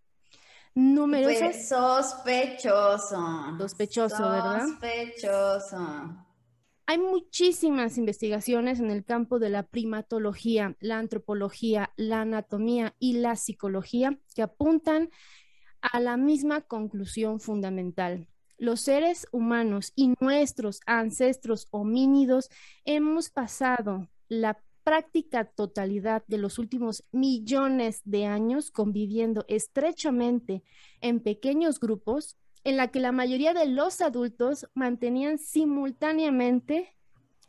Numerosas... 0.74 1.40
Pues 1.40 1.68
sospechoso. 1.68 3.58
Sospechoso, 3.58 4.22
¿verdad? 4.22 4.66
Sospechoso. 4.66 6.27
Hay 6.90 6.96
muchísimas 6.96 7.98
investigaciones 7.98 8.80
en 8.80 8.90
el 8.90 9.04
campo 9.04 9.38
de 9.38 9.50
la 9.50 9.62
primatología, 9.62 10.74
la 10.80 10.98
antropología, 10.98 11.92
la 11.98 12.22
anatomía 12.22 12.94
y 12.98 13.18
la 13.18 13.36
psicología 13.36 14.18
que 14.34 14.40
apuntan 14.40 15.10
a 15.82 16.00
la 16.00 16.16
misma 16.16 16.62
conclusión 16.62 17.40
fundamental. 17.40 18.26
Los 18.56 18.80
seres 18.80 19.26
humanos 19.32 19.92
y 19.96 20.14
nuestros 20.18 20.80
ancestros 20.86 21.68
homínidos 21.72 22.48
hemos 22.86 23.28
pasado 23.28 24.08
la 24.28 24.58
práctica 24.82 25.44
totalidad 25.44 26.24
de 26.26 26.38
los 26.38 26.58
últimos 26.58 27.04
millones 27.12 28.00
de 28.06 28.24
años 28.24 28.70
conviviendo 28.70 29.44
estrechamente 29.46 30.62
en 31.02 31.20
pequeños 31.20 31.80
grupos 31.80 32.38
en 32.64 32.76
la 32.76 32.88
que 32.88 33.00
la 33.00 33.12
mayoría 33.12 33.54
de 33.54 33.66
los 33.66 34.00
adultos 34.00 34.68
mantenían 34.74 35.38
simultáneamente 35.38 36.94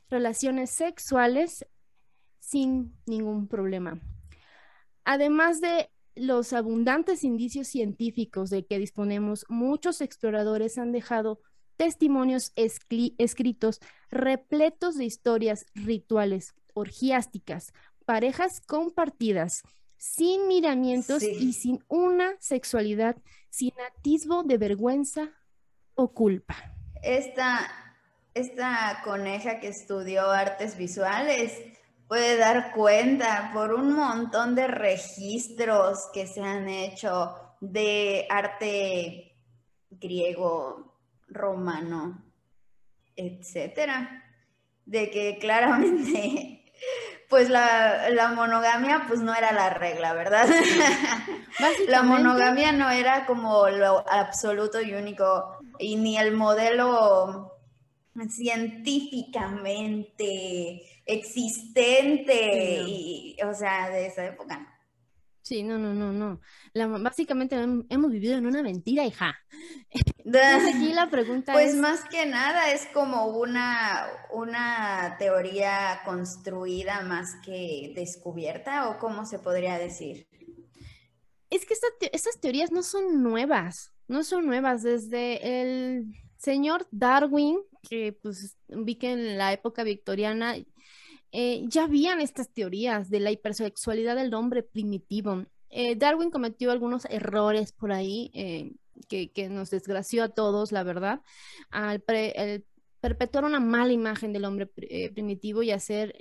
relaciones 0.10 0.72
sexuales 0.72 1.66
sin 2.40 2.96
ningún 3.06 3.48
problema. 3.48 4.00
Además 5.04 5.62
de 5.62 5.90
los 6.16 6.54
abundantes 6.54 7.24
indicios 7.24 7.68
científicos 7.68 8.50
de 8.50 8.66
que 8.66 8.80
disponemos, 8.80 9.46
muchos 9.50 10.02
exploradores 10.02 10.78
han 10.78 10.92
dejado 10.92 11.40
testimonios 11.78 12.52
escritos 12.56 13.80
repletos 14.12 14.98
de 14.98 15.06
historias 15.06 15.66
rituales, 15.76 16.54
orgiásticas, 16.74 17.72
parejas 18.06 18.60
compartidas, 18.60 19.64
sin 19.96 20.48
miramientos 20.48 21.24
y 21.24 21.54
sin 21.54 21.84
una 21.88 22.36
sexualidad, 22.40 23.16
sin 23.50 23.74
atisbo 23.82 24.44
de 24.44 24.58
vergüenza 24.58 25.30
o 25.96 26.14
culpa. 26.14 26.56
Esta, 27.02 27.70
esta 28.34 29.02
coneja 29.04 29.60
que 29.60 29.70
estudió 29.70 30.30
artes 30.32 30.78
visuales 30.78 31.54
puede 32.08 32.38
dar 32.38 32.72
cuenta 32.74 33.52
por 33.54 33.74
un 33.74 33.94
montón 33.94 34.56
de 34.56 34.68
registros 34.68 36.10
que 36.14 36.26
se 36.26 36.42
han 36.42 36.68
hecho 36.68 37.36
de 37.62 38.26
arte 38.30 39.36
griego, 39.90 40.98
romano, 41.28 42.24
etcétera, 43.16 44.24
de 44.86 45.12
que 45.12 45.38
claramente 45.40 46.66
pues 47.30 47.50
la, 47.50 48.34
monogamia 48.36 49.06
pues 49.08 49.22
no 49.22 49.34
era 49.36 49.52
la 49.52 49.70
regla, 49.70 50.14
¿verdad? 50.14 50.48
la 51.88 52.04
monogamia 52.04 52.72
no 52.72 52.90
era 52.90 53.26
como 53.26 53.68
lo 53.70 54.10
absoluto 54.10 54.80
y 54.82 54.96
único 54.96 55.58
y 55.78 55.96
ni 55.96 56.18
el 56.18 56.34
modelo 56.34 57.54
científicamente 58.30 60.82
existente, 61.06 62.82
y, 62.86 63.38
o 63.44 63.54
sea, 63.54 63.90
de 63.90 64.08
esa 64.08 64.26
época. 64.26 64.79
Sí, 65.50 65.64
no, 65.64 65.80
no, 65.80 65.96
no, 65.96 66.14
no. 66.14 66.40
básicamente 67.02 67.56
hemos 67.56 68.12
vivido 68.12 68.38
en 68.38 68.46
una 68.46 68.62
mentira, 68.62 69.04
hija. 69.04 69.36
aquí 70.76 70.94
la 70.94 71.10
pregunta 71.10 71.54
pues 71.54 71.74
más 71.74 72.06
que 72.06 72.28
nada 72.28 72.72
es 72.72 72.86
como 72.94 73.26
una, 73.30 74.06
una 74.32 75.16
teoría 75.18 76.02
construida 76.06 77.02
más 77.02 77.34
que 77.44 77.94
descubierta, 77.96 78.90
o 78.90 79.00
cómo 79.00 79.26
se 79.26 79.40
podría 79.40 79.80
decir. 79.80 80.28
Es 81.50 81.66
que 81.66 81.74
estas 81.74 82.40
teorías 82.40 82.72
no 82.72 82.84
son 82.84 83.24
nuevas, 83.24 83.92
no 84.08 84.24
son 84.24 84.46
nuevas. 84.46 84.84
Desde 84.84 85.62
el 85.62 86.14
señor 86.38 86.88
Darwin, 86.92 87.58
que 87.82 88.14
pues 88.22 88.56
vi 88.68 89.00
que 89.00 89.14
en 89.14 89.40
la 89.40 89.52
época 89.52 89.82
victoriana 89.82 90.58
eh, 91.32 91.64
ya 91.68 91.84
habían 91.84 92.22
estas 92.22 92.52
teorías 92.52 93.10
de 93.10 93.20
la 93.20 93.32
hipersexualidad 93.32 94.16
del 94.16 94.34
hombre 94.34 94.64
primitivo. 94.64 95.46
Eh, 95.70 95.96
Darwin 95.96 96.32
cometió 96.32 96.72
algunos 96.72 97.06
errores 97.06 97.72
por 97.72 97.92
ahí 97.92 98.32
eh, 98.34 98.74
que, 99.08 99.50
nos 99.50 99.70
desgració 99.70 100.24
a 100.24 100.30
todos, 100.30 100.72
la 100.72 100.84
verdad, 100.84 101.22
al 101.70 102.04
perpetuar 103.00 103.46
una 103.46 103.60
mala 103.60 103.94
imagen 103.94 104.34
del 104.34 104.46
hombre 104.46 104.68
primitivo 105.14 105.64
y 105.64 105.72
hacer 105.72 106.16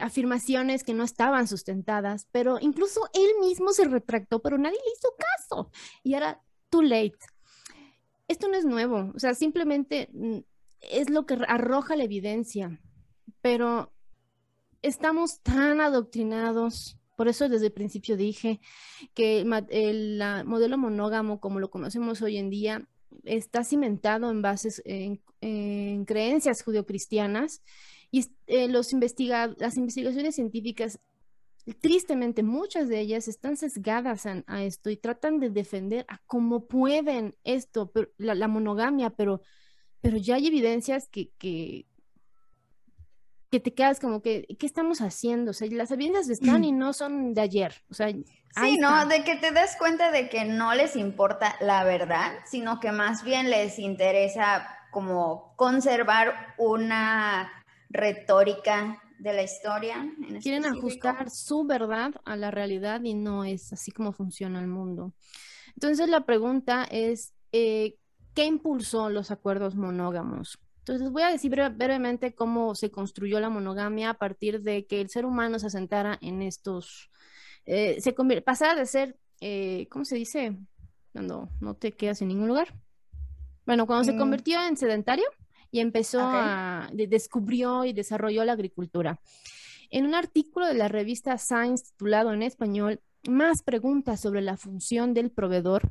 afirmaciones 0.00 0.84
que 0.84 0.94
no 0.94 1.04
estaban 1.04 1.46
sustentadas, 1.48 2.28
pero 2.32 2.58
incluso 2.60 3.08
él 3.14 3.30
mismo 3.40 3.72
se 3.72 3.84
retractó, 3.84 4.42
pero 4.42 4.58
nadie 4.58 4.78
le 4.78 4.92
hizo 4.92 5.14
caso 5.16 5.70
y 6.02 6.14
era 6.14 6.42
too 6.68 6.82
late. 6.82 7.16
Esto 8.28 8.48
no 8.48 8.56
es 8.56 8.64
nuevo, 8.64 9.12
o 9.14 9.18
sea, 9.18 9.34
simplemente 9.34 10.08
mm, 10.12 10.38
es 10.80 11.10
lo 11.10 11.26
que 11.26 11.38
arroja 11.46 11.96
la 11.96 12.04
evidencia, 12.04 12.80
pero 13.40 13.95
estamos 14.86 15.40
tan 15.40 15.80
adoctrinados. 15.80 16.98
Por 17.16 17.28
eso 17.28 17.48
desde 17.48 17.66
el 17.66 17.72
principio 17.72 18.16
dije 18.16 18.60
que 19.14 19.40
el, 19.40 20.22
modelo 20.44 20.78
monógamo, 20.78 21.40
como 21.40 21.60
lo 21.60 21.70
conocemos 21.70 22.22
hoy 22.22 22.36
en 22.36 22.50
día, 22.50 22.86
está 23.24 23.64
cimentado 23.64 24.30
en 24.30 24.42
bases, 24.42 24.82
en, 24.84 25.20
creencias 26.04 26.62
judeocristianas 26.62 27.62
y 28.10 28.26
eh, 28.46 28.68
los 28.68 28.92
las 28.92 29.76
investigaciones 29.76 30.34
científicas, 30.34 30.98
tristemente 31.80 32.42
muchas 32.42 32.88
de 32.88 33.00
ellas 33.00 33.28
están 33.28 33.56
sesgadas 33.56 34.26
a, 34.26 34.64
esto 34.64 34.90
y 34.90 34.96
tratan 34.96 35.40
de 35.40 35.50
defender 35.50 36.04
a 36.08 36.18
como 36.26 36.66
pueden 36.66 37.34
esto, 37.44 37.92
la, 38.18 38.48
monogamia, 38.48 39.10
pero, 39.10 39.40
pero 40.00 40.16
ya 40.16 40.36
hay 40.36 40.48
evidencias 40.48 41.08
que 41.08 41.86
que 43.50 43.60
te 43.60 43.74
quedas 43.74 44.00
como 44.00 44.22
que, 44.22 44.46
¿qué 44.58 44.66
estamos 44.66 45.00
haciendo? 45.00 45.52
O 45.52 45.54
sea, 45.54 45.68
las 45.70 45.90
evidencias 45.90 46.28
están 46.28 46.64
y 46.64 46.72
no 46.72 46.92
son 46.92 47.34
de 47.34 47.40
ayer. 47.40 47.74
O 47.90 47.94
sea, 47.94 48.08
sí, 48.08 48.78
¿no? 48.78 49.06
De 49.06 49.24
que 49.24 49.36
te 49.36 49.52
des 49.52 49.76
cuenta 49.76 50.10
de 50.10 50.28
que 50.28 50.44
no 50.44 50.74
les 50.74 50.96
importa 50.96 51.56
la 51.60 51.84
verdad, 51.84 52.32
sino 52.44 52.80
que 52.80 52.92
más 52.92 53.24
bien 53.24 53.50
les 53.50 53.78
interesa 53.78 54.66
como 54.90 55.54
conservar 55.56 56.54
una 56.58 57.52
retórica 57.90 59.02
de 59.18 59.32
la 59.32 59.42
historia. 59.42 60.10
Quieren 60.42 60.66
ajustar 60.66 61.30
su 61.30 61.64
verdad 61.64 62.12
a 62.24 62.36
la 62.36 62.50
realidad 62.50 63.02
y 63.02 63.14
no 63.14 63.44
es 63.44 63.72
así 63.72 63.90
como 63.90 64.12
funciona 64.12 64.60
el 64.60 64.66
mundo. 64.66 65.12
Entonces 65.74 66.08
la 66.08 66.22
pregunta 66.24 66.86
es, 66.90 67.34
eh, 67.52 67.96
¿qué 68.34 68.44
impulsó 68.44 69.10
los 69.10 69.30
acuerdos 69.30 69.74
monógamos? 69.74 70.58
Entonces 70.86 71.10
voy 71.10 71.24
a 71.24 71.32
decir 71.32 71.50
brevemente 71.50 72.32
cómo 72.32 72.76
se 72.76 72.92
construyó 72.92 73.40
la 73.40 73.48
monogamia 73.48 74.10
a 74.10 74.14
partir 74.14 74.62
de 74.62 74.86
que 74.86 75.00
el 75.00 75.10
ser 75.10 75.26
humano 75.26 75.58
se 75.58 75.66
asentara 75.66 76.16
en 76.22 76.42
estos, 76.42 77.10
eh, 77.64 78.00
se 78.00 78.12
pasara 78.40 78.76
de 78.76 78.86
ser, 78.86 79.18
eh, 79.40 79.88
¿cómo 79.90 80.04
se 80.04 80.14
dice? 80.14 80.56
Cuando 81.10 81.48
no 81.60 81.74
te 81.74 81.90
quedas 81.90 82.22
en 82.22 82.28
ningún 82.28 82.46
lugar. 82.46 82.72
Bueno, 83.66 83.84
cuando 83.88 84.04
se 84.04 84.12
mm. 84.12 84.18
convirtió 84.18 84.64
en 84.64 84.76
sedentario 84.76 85.24
y 85.72 85.80
empezó 85.80 86.20
a, 86.22 86.88
descubrió 86.92 87.84
y 87.84 87.92
desarrolló 87.92 88.44
la 88.44 88.52
agricultura. 88.52 89.18
En 89.90 90.06
un 90.06 90.14
artículo 90.14 90.68
de 90.68 90.74
la 90.74 90.86
revista 90.86 91.36
Science 91.36 91.86
titulado 91.86 92.32
en 92.32 92.44
español, 92.44 93.00
Más 93.28 93.64
preguntas 93.64 94.20
sobre 94.20 94.40
la 94.40 94.56
función 94.56 95.14
del 95.14 95.32
proveedor, 95.32 95.90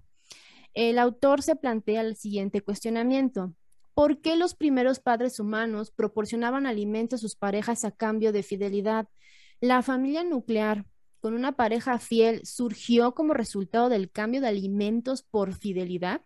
el 0.74 0.98
autor 1.00 1.42
se 1.42 1.58
plantea 1.58 2.00
el 2.00 2.16
siguiente 2.16 2.62
cuestionamiento. 2.62 3.54
¿Por 3.96 4.20
qué 4.20 4.36
los 4.36 4.56
primeros 4.56 5.00
padres 5.00 5.40
humanos 5.40 5.90
proporcionaban 5.90 6.68
alimento 6.68 7.16
a 7.16 7.18
sus 7.18 7.38
parejas 7.38 7.86
a 7.86 7.92
cambio 7.92 8.34
de 8.34 8.44
fidelidad? 8.44 9.08
La 9.62 9.82
familia 9.82 10.26
nuclear 10.26 10.86
con 11.22 11.34
una 11.34 11.54
pareja 11.54 11.98
fiel 11.98 12.46
surgió 12.46 13.16
como 13.16 13.34
resultado 13.34 13.88
del 13.88 14.12
cambio 14.12 14.42
de 14.42 14.50
alimentos 14.50 15.24
por 15.24 15.54
fidelidad. 15.54 16.22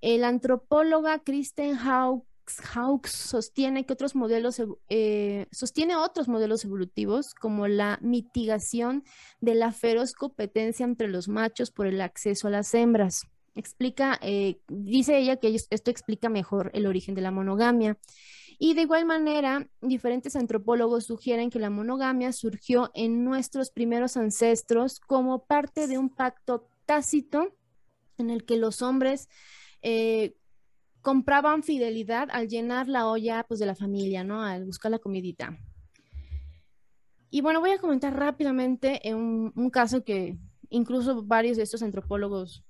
El 0.00 0.24
antropóloga 0.24 1.20
Kristen 1.20 1.76
Hawkes, 1.76 3.12
sostiene 3.12 3.86
que 3.86 3.92
otros 3.92 4.16
modelos, 4.16 4.60
eh, 4.88 5.46
sostiene 5.52 5.94
otros 5.94 6.26
modelos 6.26 6.64
evolutivos 6.64 7.32
como 7.32 7.68
la 7.68 8.00
mitigación 8.02 9.04
de 9.40 9.54
la 9.54 9.70
feroz 9.70 10.14
competencia 10.14 10.82
entre 10.82 11.06
los 11.06 11.28
machos 11.28 11.70
por 11.70 11.86
el 11.86 12.00
acceso 12.00 12.48
a 12.48 12.50
las 12.50 12.74
hembras 12.74 13.31
explica, 13.54 14.18
eh, 14.22 14.60
dice 14.68 15.18
ella 15.18 15.36
que 15.36 15.54
esto 15.54 15.90
explica 15.90 16.28
mejor 16.28 16.70
el 16.74 16.86
origen 16.86 17.14
de 17.14 17.22
la 17.22 17.30
monogamia. 17.30 17.98
Y 18.58 18.74
de 18.74 18.82
igual 18.82 19.06
manera, 19.06 19.68
diferentes 19.80 20.36
antropólogos 20.36 21.06
sugieren 21.06 21.50
que 21.50 21.58
la 21.58 21.70
monogamia 21.70 22.32
surgió 22.32 22.90
en 22.94 23.24
nuestros 23.24 23.70
primeros 23.70 24.16
ancestros 24.16 25.00
como 25.00 25.44
parte 25.44 25.86
de 25.86 25.98
un 25.98 26.10
pacto 26.10 26.68
tácito 26.86 27.56
en 28.18 28.30
el 28.30 28.44
que 28.44 28.56
los 28.56 28.82
hombres 28.82 29.28
eh, 29.82 30.36
compraban 31.00 31.62
fidelidad 31.62 32.28
al 32.30 32.48
llenar 32.48 32.88
la 32.88 33.08
olla 33.08 33.44
pues, 33.48 33.58
de 33.58 33.66
la 33.66 33.74
familia, 33.74 34.22
¿no? 34.22 34.42
Al 34.42 34.64
buscar 34.64 34.90
la 34.90 34.98
comidita. 34.98 35.58
Y 37.30 37.40
bueno, 37.40 37.60
voy 37.60 37.70
a 37.70 37.78
comentar 37.78 38.14
rápidamente 38.14 39.08
en 39.08 39.52
un 39.56 39.70
caso 39.70 40.04
que 40.04 40.36
incluso 40.68 41.24
varios 41.24 41.56
de 41.56 41.62
estos 41.62 41.82
antropólogos 41.82 42.62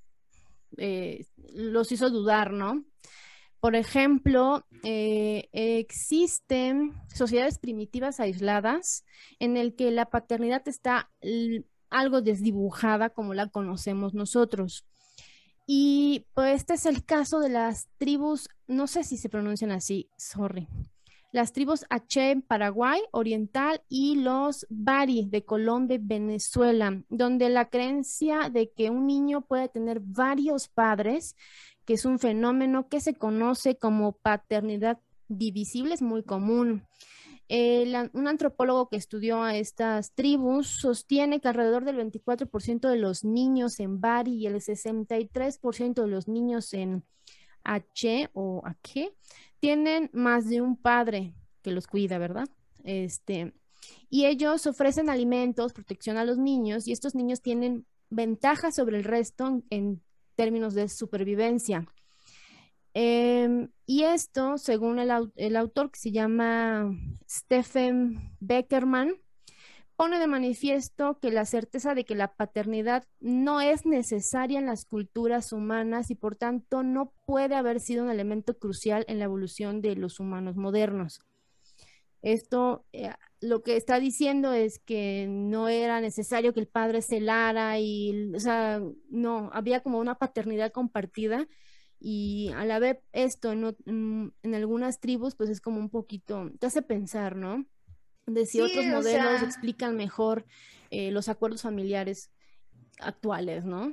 eh, 0.78 1.26
los 1.54 1.92
hizo 1.92 2.10
dudar, 2.10 2.52
¿no? 2.52 2.84
Por 3.60 3.76
ejemplo, 3.76 4.66
eh, 4.82 5.48
existen 5.52 6.94
sociedades 7.14 7.58
primitivas 7.58 8.18
aisladas 8.18 9.04
en 9.38 9.56
el 9.56 9.76
que 9.76 9.92
la 9.92 10.06
paternidad 10.06 10.66
está 10.66 11.12
algo 11.88 12.22
desdibujada 12.22 13.10
como 13.10 13.34
la 13.34 13.48
conocemos 13.48 14.14
nosotros. 14.14 14.84
Y 15.66 16.26
pues 16.34 16.56
este 16.56 16.74
es 16.74 16.86
el 16.86 17.04
caso 17.04 17.38
de 17.38 17.50
las 17.50 17.88
tribus, 17.98 18.48
no 18.66 18.88
sé 18.88 19.04
si 19.04 19.16
se 19.16 19.28
pronuncian 19.28 19.70
así, 19.70 20.10
sorry, 20.16 20.66
las 21.32 21.52
tribus 21.52 21.86
H 21.88 22.30
en 22.30 22.42
Paraguay 22.42 23.00
Oriental 23.10 23.82
y 23.88 24.16
los 24.16 24.66
Bari 24.68 25.26
de 25.28 25.44
Colombia 25.44 25.96
y 25.96 26.00
Venezuela, 26.02 27.02
donde 27.08 27.48
la 27.48 27.70
creencia 27.70 28.50
de 28.50 28.70
que 28.70 28.90
un 28.90 29.06
niño 29.06 29.40
puede 29.40 29.68
tener 29.68 30.00
varios 30.00 30.68
padres, 30.68 31.34
que 31.86 31.94
es 31.94 32.04
un 32.04 32.18
fenómeno 32.18 32.88
que 32.88 33.00
se 33.00 33.14
conoce 33.14 33.76
como 33.76 34.12
paternidad 34.12 35.00
divisible, 35.28 35.94
es 35.94 36.02
muy 36.02 36.22
común. 36.22 36.86
un 37.48 38.28
antropólogo 38.28 38.88
que 38.90 38.96
estudió 38.96 39.42
a 39.42 39.56
estas 39.56 40.12
tribus 40.14 40.66
sostiene 40.66 41.40
que 41.40 41.48
alrededor 41.48 41.84
del 41.84 41.96
24% 41.96 42.88
de 42.88 42.96
los 42.96 43.24
niños 43.24 43.80
en 43.80 44.00
Bari 44.02 44.34
y 44.34 44.46
el 44.46 44.56
63% 44.56 46.02
de 46.02 46.08
los 46.08 46.28
niños 46.28 46.74
en 46.74 47.04
H 47.64 48.30
o 48.34 48.62
H, 48.64 49.14
tienen 49.62 50.10
más 50.12 50.48
de 50.48 50.60
un 50.60 50.76
padre 50.76 51.36
que 51.62 51.70
los 51.70 51.86
cuida, 51.86 52.18
¿verdad? 52.18 52.48
Este, 52.82 53.54
y 54.10 54.26
ellos 54.26 54.66
ofrecen 54.66 55.08
alimentos, 55.08 55.72
protección 55.72 56.16
a 56.16 56.24
los 56.24 56.36
niños 56.36 56.88
y 56.88 56.92
estos 56.92 57.14
niños 57.14 57.42
tienen 57.42 57.86
ventajas 58.10 58.74
sobre 58.74 58.96
el 58.98 59.04
resto 59.04 59.62
en, 59.70 60.02
términos 60.34 60.74
de 60.74 60.88
supervivencia. 60.88 61.86
Em, 62.92 63.68
y 63.86 64.02
esto, 64.02 64.58
según 64.58 64.98
el, 64.98 65.10
el, 65.36 65.54
autor 65.54 65.92
que 65.92 66.00
se 66.00 66.10
llama 66.10 66.90
Stephen 67.30 68.34
Beckerman, 68.40 69.14
pone 70.02 70.18
de 70.18 70.26
manifiesto 70.26 71.20
que 71.20 71.30
la 71.30 71.44
certeza 71.44 71.94
de 71.94 72.04
que 72.04 72.16
la 72.16 72.34
paternidad 72.34 73.04
no 73.20 73.60
es 73.60 73.86
necesaria 73.86 74.58
en 74.58 74.66
las 74.66 74.84
culturas 74.84 75.52
humanas 75.52 76.10
y 76.10 76.16
por 76.16 76.34
tanto 76.34 76.82
no 76.82 77.12
puede 77.24 77.54
haber 77.54 77.78
sido 77.78 78.02
un 78.02 78.10
elemento 78.10 78.58
crucial 78.58 79.04
en 79.06 79.20
la 79.20 79.26
evolución 79.26 79.80
de 79.80 79.94
los 79.94 80.18
humanos 80.18 80.56
modernos. 80.56 81.20
Esto 82.20 82.84
eh, 82.92 83.12
lo 83.40 83.62
que 83.62 83.76
está 83.76 84.00
diciendo 84.00 84.52
es 84.52 84.80
que 84.80 85.28
no 85.28 85.68
era 85.68 86.00
necesario 86.00 86.52
que 86.52 86.58
el 86.58 86.66
padre 86.66 87.00
celara 87.00 87.78
y, 87.78 88.32
o 88.34 88.40
sea, 88.40 88.82
no, 89.08 89.50
había 89.52 89.84
como 89.84 90.00
una 90.00 90.16
paternidad 90.16 90.72
compartida 90.72 91.46
y 92.00 92.50
a 92.56 92.64
la 92.64 92.80
vez 92.80 92.98
esto 93.12 93.54
mm, 93.54 94.28
en 94.42 94.54
algunas 94.56 94.98
tribus 94.98 95.36
pues 95.36 95.48
es 95.48 95.60
como 95.60 95.78
un 95.78 95.90
poquito, 95.90 96.50
te 96.58 96.66
hace 96.66 96.82
pensar, 96.82 97.36
¿no? 97.36 97.66
De 98.26 98.46
si 98.46 98.60
otros 98.60 98.84
modelos 98.86 99.42
explican 99.42 99.96
mejor 99.96 100.44
eh, 100.90 101.10
los 101.10 101.28
acuerdos 101.28 101.62
familiares 101.62 102.30
actuales, 103.00 103.64
¿no? 103.64 103.92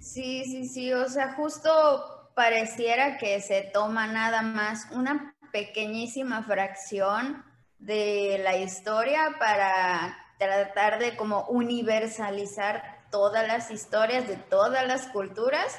Sí, 0.00 0.44
sí, 0.44 0.68
sí, 0.68 0.92
o 0.92 1.08
sea, 1.08 1.34
justo 1.34 2.30
pareciera 2.34 3.18
que 3.18 3.40
se 3.40 3.62
toma 3.72 4.06
nada 4.06 4.42
más 4.42 4.86
una 4.92 5.34
pequeñísima 5.52 6.44
fracción 6.44 7.44
de 7.78 8.40
la 8.42 8.56
historia 8.56 9.36
para 9.38 10.16
tratar 10.38 10.98
de 11.00 11.16
como 11.16 11.46
universalizar 11.48 12.98
todas 13.10 13.46
las 13.46 13.70
historias 13.70 14.28
de 14.28 14.36
todas 14.36 14.86
las 14.86 15.08
culturas, 15.08 15.78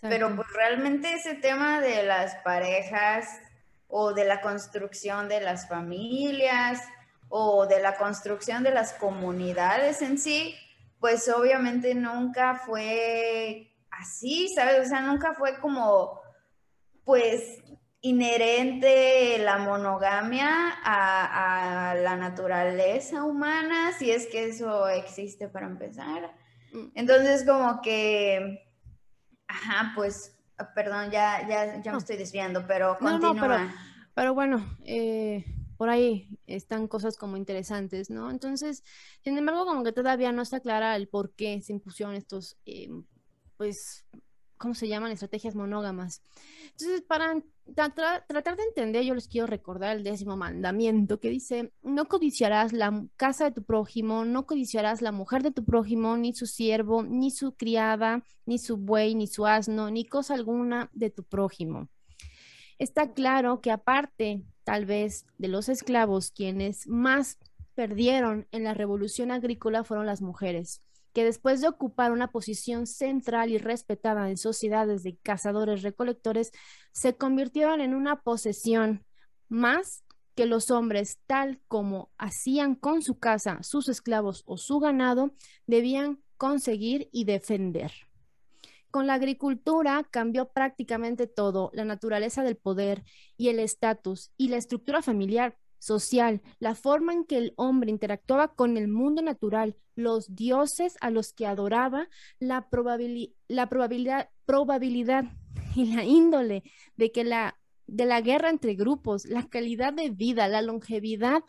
pero 0.00 0.34
pues 0.34 0.48
realmente 0.54 1.12
ese 1.12 1.34
tema 1.34 1.80
de 1.80 2.02
las 2.02 2.34
parejas 2.36 3.28
o 3.88 4.12
de 4.14 4.24
la 4.24 4.40
construcción 4.40 5.28
de 5.28 5.40
las 5.40 5.68
familias, 5.68 6.80
o 7.34 7.66
de 7.66 7.80
la 7.80 7.96
construcción 7.96 8.62
de 8.62 8.72
las 8.72 8.92
comunidades 8.92 10.02
en 10.02 10.18
sí, 10.18 10.54
pues 11.00 11.30
obviamente 11.30 11.94
nunca 11.94 12.56
fue 12.56 13.72
así, 13.90 14.48
¿sabes? 14.54 14.80
O 14.80 14.84
sea, 14.84 15.00
nunca 15.00 15.32
fue 15.32 15.58
como, 15.58 16.20
pues, 17.04 17.62
inherente 18.02 19.38
la 19.38 19.56
monogamia 19.56 20.74
a, 20.84 21.94
la 21.94 22.16
naturaleza 22.16 23.24
humana, 23.24 23.92
si 23.98 24.10
es 24.10 24.26
que 24.26 24.48
eso 24.48 24.86
existe 24.88 25.48
para 25.48 25.68
empezar. 25.68 26.34
Mm. 26.74 26.88
Entonces, 26.94 27.46
como 27.46 27.80
que, 27.80 28.62
ajá, 29.48 29.92
pues, 29.94 30.38
perdón, 30.74 31.10
ya, 31.10 31.48
ya, 31.48 31.80
ya 31.80 31.92
me 31.92 31.98
estoy 31.98 32.18
desviando, 32.18 32.66
pero 32.66 32.98
continúa. 32.98 33.34
pero, 33.40 33.56
pero, 34.12 34.34
bueno, 34.34 34.76
eh, 34.84 35.46
por 35.82 35.88
ahí 35.88 36.28
están 36.46 36.86
cosas 36.86 37.16
como 37.16 37.36
interesantes, 37.36 38.08
¿no? 38.08 38.30
Entonces, 38.30 38.84
sin 39.24 39.36
embargo, 39.36 39.66
como 39.66 39.82
que 39.82 39.90
todavía 39.90 40.30
no 40.30 40.42
está 40.42 40.60
clara 40.60 40.94
el 40.94 41.08
por 41.08 41.32
qué 41.32 41.60
se 41.60 41.72
impusieron 41.72 42.14
estos, 42.14 42.56
eh, 42.66 42.88
pues, 43.56 44.06
¿cómo 44.58 44.74
se 44.74 44.86
llaman? 44.86 45.10
Estrategias 45.10 45.56
monógamas. 45.56 46.22
Entonces, 46.66 47.02
para 47.02 47.34
tratar 48.28 48.56
de 48.56 48.62
entender, 48.62 49.02
yo 49.02 49.16
les 49.16 49.26
quiero 49.26 49.48
recordar 49.48 49.96
el 49.96 50.04
décimo 50.04 50.36
mandamiento 50.36 51.18
que 51.18 51.30
dice, 51.30 51.72
no 51.82 52.06
codiciarás 52.06 52.72
la 52.72 53.04
casa 53.16 53.46
de 53.46 53.50
tu 53.50 53.64
prójimo, 53.64 54.24
no 54.24 54.46
codiciarás 54.46 55.02
la 55.02 55.10
mujer 55.10 55.42
de 55.42 55.50
tu 55.50 55.64
prójimo, 55.64 56.16
ni 56.16 56.32
su 56.32 56.46
siervo, 56.46 57.02
ni 57.02 57.32
su 57.32 57.56
criada, 57.56 58.22
ni 58.46 58.58
su 58.58 58.76
buey, 58.76 59.16
ni 59.16 59.26
su 59.26 59.48
asno, 59.48 59.90
ni 59.90 60.04
cosa 60.04 60.34
alguna 60.34 60.90
de 60.92 61.10
tu 61.10 61.24
prójimo. 61.24 61.88
Está 62.78 63.14
claro 63.14 63.60
que 63.60 63.72
aparte 63.72 64.44
tal 64.64 64.86
vez 64.86 65.26
de 65.38 65.48
los 65.48 65.68
esclavos, 65.68 66.30
quienes 66.30 66.86
más 66.86 67.38
perdieron 67.74 68.46
en 68.52 68.64
la 68.64 68.74
revolución 68.74 69.30
agrícola 69.30 69.84
fueron 69.84 70.06
las 70.06 70.22
mujeres, 70.22 70.82
que 71.12 71.24
después 71.24 71.60
de 71.60 71.68
ocupar 71.68 72.12
una 72.12 72.28
posición 72.28 72.86
central 72.86 73.50
y 73.50 73.58
respetada 73.58 74.30
en 74.30 74.36
sociedades 74.36 75.02
de 75.02 75.16
cazadores-recolectores, 75.16 76.52
se 76.92 77.16
convirtieron 77.16 77.80
en 77.80 77.94
una 77.94 78.22
posesión 78.22 79.04
más 79.48 80.04
que 80.34 80.46
los 80.46 80.70
hombres, 80.70 81.18
tal 81.26 81.60
como 81.68 82.10
hacían 82.16 82.74
con 82.74 83.02
su 83.02 83.18
casa, 83.18 83.62
sus 83.62 83.88
esclavos 83.88 84.42
o 84.46 84.56
su 84.56 84.78
ganado, 84.78 85.34
debían 85.66 86.22
conseguir 86.38 87.08
y 87.12 87.24
defender. 87.24 87.92
Con 88.92 89.06
la 89.06 89.14
agricultura 89.14 90.06
cambió 90.10 90.52
prácticamente 90.52 91.26
todo, 91.26 91.70
la 91.72 91.86
naturaleza 91.86 92.42
del 92.42 92.56
poder 92.56 93.04
y 93.38 93.48
el 93.48 93.58
estatus 93.58 94.32
y 94.36 94.48
la 94.48 94.58
estructura 94.58 95.00
familiar, 95.00 95.56
social, 95.78 96.42
la 96.58 96.74
forma 96.74 97.14
en 97.14 97.24
que 97.24 97.38
el 97.38 97.54
hombre 97.56 97.90
interactuaba 97.90 98.54
con 98.54 98.76
el 98.76 98.88
mundo 98.88 99.22
natural, 99.22 99.76
los 99.94 100.36
dioses 100.36 100.98
a 101.00 101.08
los 101.08 101.32
que 101.32 101.46
adoraba, 101.46 102.10
la, 102.38 102.68
probabilidad, 102.68 104.28
probabilidad 104.44 105.24
y 105.74 105.94
la 105.94 106.04
índole 106.04 106.62
de 106.96 107.12
que 107.12 107.24
la 107.24 107.58
de 107.86 108.04
la 108.04 108.20
guerra 108.20 108.50
entre 108.50 108.74
grupos, 108.74 109.24
la 109.24 109.48
calidad 109.48 109.94
de 109.94 110.10
vida, 110.10 110.48
la 110.48 110.60
longevidad 110.60 111.42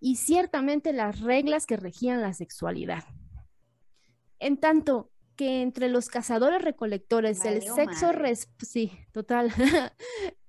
y 0.00 0.16
ciertamente 0.16 0.94
las 0.94 1.20
reglas 1.20 1.66
que 1.66 1.76
regían 1.76 2.22
la 2.22 2.32
sexualidad. 2.32 3.04
En 4.38 4.56
tanto, 4.56 5.10
que 5.40 5.62
entre 5.62 5.88
los 5.88 6.10
cazadores 6.10 6.60
recolectores 6.60 7.42
el 7.46 7.62
sexo, 7.62 8.12
sí, 8.58 8.92
total, 9.10 9.48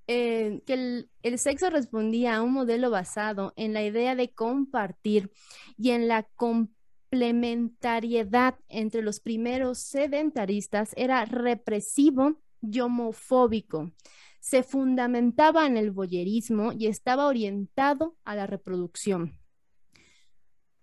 eh, 0.07 0.61
que 0.65 1.07
el, 1.23 1.39
sexo 1.39 1.69
respondía 1.69 2.35
a 2.35 2.41
un 2.41 2.51
modelo 2.51 2.89
basado 2.89 3.53
en 3.55 3.71
la 3.71 3.83
idea 3.83 4.15
de 4.15 4.33
compartir 4.33 5.31
y 5.77 5.91
en 5.91 6.09
la 6.09 6.23
complementariedad 6.35 8.59
entre 8.67 9.01
los 9.01 9.21
primeros 9.21 9.77
sedentaristas 9.77 10.91
era 10.97 11.23
represivo 11.23 12.41
y 12.61 12.81
homofóbico. 12.81 13.93
Se 14.41 14.61
fundamentaba 14.61 15.67
en 15.67 15.77
el 15.77 15.91
boyerismo 15.91 16.73
y 16.73 16.87
estaba 16.87 17.27
orientado 17.27 18.17
a 18.25 18.35
la 18.35 18.45
reproducción. 18.45 19.39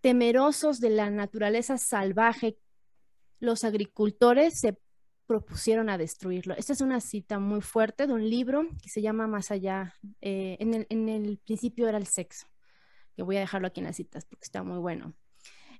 Temerosos 0.00 0.80
de 0.80 0.88
la 0.88 1.10
naturaleza 1.10 1.76
salvaje 1.76 2.56
los 3.40 3.64
agricultores 3.64 4.58
se 4.58 4.76
propusieron 5.26 5.90
a 5.90 5.98
destruirlo. 5.98 6.54
Esta 6.56 6.72
es 6.72 6.80
una 6.80 7.00
cita 7.00 7.38
muy 7.38 7.60
fuerte 7.60 8.06
de 8.06 8.14
un 8.14 8.28
libro 8.28 8.66
que 8.82 8.88
se 8.88 9.02
llama 9.02 9.26
Más 9.26 9.50
allá, 9.50 9.94
eh, 10.22 10.56
en, 10.58 11.08
el, 11.08 11.38
principio 11.44 11.86
era 11.86 11.98
el 11.98 12.06
sexo, 12.06 12.46
que 13.14 13.22
voy 13.22 13.36
a 13.36 13.40
dejarlo 13.40 13.68
aquí 13.68 13.80
en 13.80 13.86
las 13.86 13.96
citas 13.96 14.24
porque 14.24 14.44
está 14.44 14.62
muy 14.62 14.78
bueno. 14.78 15.12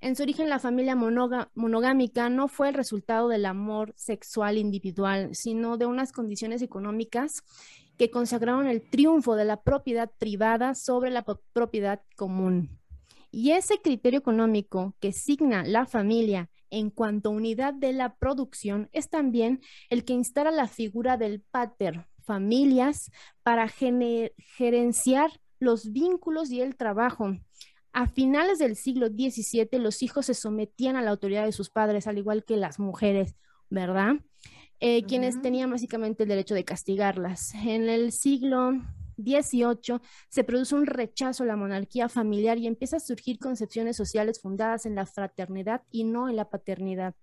En 0.01 0.15
su 0.15 0.23
origen, 0.23 0.49
la 0.49 0.61
familia 0.61 0.95
monogámica 0.95 2.29
no 2.29 2.47
fue 2.47 2.69
el 2.69 2.75
resultado 2.75 3.29
del 3.29 3.47
amor 3.47 3.95
sexual 3.97 4.57
individual, 4.57 5.35
sino 5.35 5.77
de 5.77 5.87
unas 5.87 6.13
condiciones 6.13 6.63
económicas 6.63 7.43
que 7.97 8.11
consagraron 8.11 8.69
el 8.69 8.89
triunfo 8.89 9.35
de 9.35 9.45
la 9.45 9.63
propiedad 9.63 10.11
privada 10.19 10.75
sobre 10.75 11.11
la 11.11 11.25
propiedad 11.53 12.01
común. 12.17 12.79
Y 13.31 13.51
ese 13.53 13.81
criterio 13.81 14.21
económico 14.21 14.95
que 15.01 15.13
signa 15.13 15.65
la 15.65 15.85
familia 15.85 16.49
en 16.71 16.91
cuanto 16.91 17.29
a 17.29 17.33
unidad 17.33 17.75
de 17.75 17.93
la 17.93 18.17
producción 18.17 18.89
es 18.93 19.11
también 19.11 19.61
el 19.91 20.05
que 20.05 20.13
instala 20.13 20.51
la 20.51 20.69
figura 20.69 21.17
del 21.17 21.41
pater, 21.41 22.07
familias, 22.25 23.11
para 23.43 23.69
gerenciar 23.69 25.31
los 25.59 25.93
vínculos 25.93 26.51
y 26.51 26.61
el 26.61 26.77
trabajo. 26.77 27.37
A 27.93 28.07
finales 28.07 28.59
del 28.59 28.77
siglo 28.77 29.09
XVII, 29.09 29.79
los 29.81 30.03
hijos 30.03 30.27
se 30.27 30.35
sometían 30.35 30.97
a 30.97 31.03
la 31.03 31.11
autoridad 31.11 31.45
de 31.45 31.53
sus 31.53 31.71
padres, 31.71 32.07
al 32.07 32.19
igual 32.19 32.45
que 32.45 32.57
las 32.57 32.79
mujeres, 32.79 33.35
¿verdad? 33.71 34.17
Eh, 34.81 35.05
quienes 35.05 35.43
tenían 35.43 35.71
básicamente 35.71 36.23
el 36.23 36.29
derecho 36.29 36.55
de 36.55 36.65
castigarlas. 36.65 37.55
En 37.55 37.89
el 37.89 38.13
siglo 38.13 38.73
18 39.19 40.01
se 40.29 40.45
produce 40.45 40.75
un 40.75 40.87
rechazo 40.87 41.43
a 41.43 41.47
la 41.47 41.57
monarquía 41.57 42.09
familiar 42.09 42.57
y 42.59 42.67
empieza 42.67 42.97
a 42.97 43.01
surgir 43.01 43.39
concepciones 43.39 43.97
sociales 43.97 44.41
fundadas 44.41 44.87
en 44.87 44.95
la 44.95 45.07
fraternidad 45.07 45.83
y 45.91 46.05
no 46.05 46.29
en 46.29 46.37
la 46.37 46.49
paternidad. 46.49 47.15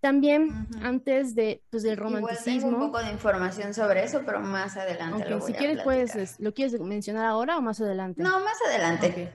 También 0.00 0.68
antes 0.82 1.34
de, 1.34 1.62
pues, 1.70 1.82
del 1.82 1.96
romanticismo. 1.96 2.52
Igual 2.52 2.70
tengo 2.70 2.84
un 2.84 2.92
poco 2.92 3.04
de 3.04 3.12
información 3.12 3.74
sobre 3.74 4.04
eso, 4.04 4.22
pero 4.24 4.40
más 4.40 4.76
adelante. 4.76 5.28
lo 5.28 5.38
voy 5.38 5.52
si 5.52 5.58
quieres, 5.58 5.82
puedes, 5.82 6.38
¿lo 6.38 6.52
quieres 6.52 6.78
mencionar 6.80 7.24
ahora 7.24 7.56
o 7.56 7.62
más 7.62 7.80
adelante? 7.80 8.22
No, 8.22 8.38
más 8.40 8.56
adelante. 8.68 9.32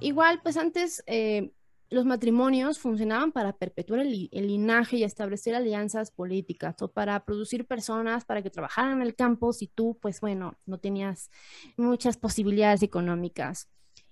Igual, 0.00 0.40
pues 0.42 0.56
antes, 0.56 1.02
eh, 1.06 1.52
los 1.92 2.06
matrimonios 2.06 2.78
funcionaban 2.78 3.32
para 3.32 3.52
perpetuar 3.52 4.00
el, 4.00 4.30
linaje 4.32 4.96
y 4.96 5.04
establecer 5.04 5.54
alianzas 5.54 6.10
políticas 6.10 6.80
o 6.80 6.90
para 6.90 7.22
producir 7.26 7.66
personas 7.66 8.24
para 8.24 8.42
que 8.42 8.48
trabajaran 8.48 8.92
en 8.92 9.02
el 9.02 9.14
campo 9.14 9.52
si 9.52 9.66
tú, 9.66 9.98
pues 10.00 10.20
bueno, 10.22 10.58
no 10.64 10.78
tenías 10.78 11.30
muchas 11.76 12.16
posibilidades 12.16 12.82
económicas. 12.82 13.68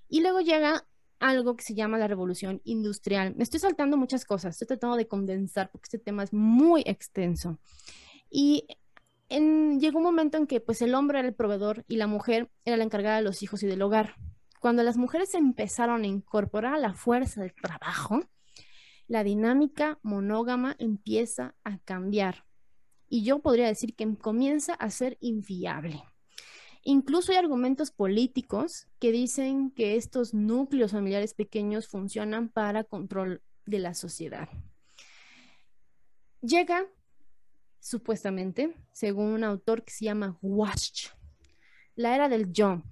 Y 0.09 0.21
luego 0.21 0.41
llega 0.41 0.87
algo 1.21 1.57
que 1.57 1.65
se 1.65 1.75
llama 1.75 1.97
la 1.97 2.07
revolución 2.07 2.61
industrial. 2.65 3.35
Me 3.37 3.45
estoy 3.45 3.61
saltando 3.61 3.97
muchas 3.97 4.27
cosas, 4.27 4.55
estoy 4.55 4.69
tratando 4.69 4.97
de 4.97 5.09
condensar 5.09 5.71
porque 5.71 5.87
este 5.87 5.99
tema 5.99 6.23
es 6.23 6.35
muy 6.35 6.83
extenso. 6.85 7.59
Y 8.29 8.67
llegó 9.31 9.99
un 9.99 10.05
momento 10.05 10.37
en 10.37 10.47
que 10.47 10.61
pues 10.61 10.83
el 10.83 10.95
hombre 10.95 11.21
era 11.21 11.29
el 11.29 11.35
proveedor 11.35 11.85
y 11.89 11.97
la 11.97 12.07
mujer 12.07 12.51
era 12.67 12.77
la 12.77 12.85
encargada 12.85 13.17
de 13.17 13.23
los 13.23 13.43
hijos 13.43 13.63
y 13.63 13.67
del 13.67 13.81
hogar. 13.81 14.17
Cuando 14.61 14.83
las 14.83 14.99
mujeres 14.99 15.35
empezaron 15.35 16.03
a 16.03 16.07
incorporar 16.07 16.75
a 16.75 16.79
la 16.79 16.93
fuerza 16.93 17.41
del 17.41 17.55
trabajo, 17.55 18.21
la 19.09 19.25
dinámica 19.25 19.99
monógama 20.03 20.77
empieza 20.79 21.57
a 21.65 21.79
cambiar. 21.79 22.45
Y 23.09 23.25
yo 23.25 23.41
podría 23.41 23.67
decir 23.67 23.97
que 23.97 24.07
comienza 24.19 24.75
a 24.75 24.91
ser 24.91 25.17
inviable. 25.21 26.05
Incluso 26.83 27.33
hay 27.33 27.39
argumentos 27.39 27.91
políticos 27.91 28.87
que 28.99 29.13
dicen 29.13 29.71
que 29.71 29.97
estos 29.97 30.35
núcleos 30.35 30.93
familiares 30.93 31.33
pequeños 31.33 31.89
funcionan 31.89 32.51
para 32.51 32.85
control 32.85 33.43
de 33.65 33.79
la 33.79 33.95
sociedad. 33.95 34.51
Llega, 36.43 36.87
supuestamente, 37.79 38.77
según 38.93 39.29
un 39.29 39.45
autor 39.45 39.85
que 39.85 39.93
se 39.93 40.05
llama 40.05 40.39
Wash, 40.43 41.09
la 41.95 42.15
era 42.15 42.29
del 42.29 42.53
yo, 42.53 42.83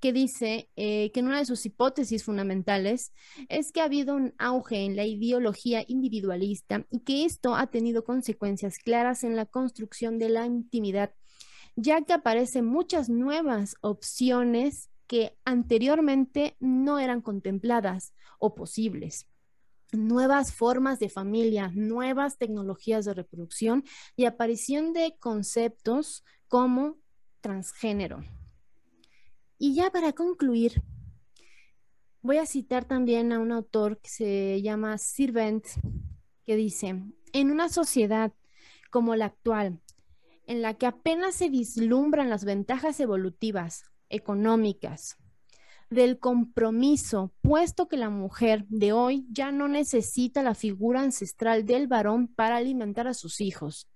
que 0.00 0.12
dice 0.12 0.70
eh, 0.76 1.10
que 1.12 1.20
en 1.20 1.26
una 1.26 1.38
de 1.38 1.44
sus 1.44 1.64
hipótesis 1.66 2.24
fundamentales 2.24 3.12
es 3.48 3.70
que 3.70 3.80
ha 3.80 3.84
habido 3.84 4.16
un 4.16 4.34
auge 4.38 4.84
en 4.84 4.96
la 4.96 5.04
ideología 5.04 5.84
individualista 5.86 6.86
y 6.90 7.00
que 7.00 7.24
esto 7.24 7.54
ha 7.54 7.68
tenido 7.68 8.04
consecuencias 8.04 8.78
claras 8.78 9.24
en 9.24 9.36
la 9.36 9.46
construcción 9.46 10.18
de 10.18 10.30
la 10.30 10.46
intimidad 10.46 11.12
ya 11.76 12.02
que 12.02 12.12
aparecen 12.12 12.66
muchas 12.66 13.08
nuevas 13.08 13.76
opciones 13.80 14.90
que 15.06 15.36
anteriormente 15.44 16.56
no 16.60 16.98
eran 16.98 17.20
contempladas 17.20 18.14
o 18.38 18.54
posibles. 18.54 19.26
Nuevas 19.92 20.54
formas 20.54 21.00
de 21.00 21.08
familia, 21.08 21.72
nuevas 21.74 22.38
tecnologías 22.38 23.06
de 23.06 23.14
reproducción 23.14 23.84
y 24.14 24.26
aparición 24.26 24.92
de 24.92 25.16
conceptos 25.18 26.24
como 26.46 26.98
transgénero. 27.40 28.22
Y 29.62 29.74
ya 29.74 29.90
para 29.90 30.14
concluir, 30.14 30.82
voy 32.22 32.38
a 32.38 32.46
citar 32.46 32.86
también 32.86 33.30
a 33.30 33.38
un 33.38 33.52
autor 33.52 34.00
que 34.00 34.08
se 34.08 34.62
llama 34.62 34.96
Sirvent, 34.96 35.66
que 36.46 36.56
dice, 36.56 37.04
en 37.34 37.50
una 37.50 37.68
sociedad 37.68 38.32
como 38.90 39.16
la 39.16 39.26
actual, 39.26 39.78
en 40.46 40.62
la 40.62 40.72
que 40.78 40.86
apenas 40.86 41.34
se 41.34 41.50
vislumbran 41.50 42.30
las 42.30 42.46
ventajas 42.46 43.00
evolutivas, 43.00 43.84
económicas, 44.08 45.18
del 45.90 46.18
compromiso, 46.18 47.34
puesto 47.42 47.86
que 47.86 47.98
la 47.98 48.08
mujer 48.08 48.64
de 48.68 48.94
hoy 48.94 49.26
ya 49.30 49.52
no 49.52 49.68
necesita 49.68 50.42
la 50.42 50.54
figura 50.54 51.02
ancestral 51.02 51.66
del 51.66 51.86
varón 51.86 52.28
para 52.28 52.56
alimentar 52.56 53.08
a 53.08 53.12
sus 53.12 53.42
hijos. 53.42 53.86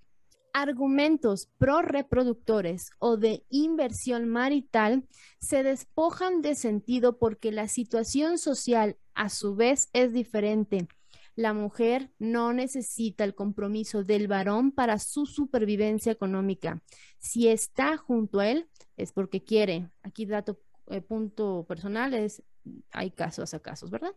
Argumentos 0.55 1.51
pro 1.59 1.83
reproductores 1.83 2.91
o 2.99 3.19
de 3.19 3.45
inversión 3.51 4.29
marital 4.29 5.07
se 5.39 5.63
despojan 5.63 6.41
de 6.41 6.55
sentido 6.55 7.19
porque 7.19 7.53
la 7.53 7.69
situación 7.69 8.39
social 8.39 8.97
a 9.15 9.29
su 9.29 9.55
vez 9.55 9.91
es 9.93 10.13
diferente 10.15 10.89
la 11.37 11.53
mujer 11.53 12.11
no 12.19 12.53
necesita 12.53 13.25
el 13.25 13.35
compromiso 13.35 14.05
del 14.05 14.29
varón 14.29 14.71
para 14.73 14.99
su 14.99 15.27
supervivencia 15.27 16.13
económica. 16.13 16.83
Si 17.19 17.49
está 17.49 17.97
junto 17.97 18.41
a 18.41 18.49
él, 18.49 18.69
es 18.97 19.13
porque 19.13 19.43
quiere. 19.43 19.91
Aquí 20.03 20.27
dato, 20.27 20.61
eh, 20.87 21.01
punto 21.01 21.65
personal, 21.67 22.15
es, 22.15 22.43
hay 22.93 23.11
casos 23.11 23.53
a 23.55 23.61
casos, 23.61 23.91
¿verdad? 23.91 24.15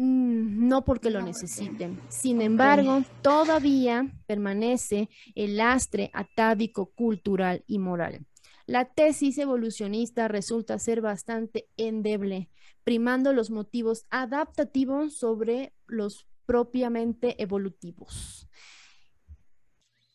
No 0.00 0.84
porque 0.84 1.10
lo 1.10 1.20
necesiten. 1.22 2.00
Sin 2.08 2.40
embargo, 2.40 3.02
todavía 3.20 4.06
permanece 4.26 5.08
el 5.34 5.56
lastre 5.56 6.12
atávico 6.14 6.92
cultural 6.94 7.64
y 7.66 7.80
moral. 7.80 8.24
La 8.66 8.84
tesis 8.84 9.38
evolucionista 9.38 10.28
resulta 10.28 10.78
ser 10.78 11.00
bastante 11.00 11.68
endeble 11.76 12.48
primando 12.84 13.32
los 13.32 13.50
motivos 13.50 14.06
adaptativos 14.08 15.18
sobre 15.18 15.72
los 15.86 16.28
propiamente 16.46 17.42
evolutivos. 17.42 18.48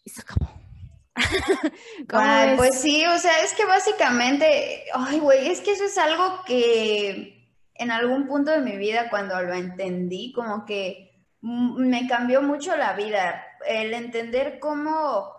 Y 0.05 0.11
se 0.11 0.21
acabó. 0.21 0.49
pues 2.57 2.79
sí, 2.79 3.05
o 3.05 3.17
sea, 3.19 3.43
es 3.43 3.53
que 3.53 3.65
básicamente, 3.65 4.85
ay, 4.93 5.19
güey, 5.19 5.49
es 5.49 5.59
que 5.59 5.71
eso 5.71 5.83
es 5.83 5.97
algo 5.97 6.39
que 6.45 7.42
en 7.75 7.91
algún 7.91 8.27
punto 8.27 8.51
de 8.51 8.61
mi 8.61 8.77
vida 8.77 9.09
cuando 9.09 9.41
lo 9.41 9.53
entendí, 9.53 10.31
como 10.33 10.65
que 10.65 11.27
me 11.41 12.07
cambió 12.07 12.41
mucho 12.41 12.75
la 12.77 12.93
vida, 12.93 13.43
el 13.67 13.93
entender 13.93 14.59
cómo 14.59 15.33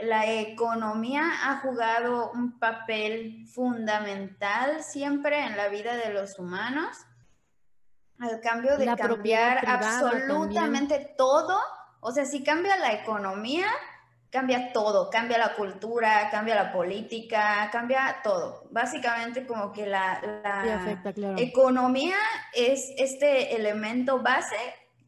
la 0.00 0.30
economía 0.30 1.24
ha 1.44 1.60
jugado 1.60 2.30
un 2.30 2.58
papel 2.58 3.46
fundamental 3.48 4.82
siempre 4.84 5.44
en 5.44 5.56
la 5.56 5.68
vida 5.68 5.96
de 5.96 6.12
los 6.12 6.38
humanos, 6.38 6.96
al 8.20 8.40
cambio 8.40 8.76
de 8.76 8.94
cambiar 8.96 9.64
absolutamente 9.66 11.14
todo. 11.16 11.58
O 12.00 12.12
sea, 12.12 12.24
si 12.24 12.44
cambia 12.44 12.76
la 12.76 12.92
economía, 12.92 13.66
cambia 14.30 14.72
todo, 14.72 15.10
cambia 15.10 15.38
la 15.38 15.54
cultura, 15.54 16.28
cambia 16.30 16.54
la 16.54 16.72
política, 16.72 17.68
cambia 17.72 18.20
todo. 18.22 18.64
Básicamente 18.70 19.46
como 19.46 19.72
que 19.72 19.86
la, 19.86 20.20
economía 21.38 22.16
es 22.54 22.92
este 22.96 23.56
elemento 23.56 24.20
base 24.20 24.56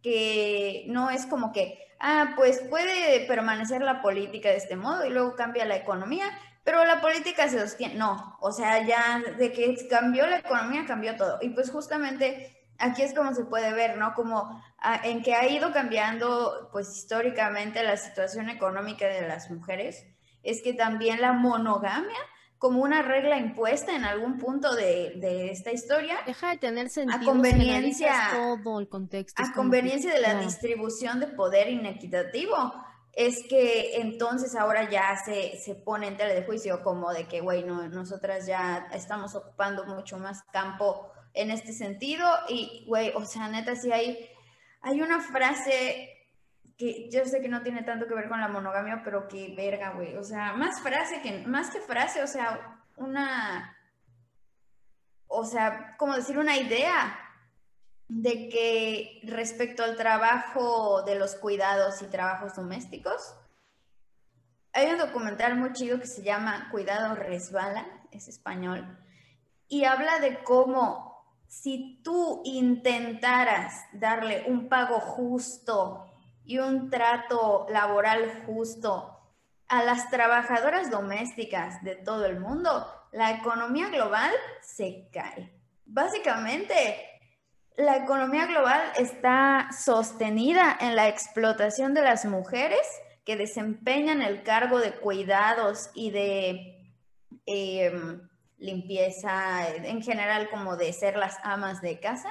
que 0.03 0.85
no 0.89 1.11
es 1.11 1.27
como 1.27 1.53
que 1.53 1.79
ah, 2.01 2.33
pues 2.37 2.61
puede 2.71 3.27
permanecer 3.27 3.83
la 3.83 4.01
política 4.01 4.49
de 4.49 4.57
este 4.57 4.77
modo 4.77 5.05
y 5.05 5.11
luego 5.11 5.37
cambia 5.37 5.66
la 5.66 5.77
economía, 5.77 6.25
pero 6.64 6.85
la 6.85 7.01
política 7.01 7.49
se 7.49 7.61
sostiene. 7.61 7.95
No, 7.95 8.37
o 8.41 8.53
sea, 8.53 8.87
ya 8.87 9.23
de 9.39 9.53
que 9.53 9.89
cambió 9.89 10.27
la 10.27 10.39
economía, 10.39 10.87
cambió 10.87 11.16
todo. 11.16 11.39
Y 11.43 11.51
pues 11.51 11.71
justamente 11.71 12.60
aquí 12.81 13.03
es 13.03 13.14
como 13.14 13.35
se 13.35 13.45
puede 13.45 13.72
ver, 13.72 13.97
¿no? 13.97 14.14
Como 14.14 14.62
ah, 14.78 15.01
en 15.05 15.22
que 15.22 15.35
ha 15.35 15.49
ido 15.49 15.72
cambiando, 15.72 16.68
pues 16.72 16.97
históricamente 16.97 17.83
la 17.83 17.97
situación 17.97 18.49
económica 18.49 19.07
de 19.07 19.28
las 19.28 19.51
mujeres, 19.51 20.05
es 20.43 20.62
que 20.62 20.72
también 20.72 21.20
la 21.20 21.33
monogamia 21.33 22.18
como 22.59 22.83
una 22.83 23.01
regla 23.01 23.39
impuesta 23.39 23.97
en 23.97 24.05
algún 24.05 24.37
punto 24.37 24.74
de, 24.74 25.51
esta 25.51 25.72
historia. 25.72 26.18
Deja 26.26 26.51
de 26.51 26.59
tener 26.59 26.91
sentido. 26.91 27.18
A 27.18 27.24
conveniencia, 27.24 28.12
todo 28.33 28.81
el 28.81 28.89
contexto. 28.89 29.43
A 29.43 29.53
conveniencia 29.55 30.12
de 30.12 30.20
la 30.20 30.35
distribución 30.35 31.20
de 31.20 31.28
poder 31.28 31.70
inequitativo. 31.70 32.74
Es 33.12 33.45
que 33.49 33.97
entonces 33.97 34.55
ahora 34.55 34.89
ya 34.91 35.16
se, 35.16 35.59
se 35.59 35.74
pone 35.74 36.07
en 36.09 36.16
tela 36.16 36.35
de 36.35 36.45
juicio 36.45 36.83
como 36.83 37.12
de 37.12 37.26
que, 37.26 37.41
güey, 37.41 37.64
nosotras 37.64 38.47
ya 38.47 38.89
estamos 38.93 39.35
ocupando 39.35 39.85
mucho 39.87 40.18
más 40.18 40.43
campo 40.53 41.11
en 41.35 41.51
este 41.51 41.72
sentido. 41.72 42.26
Y, 42.49 42.85
güey, 42.87 43.12
o 43.14 43.24
sea, 43.24 43.49
neta, 43.49 43.76
sí 43.76 43.93
hay, 43.93 44.28
hay 44.83 45.01
una 45.01 45.20
frase 45.20 46.16
que 46.76 47.11
yo 47.11 47.24
sé 47.26 47.41
que 47.41 47.49
no 47.49 47.62
tiene 47.62 47.83
tanto 47.83 48.07
que 48.07 48.14
ver 48.14 48.28
con 48.28 48.41
la 48.41 48.49
monogamia, 48.49 49.03
pero 49.05 49.28
que 49.28 49.55
verga, 49.55 49.91
güey. 49.91 50.16
O 50.16 50.24
sea, 50.24 50.55
más 50.55 50.81
frase 50.81 51.20
que, 51.20 51.47
más 51.47 51.70
que 51.70 51.81
frase, 51.81 52.22
o 52.22 52.26
sea, 52.26 52.81
una, 52.97 53.76
o 55.26 55.45
sea, 55.45 55.97
como 55.99 56.14
decir 56.14 56.39
una 56.39 56.57
idea 56.57 57.18
de 58.09 58.49
que 58.49 59.20
respecto 59.24 59.85
al 59.85 59.97
trabajo 59.97 61.03
de 61.03 61.14
los 61.14 61.37
cuidados 61.37 62.03
y 62.03 62.07
trabajos 62.07 62.57
domésticos, 62.57 63.35
hay 64.72 64.91
un 64.91 64.99
documental 64.99 65.57
muy 65.57 65.72
chido 65.72 66.01
que 66.01 66.07
se 66.07 66.22
llama 66.22 66.68
Cuidado 66.70 67.14
Resbala, 67.14 67.87
es 68.11 68.26
español, 68.26 68.99
y 69.68 69.85
habla 69.85 70.18
de 70.18 70.43
cómo 70.43 71.10
si 71.51 72.01
tú 72.05 72.43
intentaras 72.45 73.85
darle 73.93 74.45
un 74.47 74.69
pago 74.69 75.01
justo 75.01 76.07
y 76.45 76.59
un 76.59 76.91
trato 76.91 77.67
laboral 77.69 78.45
justo 78.47 79.19
a 79.67 79.83
las 79.83 80.09
trabajadoras 80.11 80.93
domésticas 80.93 81.83
de 81.83 81.97
todo 81.97 82.25
el 82.27 82.39
mundo, 82.39 82.87
la 83.11 83.33
economía 83.33 83.89
global 83.89 84.31
se 84.63 85.09
cae. 85.13 85.53
Básicamente, 85.87 87.05
la 87.77 87.97
economía 87.97 88.47
global 88.47 88.81
está 88.97 89.71
sostenida 89.77 90.79
en 90.81 90.95
la 90.95 91.09
explotación 91.09 91.95
de 91.95 92.03
las 92.03 92.25
mujeres 92.27 92.87
que 93.25 93.37
desempeñan 93.37 94.23
el 94.23 94.45
cargo 94.45 94.79
de 94.79 94.93
cuidados 94.93 95.91
y 95.95 96.13
de 96.13 96.95
em, 97.47 98.30
limpieza, 98.61 99.67
en 99.75 100.03
general 100.03 100.49
como 100.51 100.77
de 100.77 100.93
ser 100.93 101.17
las 101.17 101.39
amas 101.43 101.81
de 101.81 101.99
casa, 101.99 102.31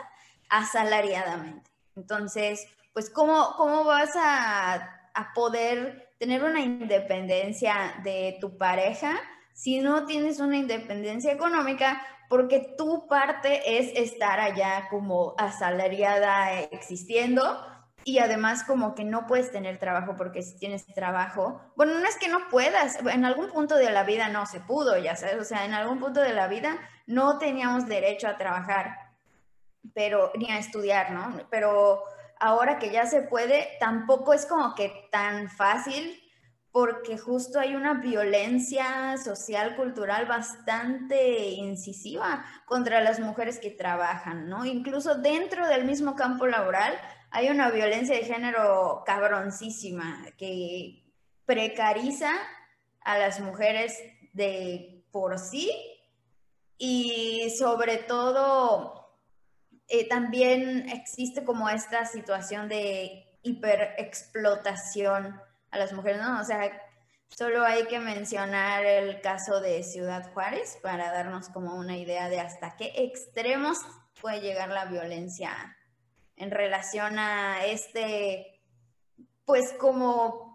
asalariadamente. 0.49 1.69
Entonces, 1.95 2.67
pues, 2.93 3.09
¿cómo, 3.09 3.55
cómo 3.57 3.83
vas 3.83 4.15
a, 4.15 4.75
a 5.13 5.33
poder 5.33 6.13
tener 6.19 6.43
una 6.43 6.61
independencia 6.61 7.95
de 8.03 8.37
tu 8.39 8.57
pareja 8.57 9.19
si 9.53 9.79
no 9.79 10.05
tienes 10.05 10.39
una 10.39 10.57
independencia 10.57 11.31
económica? 11.31 12.01
Porque 12.29 12.75
tu 12.77 13.07
parte 13.07 13.79
es 13.79 13.91
estar 13.97 14.39
allá 14.39 14.87
como 14.89 15.33
asalariada 15.37 16.61
existiendo 16.61 17.59
y 18.03 18.19
además 18.19 18.63
como 18.63 18.95
que 18.95 19.03
no 19.03 19.27
puedes 19.27 19.51
tener 19.51 19.77
trabajo 19.77 20.15
porque 20.15 20.41
si 20.41 20.57
tienes 20.57 20.85
trabajo, 20.85 21.61
bueno, 21.75 21.99
no 21.99 22.05
es 22.05 22.17
que 22.17 22.27
no 22.27 22.47
puedas, 22.49 22.97
en 23.05 23.25
algún 23.25 23.49
punto 23.49 23.75
de 23.75 23.91
la 23.91 24.03
vida 24.03 24.29
no 24.29 24.45
se 24.45 24.59
pudo, 24.59 24.97
ya 24.97 25.15
sabes, 25.15 25.35
o 25.35 25.43
sea, 25.43 25.65
en 25.65 25.73
algún 25.73 25.99
punto 25.99 26.21
de 26.21 26.33
la 26.33 26.47
vida 26.47 26.77
no 27.07 27.37
teníamos 27.37 27.87
derecho 27.87 28.27
a 28.27 28.37
trabajar, 28.37 28.95
pero 29.93 30.31
ni 30.35 30.49
a 30.51 30.59
estudiar, 30.59 31.11
¿no? 31.11 31.47
Pero 31.49 32.03
ahora 32.39 32.79
que 32.79 32.91
ya 32.91 33.05
se 33.05 33.21
puede, 33.21 33.67
tampoco 33.79 34.33
es 34.33 34.45
como 34.45 34.75
que 34.75 35.07
tan 35.11 35.49
fácil 35.49 36.19
porque 36.71 37.17
justo 37.17 37.59
hay 37.59 37.75
una 37.75 37.95
violencia 37.95 39.17
social, 39.17 39.75
cultural 39.75 40.27
bastante 40.27 41.47
incisiva 41.49 42.45
contra 42.65 43.01
las 43.01 43.19
mujeres 43.19 43.59
que 43.59 43.71
trabajan, 43.71 44.47
¿no? 44.47 44.65
Incluso 44.65 45.15
dentro 45.15 45.67
del 45.67 45.85
mismo 45.85 46.15
campo 46.15 46.45
laboral 46.45 46.93
hay 47.31 47.49
una 47.49 47.69
violencia 47.69 48.15
de 48.15 48.23
género 48.23 49.03
cabroncísima 49.05 50.25
que 50.37 51.03
precariza 51.45 52.31
a 53.01 53.17
las 53.17 53.39
mujeres 53.39 53.97
de 54.33 55.03
por 55.11 55.37
sí 55.39 55.71
y 56.77 57.53
sobre 57.57 57.97
todo 57.97 59.17
eh, 59.87 60.07
también 60.07 60.89
existe 60.89 61.43
como 61.43 61.69
esta 61.69 62.05
situación 62.05 62.69
de 62.69 63.37
hiperexplotación 63.43 65.39
a 65.71 65.77
las 65.77 65.93
mujeres, 65.93 66.21
¿no? 66.21 66.39
O 66.39 66.43
sea, 66.43 66.71
solo 67.29 67.63
hay 67.63 67.85
que 67.85 67.99
mencionar 67.99 68.85
el 68.85 69.21
caso 69.21 69.59
de 69.61 69.83
Ciudad 69.83 70.31
Juárez 70.33 70.77
para 70.81 71.11
darnos 71.11 71.49
como 71.49 71.75
una 71.75 71.97
idea 71.97 72.29
de 72.29 72.39
hasta 72.39 72.75
qué 72.75 72.91
extremos 72.95 73.79
puede 74.21 74.41
llegar 74.41 74.69
la 74.69 74.85
violencia 74.85 75.75
en 76.39 76.51
relación 76.51 77.19
a 77.19 77.65
este, 77.65 78.61
pues 79.45 79.73
como 79.73 80.49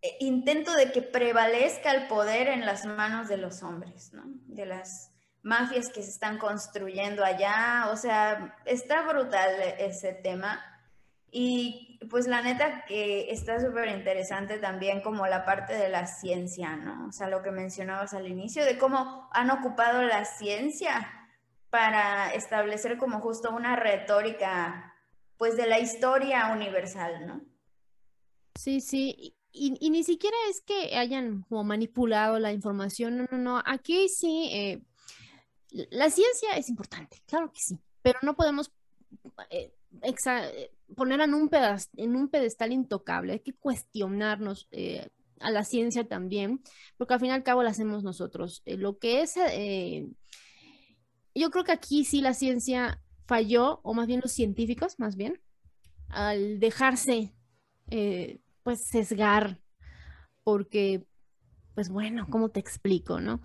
eh, 0.00 0.16
intento 0.20 0.74
de 0.74 0.92
que 0.92 1.02
prevalezca 1.02 1.90
el 1.90 2.06
poder 2.06 2.48
en 2.48 2.64
las 2.64 2.86
manos 2.86 3.28
de 3.28 3.36
los 3.36 3.62
hombres, 3.62 4.12
¿no? 4.14 4.22
De 4.46 4.64
las 4.64 5.12
mafias 5.42 5.88
que 5.88 6.02
se 6.02 6.10
están 6.10 6.38
construyendo 6.38 7.24
allá, 7.24 7.88
o 7.90 7.96
sea, 7.96 8.56
está 8.64 9.02
brutal 9.02 9.50
ese 9.78 10.12
tema. 10.12 10.64
Y 11.30 11.98
pues 12.08 12.26
la 12.26 12.40
neta 12.40 12.84
que 12.86 13.30
está 13.30 13.60
súper 13.60 13.88
interesante 13.88 14.58
también 14.58 15.02
como 15.02 15.26
la 15.26 15.44
parte 15.44 15.74
de 15.74 15.88
la 15.88 16.06
ciencia, 16.06 16.76
¿no? 16.76 17.08
O 17.08 17.12
sea, 17.12 17.28
lo 17.28 17.42
que 17.42 17.50
mencionabas 17.50 18.14
al 18.14 18.28
inicio, 18.28 18.64
de 18.64 18.78
cómo 18.78 19.28
han 19.32 19.50
ocupado 19.50 20.02
la 20.02 20.24
ciencia 20.24 21.12
para 21.70 22.32
establecer 22.32 22.96
como 22.98 23.20
justo 23.20 23.50
una 23.50 23.76
retórica 23.76 24.87
pues 25.38 25.56
de 25.56 25.66
la 25.66 25.78
historia 25.78 26.52
universal, 26.52 27.26
¿no? 27.26 27.40
Sí, 28.54 28.80
sí, 28.80 29.36
y, 29.52 29.90
ni 29.90 30.02
siquiera 30.02 30.36
es 30.50 30.60
que 30.60 30.96
hayan 30.96 31.42
como 31.42 31.64
manipulado 31.64 32.38
la 32.38 32.52
información, 32.52 33.16
no, 33.16 33.26
no, 33.30 33.38
no, 33.38 33.62
aquí 33.64 34.08
sí, 34.08 34.50
eh, 34.52 34.82
la 35.70 36.10
ciencia 36.10 36.52
es 36.56 36.68
importante, 36.68 37.22
claro 37.26 37.52
que 37.52 37.60
sí, 37.60 37.78
pero 38.02 38.18
no 38.22 38.34
podemos 38.34 38.72
eh, 39.50 39.72
poner 40.96 41.20
en 41.20 41.34
un, 41.34 41.50
en 41.96 42.16
un 42.16 42.28
pedestal 42.28 42.72
intocable, 42.72 43.34
hay 43.34 43.40
que 43.40 43.54
cuestionarnos 43.54 44.66
eh, 44.72 45.08
a 45.38 45.50
la 45.52 45.62
ciencia 45.62 46.06
también, 46.06 46.60
porque 46.96 47.14
al 47.14 47.20
fin 47.20 47.28
y 47.28 47.32
al 47.32 47.44
cabo 47.44 47.62
la 47.62 47.70
hacemos 47.70 48.02
nosotros. 48.02 48.62
lo 48.66 48.98
que 48.98 49.22
es, 49.22 49.34
yo 51.32 51.50
creo 51.50 51.64
que 51.64 51.72
aquí 51.72 52.04
sí 52.04 52.20
la 52.20 52.34
ciencia 52.34 53.00
falló, 53.28 53.80
o 53.84 53.94
más 53.94 54.06
bien 54.06 54.20
los 54.22 54.32
científicos, 54.32 54.98
más 54.98 55.14
bien, 55.14 55.40
al 56.08 56.58
dejarse, 56.58 57.34
eh, 57.90 58.40
pues, 58.62 58.88
sesgar, 58.88 59.60
porque, 60.42 61.04
pues 61.74 61.90
bueno, 61.90 62.26
¿cómo 62.30 62.48
te 62.48 62.58
explico, 62.58 63.20
no? 63.20 63.40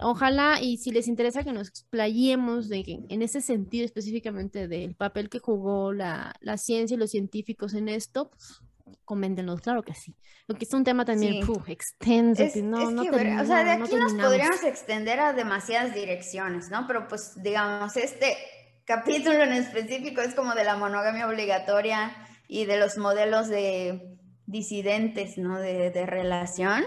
Ojalá, 0.00 0.60
y 0.60 0.78
si 0.78 0.90
les 0.90 1.06
interesa 1.06 1.44
que 1.44 1.52
nos 1.52 1.68
explayemos 1.68 2.68
de, 2.68 3.04
en 3.08 3.22
ese 3.22 3.40
sentido 3.40 3.84
específicamente 3.84 4.66
del 4.66 4.96
papel 4.96 5.30
que 5.30 5.38
jugó 5.38 5.92
la, 5.92 6.34
ciencia 6.56 6.96
y 6.96 6.98
los 6.98 7.12
científicos 7.12 7.74
en 7.74 7.88
esto, 7.88 8.30
pues, 8.30 8.60
coméntenos, 9.04 9.60
claro 9.60 9.84
que 9.84 9.94
sí. 9.94 10.16
Lo 10.48 10.56
que 10.56 10.64
es 10.64 10.74
un 10.74 10.82
tema 10.82 11.04
también 11.04 11.44
extenso, 11.68 12.42
no, 12.64 12.90
no 12.90 13.02
o 13.02 13.44
sea, 13.44 13.62
de 13.62 13.70
aquí 13.70 13.94
nos 13.94 14.14
podríamos 14.14 14.64
extender 14.64 15.20
a 15.20 15.32
demasiadas 15.32 15.94
direcciones, 15.94 16.70
¿no? 16.70 16.88
Pero 16.88 17.06
pues 17.06 17.40
digamos, 17.40 17.96
este 17.96 18.36
capítulo 18.90 19.44
en 19.44 19.52
específico 19.52 20.20
es 20.20 20.34
como 20.34 20.52
de 20.54 20.64
la 20.64 20.76
monogamia 20.76 21.28
obligatoria 21.28 22.10
y 22.48 22.64
de 22.64 22.76
los 22.76 22.98
modelos 22.98 23.46
de 23.46 24.18
disidentes, 24.46 25.38
¿no? 25.38 25.60
De, 25.60 26.06
relación. 26.06 26.82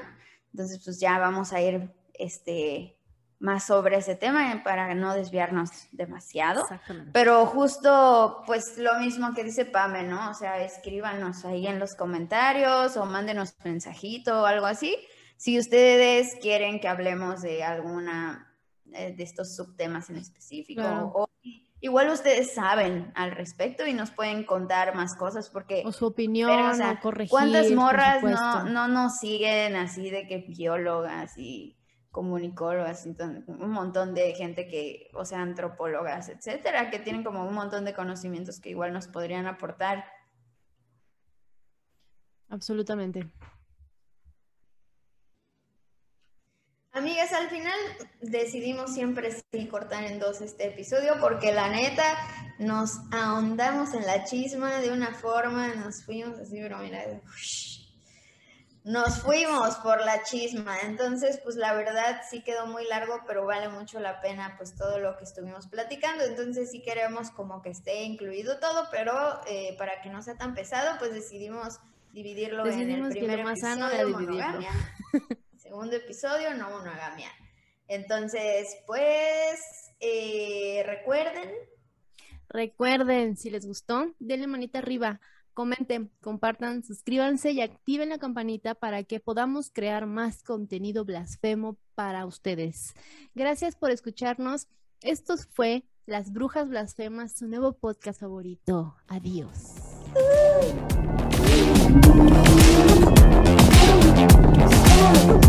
Entonces, 0.52 0.82
pues 0.84 1.00
ya 1.00 1.18
vamos 1.18 1.54
a 1.54 1.62
ir 1.62 1.94
este, 2.16 3.00
más 3.40 3.68
sobre 3.68 3.96
ese 3.96 4.16
tema 4.16 4.64
para 4.66 4.94
no 4.96 5.14
desviarnos 5.14 5.70
demasiado. 5.94 6.68
Pero 7.14 7.46
justo, 7.46 8.44
pues 8.46 8.78
lo 8.78 9.00
mismo 9.00 9.34
que 9.34 9.46
dice 9.46 9.64
Pame, 9.64 10.04
¿no? 10.04 10.30
O 10.30 10.34
sea, 10.34 10.62
escríbanos 10.62 11.46
ahí 11.46 11.68
en 11.68 11.80
los 11.80 11.96
comentarios 11.96 12.98
o 12.98 13.06
mándenos 13.06 13.56
un 13.64 13.72
mensajito 13.72 14.42
o 14.42 14.46
algo 14.46 14.66
así. 14.66 14.98
Si 15.38 15.58
ustedes 15.58 16.36
quieren 16.42 16.82
que 16.82 16.90
hablemos 16.90 17.42
de 17.42 17.64
alguna 17.64 18.54
eh, 18.92 19.14
de 19.16 19.24
estos 19.24 19.56
subtemas 19.56 20.10
en 20.10 20.18
específico 20.18 20.84
o 20.84 21.30
igual 21.84 22.10
ustedes 22.10 22.54
saben 22.54 23.12
al 23.14 23.32
respecto 23.32 23.86
y 23.86 23.94
nos 23.94 24.10
pueden 24.10 24.46
contar 24.46 24.96
más 24.96 25.16
cosas 25.16 25.50
porque... 25.50 25.84
O 25.86 25.92
su 25.92 26.06
opinión, 26.06 26.82
o, 26.82 27.00
corregir, 27.02 27.30
¿Cuántas 27.30 27.70
morras 27.72 28.24
no, 28.24 28.64
no 28.64 28.88
nos 28.88 29.20
siguen 29.20 29.76
así 29.76 30.10
de 30.10 30.26
que 30.26 30.38
biólogas 30.38 31.38
y 31.38 31.78
comunicólogas, 32.10 33.06
un 33.06 33.70
montón 33.70 34.14
de 34.14 34.34
gente 34.34 34.66
que, 34.66 35.10
o 35.14 35.26
sea, 35.26 35.42
antropólogas, 35.42 36.30
etcétera, 36.30 36.90
que 36.90 37.00
tienen 37.00 37.22
como 37.22 37.46
un 37.46 37.54
montón 37.54 37.84
de 37.84 37.94
conocimientos 37.94 38.62
que 38.62 38.70
igual 38.70 38.94
nos 38.94 39.08
podrían 39.10 39.46
aportar. 39.46 40.06
Absolutamente. 42.48 43.30
Amigas, 46.94 47.34
al 47.34 47.50
final 47.50 47.74
decidimos 48.22 48.94
siempre 48.94 49.32
sí 49.52 49.68
cortar 49.68 50.04
en 50.04 50.20
dos 50.20 50.42
este 50.42 50.68
episodio 50.68 51.14
porque 51.20 51.52
la 51.52 51.70
neta 51.70 52.04
nos 52.60 53.00
ahondamos 53.12 53.96
en 53.96 54.06
la 54.06 54.26
chisma 54.26 54.80
de 54.80 54.92
una 54.92 55.12
forma, 55.12 55.74
nos 55.74 56.04
fuimos 56.04 56.38
así, 56.38 56.60
pero 56.62 56.78
mira, 56.78 57.04
nos 58.84 59.22
fuimos 59.24 59.76
por 59.78 60.06
la 60.06 60.22
chisma. 60.22 60.82
Entonces, 60.84 61.40
pues 61.44 61.56
la 61.56 61.74
verdad 61.74 62.22
sí 62.30 62.44
quedó 62.44 62.68
muy 62.68 62.86
largo, 62.86 63.22
pero 63.26 63.44
vale 63.44 63.70
mucho 63.70 64.00
la 64.00 64.22
pena 64.22 64.54
pues 64.60 64.76
todo 64.76 65.00
lo 65.00 65.18
que 65.18 65.24
estuvimos 65.24 65.66
platicando. 65.66 66.24
Entonces 66.24 66.70
sí 66.70 66.84
queremos 66.84 67.32
como 67.32 67.64
que 67.64 67.70
esté 67.70 68.04
incluido 68.04 68.60
todo, 68.60 68.88
pero 68.92 69.42
eh, 69.48 69.76
para 69.80 70.00
que 70.04 70.12
no 70.12 70.22
sea 70.22 70.38
tan 70.38 70.54
pesado, 70.54 71.00
pues 71.00 71.12
decidimos 71.12 71.80
dividirlo 72.12 72.64
en 72.68 72.92
el 72.92 73.10
primer 73.10 73.44
más 73.44 73.62
sano 73.62 73.90
de 73.90 74.06
monogamia. 74.06 74.70
Segundo 75.64 75.96
episodio, 75.96 76.54
no 76.56 76.70
monogamia. 76.70 77.30
Entonces, 77.88 78.68
pues, 78.86 79.60
eh, 80.02 80.84
recuerden. 80.86 81.50
Recuerden, 82.50 83.38
si 83.38 83.50
les 83.50 83.66
gustó, 83.66 84.14
denle 84.20 84.48
manita 84.48 84.80
arriba, 84.80 85.22
comenten, 85.54 86.12
compartan, 86.22 86.84
suscríbanse 86.84 87.52
y 87.52 87.62
activen 87.62 88.10
la 88.10 88.20
campanita 88.20 88.76
para 88.76 89.04
que 89.04 89.22
podamos 89.22 89.72
crear 89.72 90.06
más 90.06 90.44
contenido 90.44 91.06
blasfemo 91.06 91.78
para 91.96 92.26
ustedes. 92.26 92.94
Gracias 93.34 93.76
por 93.76 93.90
escucharnos. 93.92 94.68
Esto 95.02 95.36
fue 95.38 95.86
Las 96.06 96.34
Brujas 96.34 96.68
Blasfemas, 96.68 97.38
su 97.38 97.48
nuevo 97.48 97.74
podcast 97.74 98.20
favorito. 98.20 98.98
Adiós. 99.08 99.76
Thank 105.04 105.44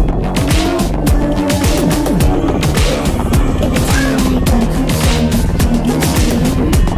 you. 6.88 6.93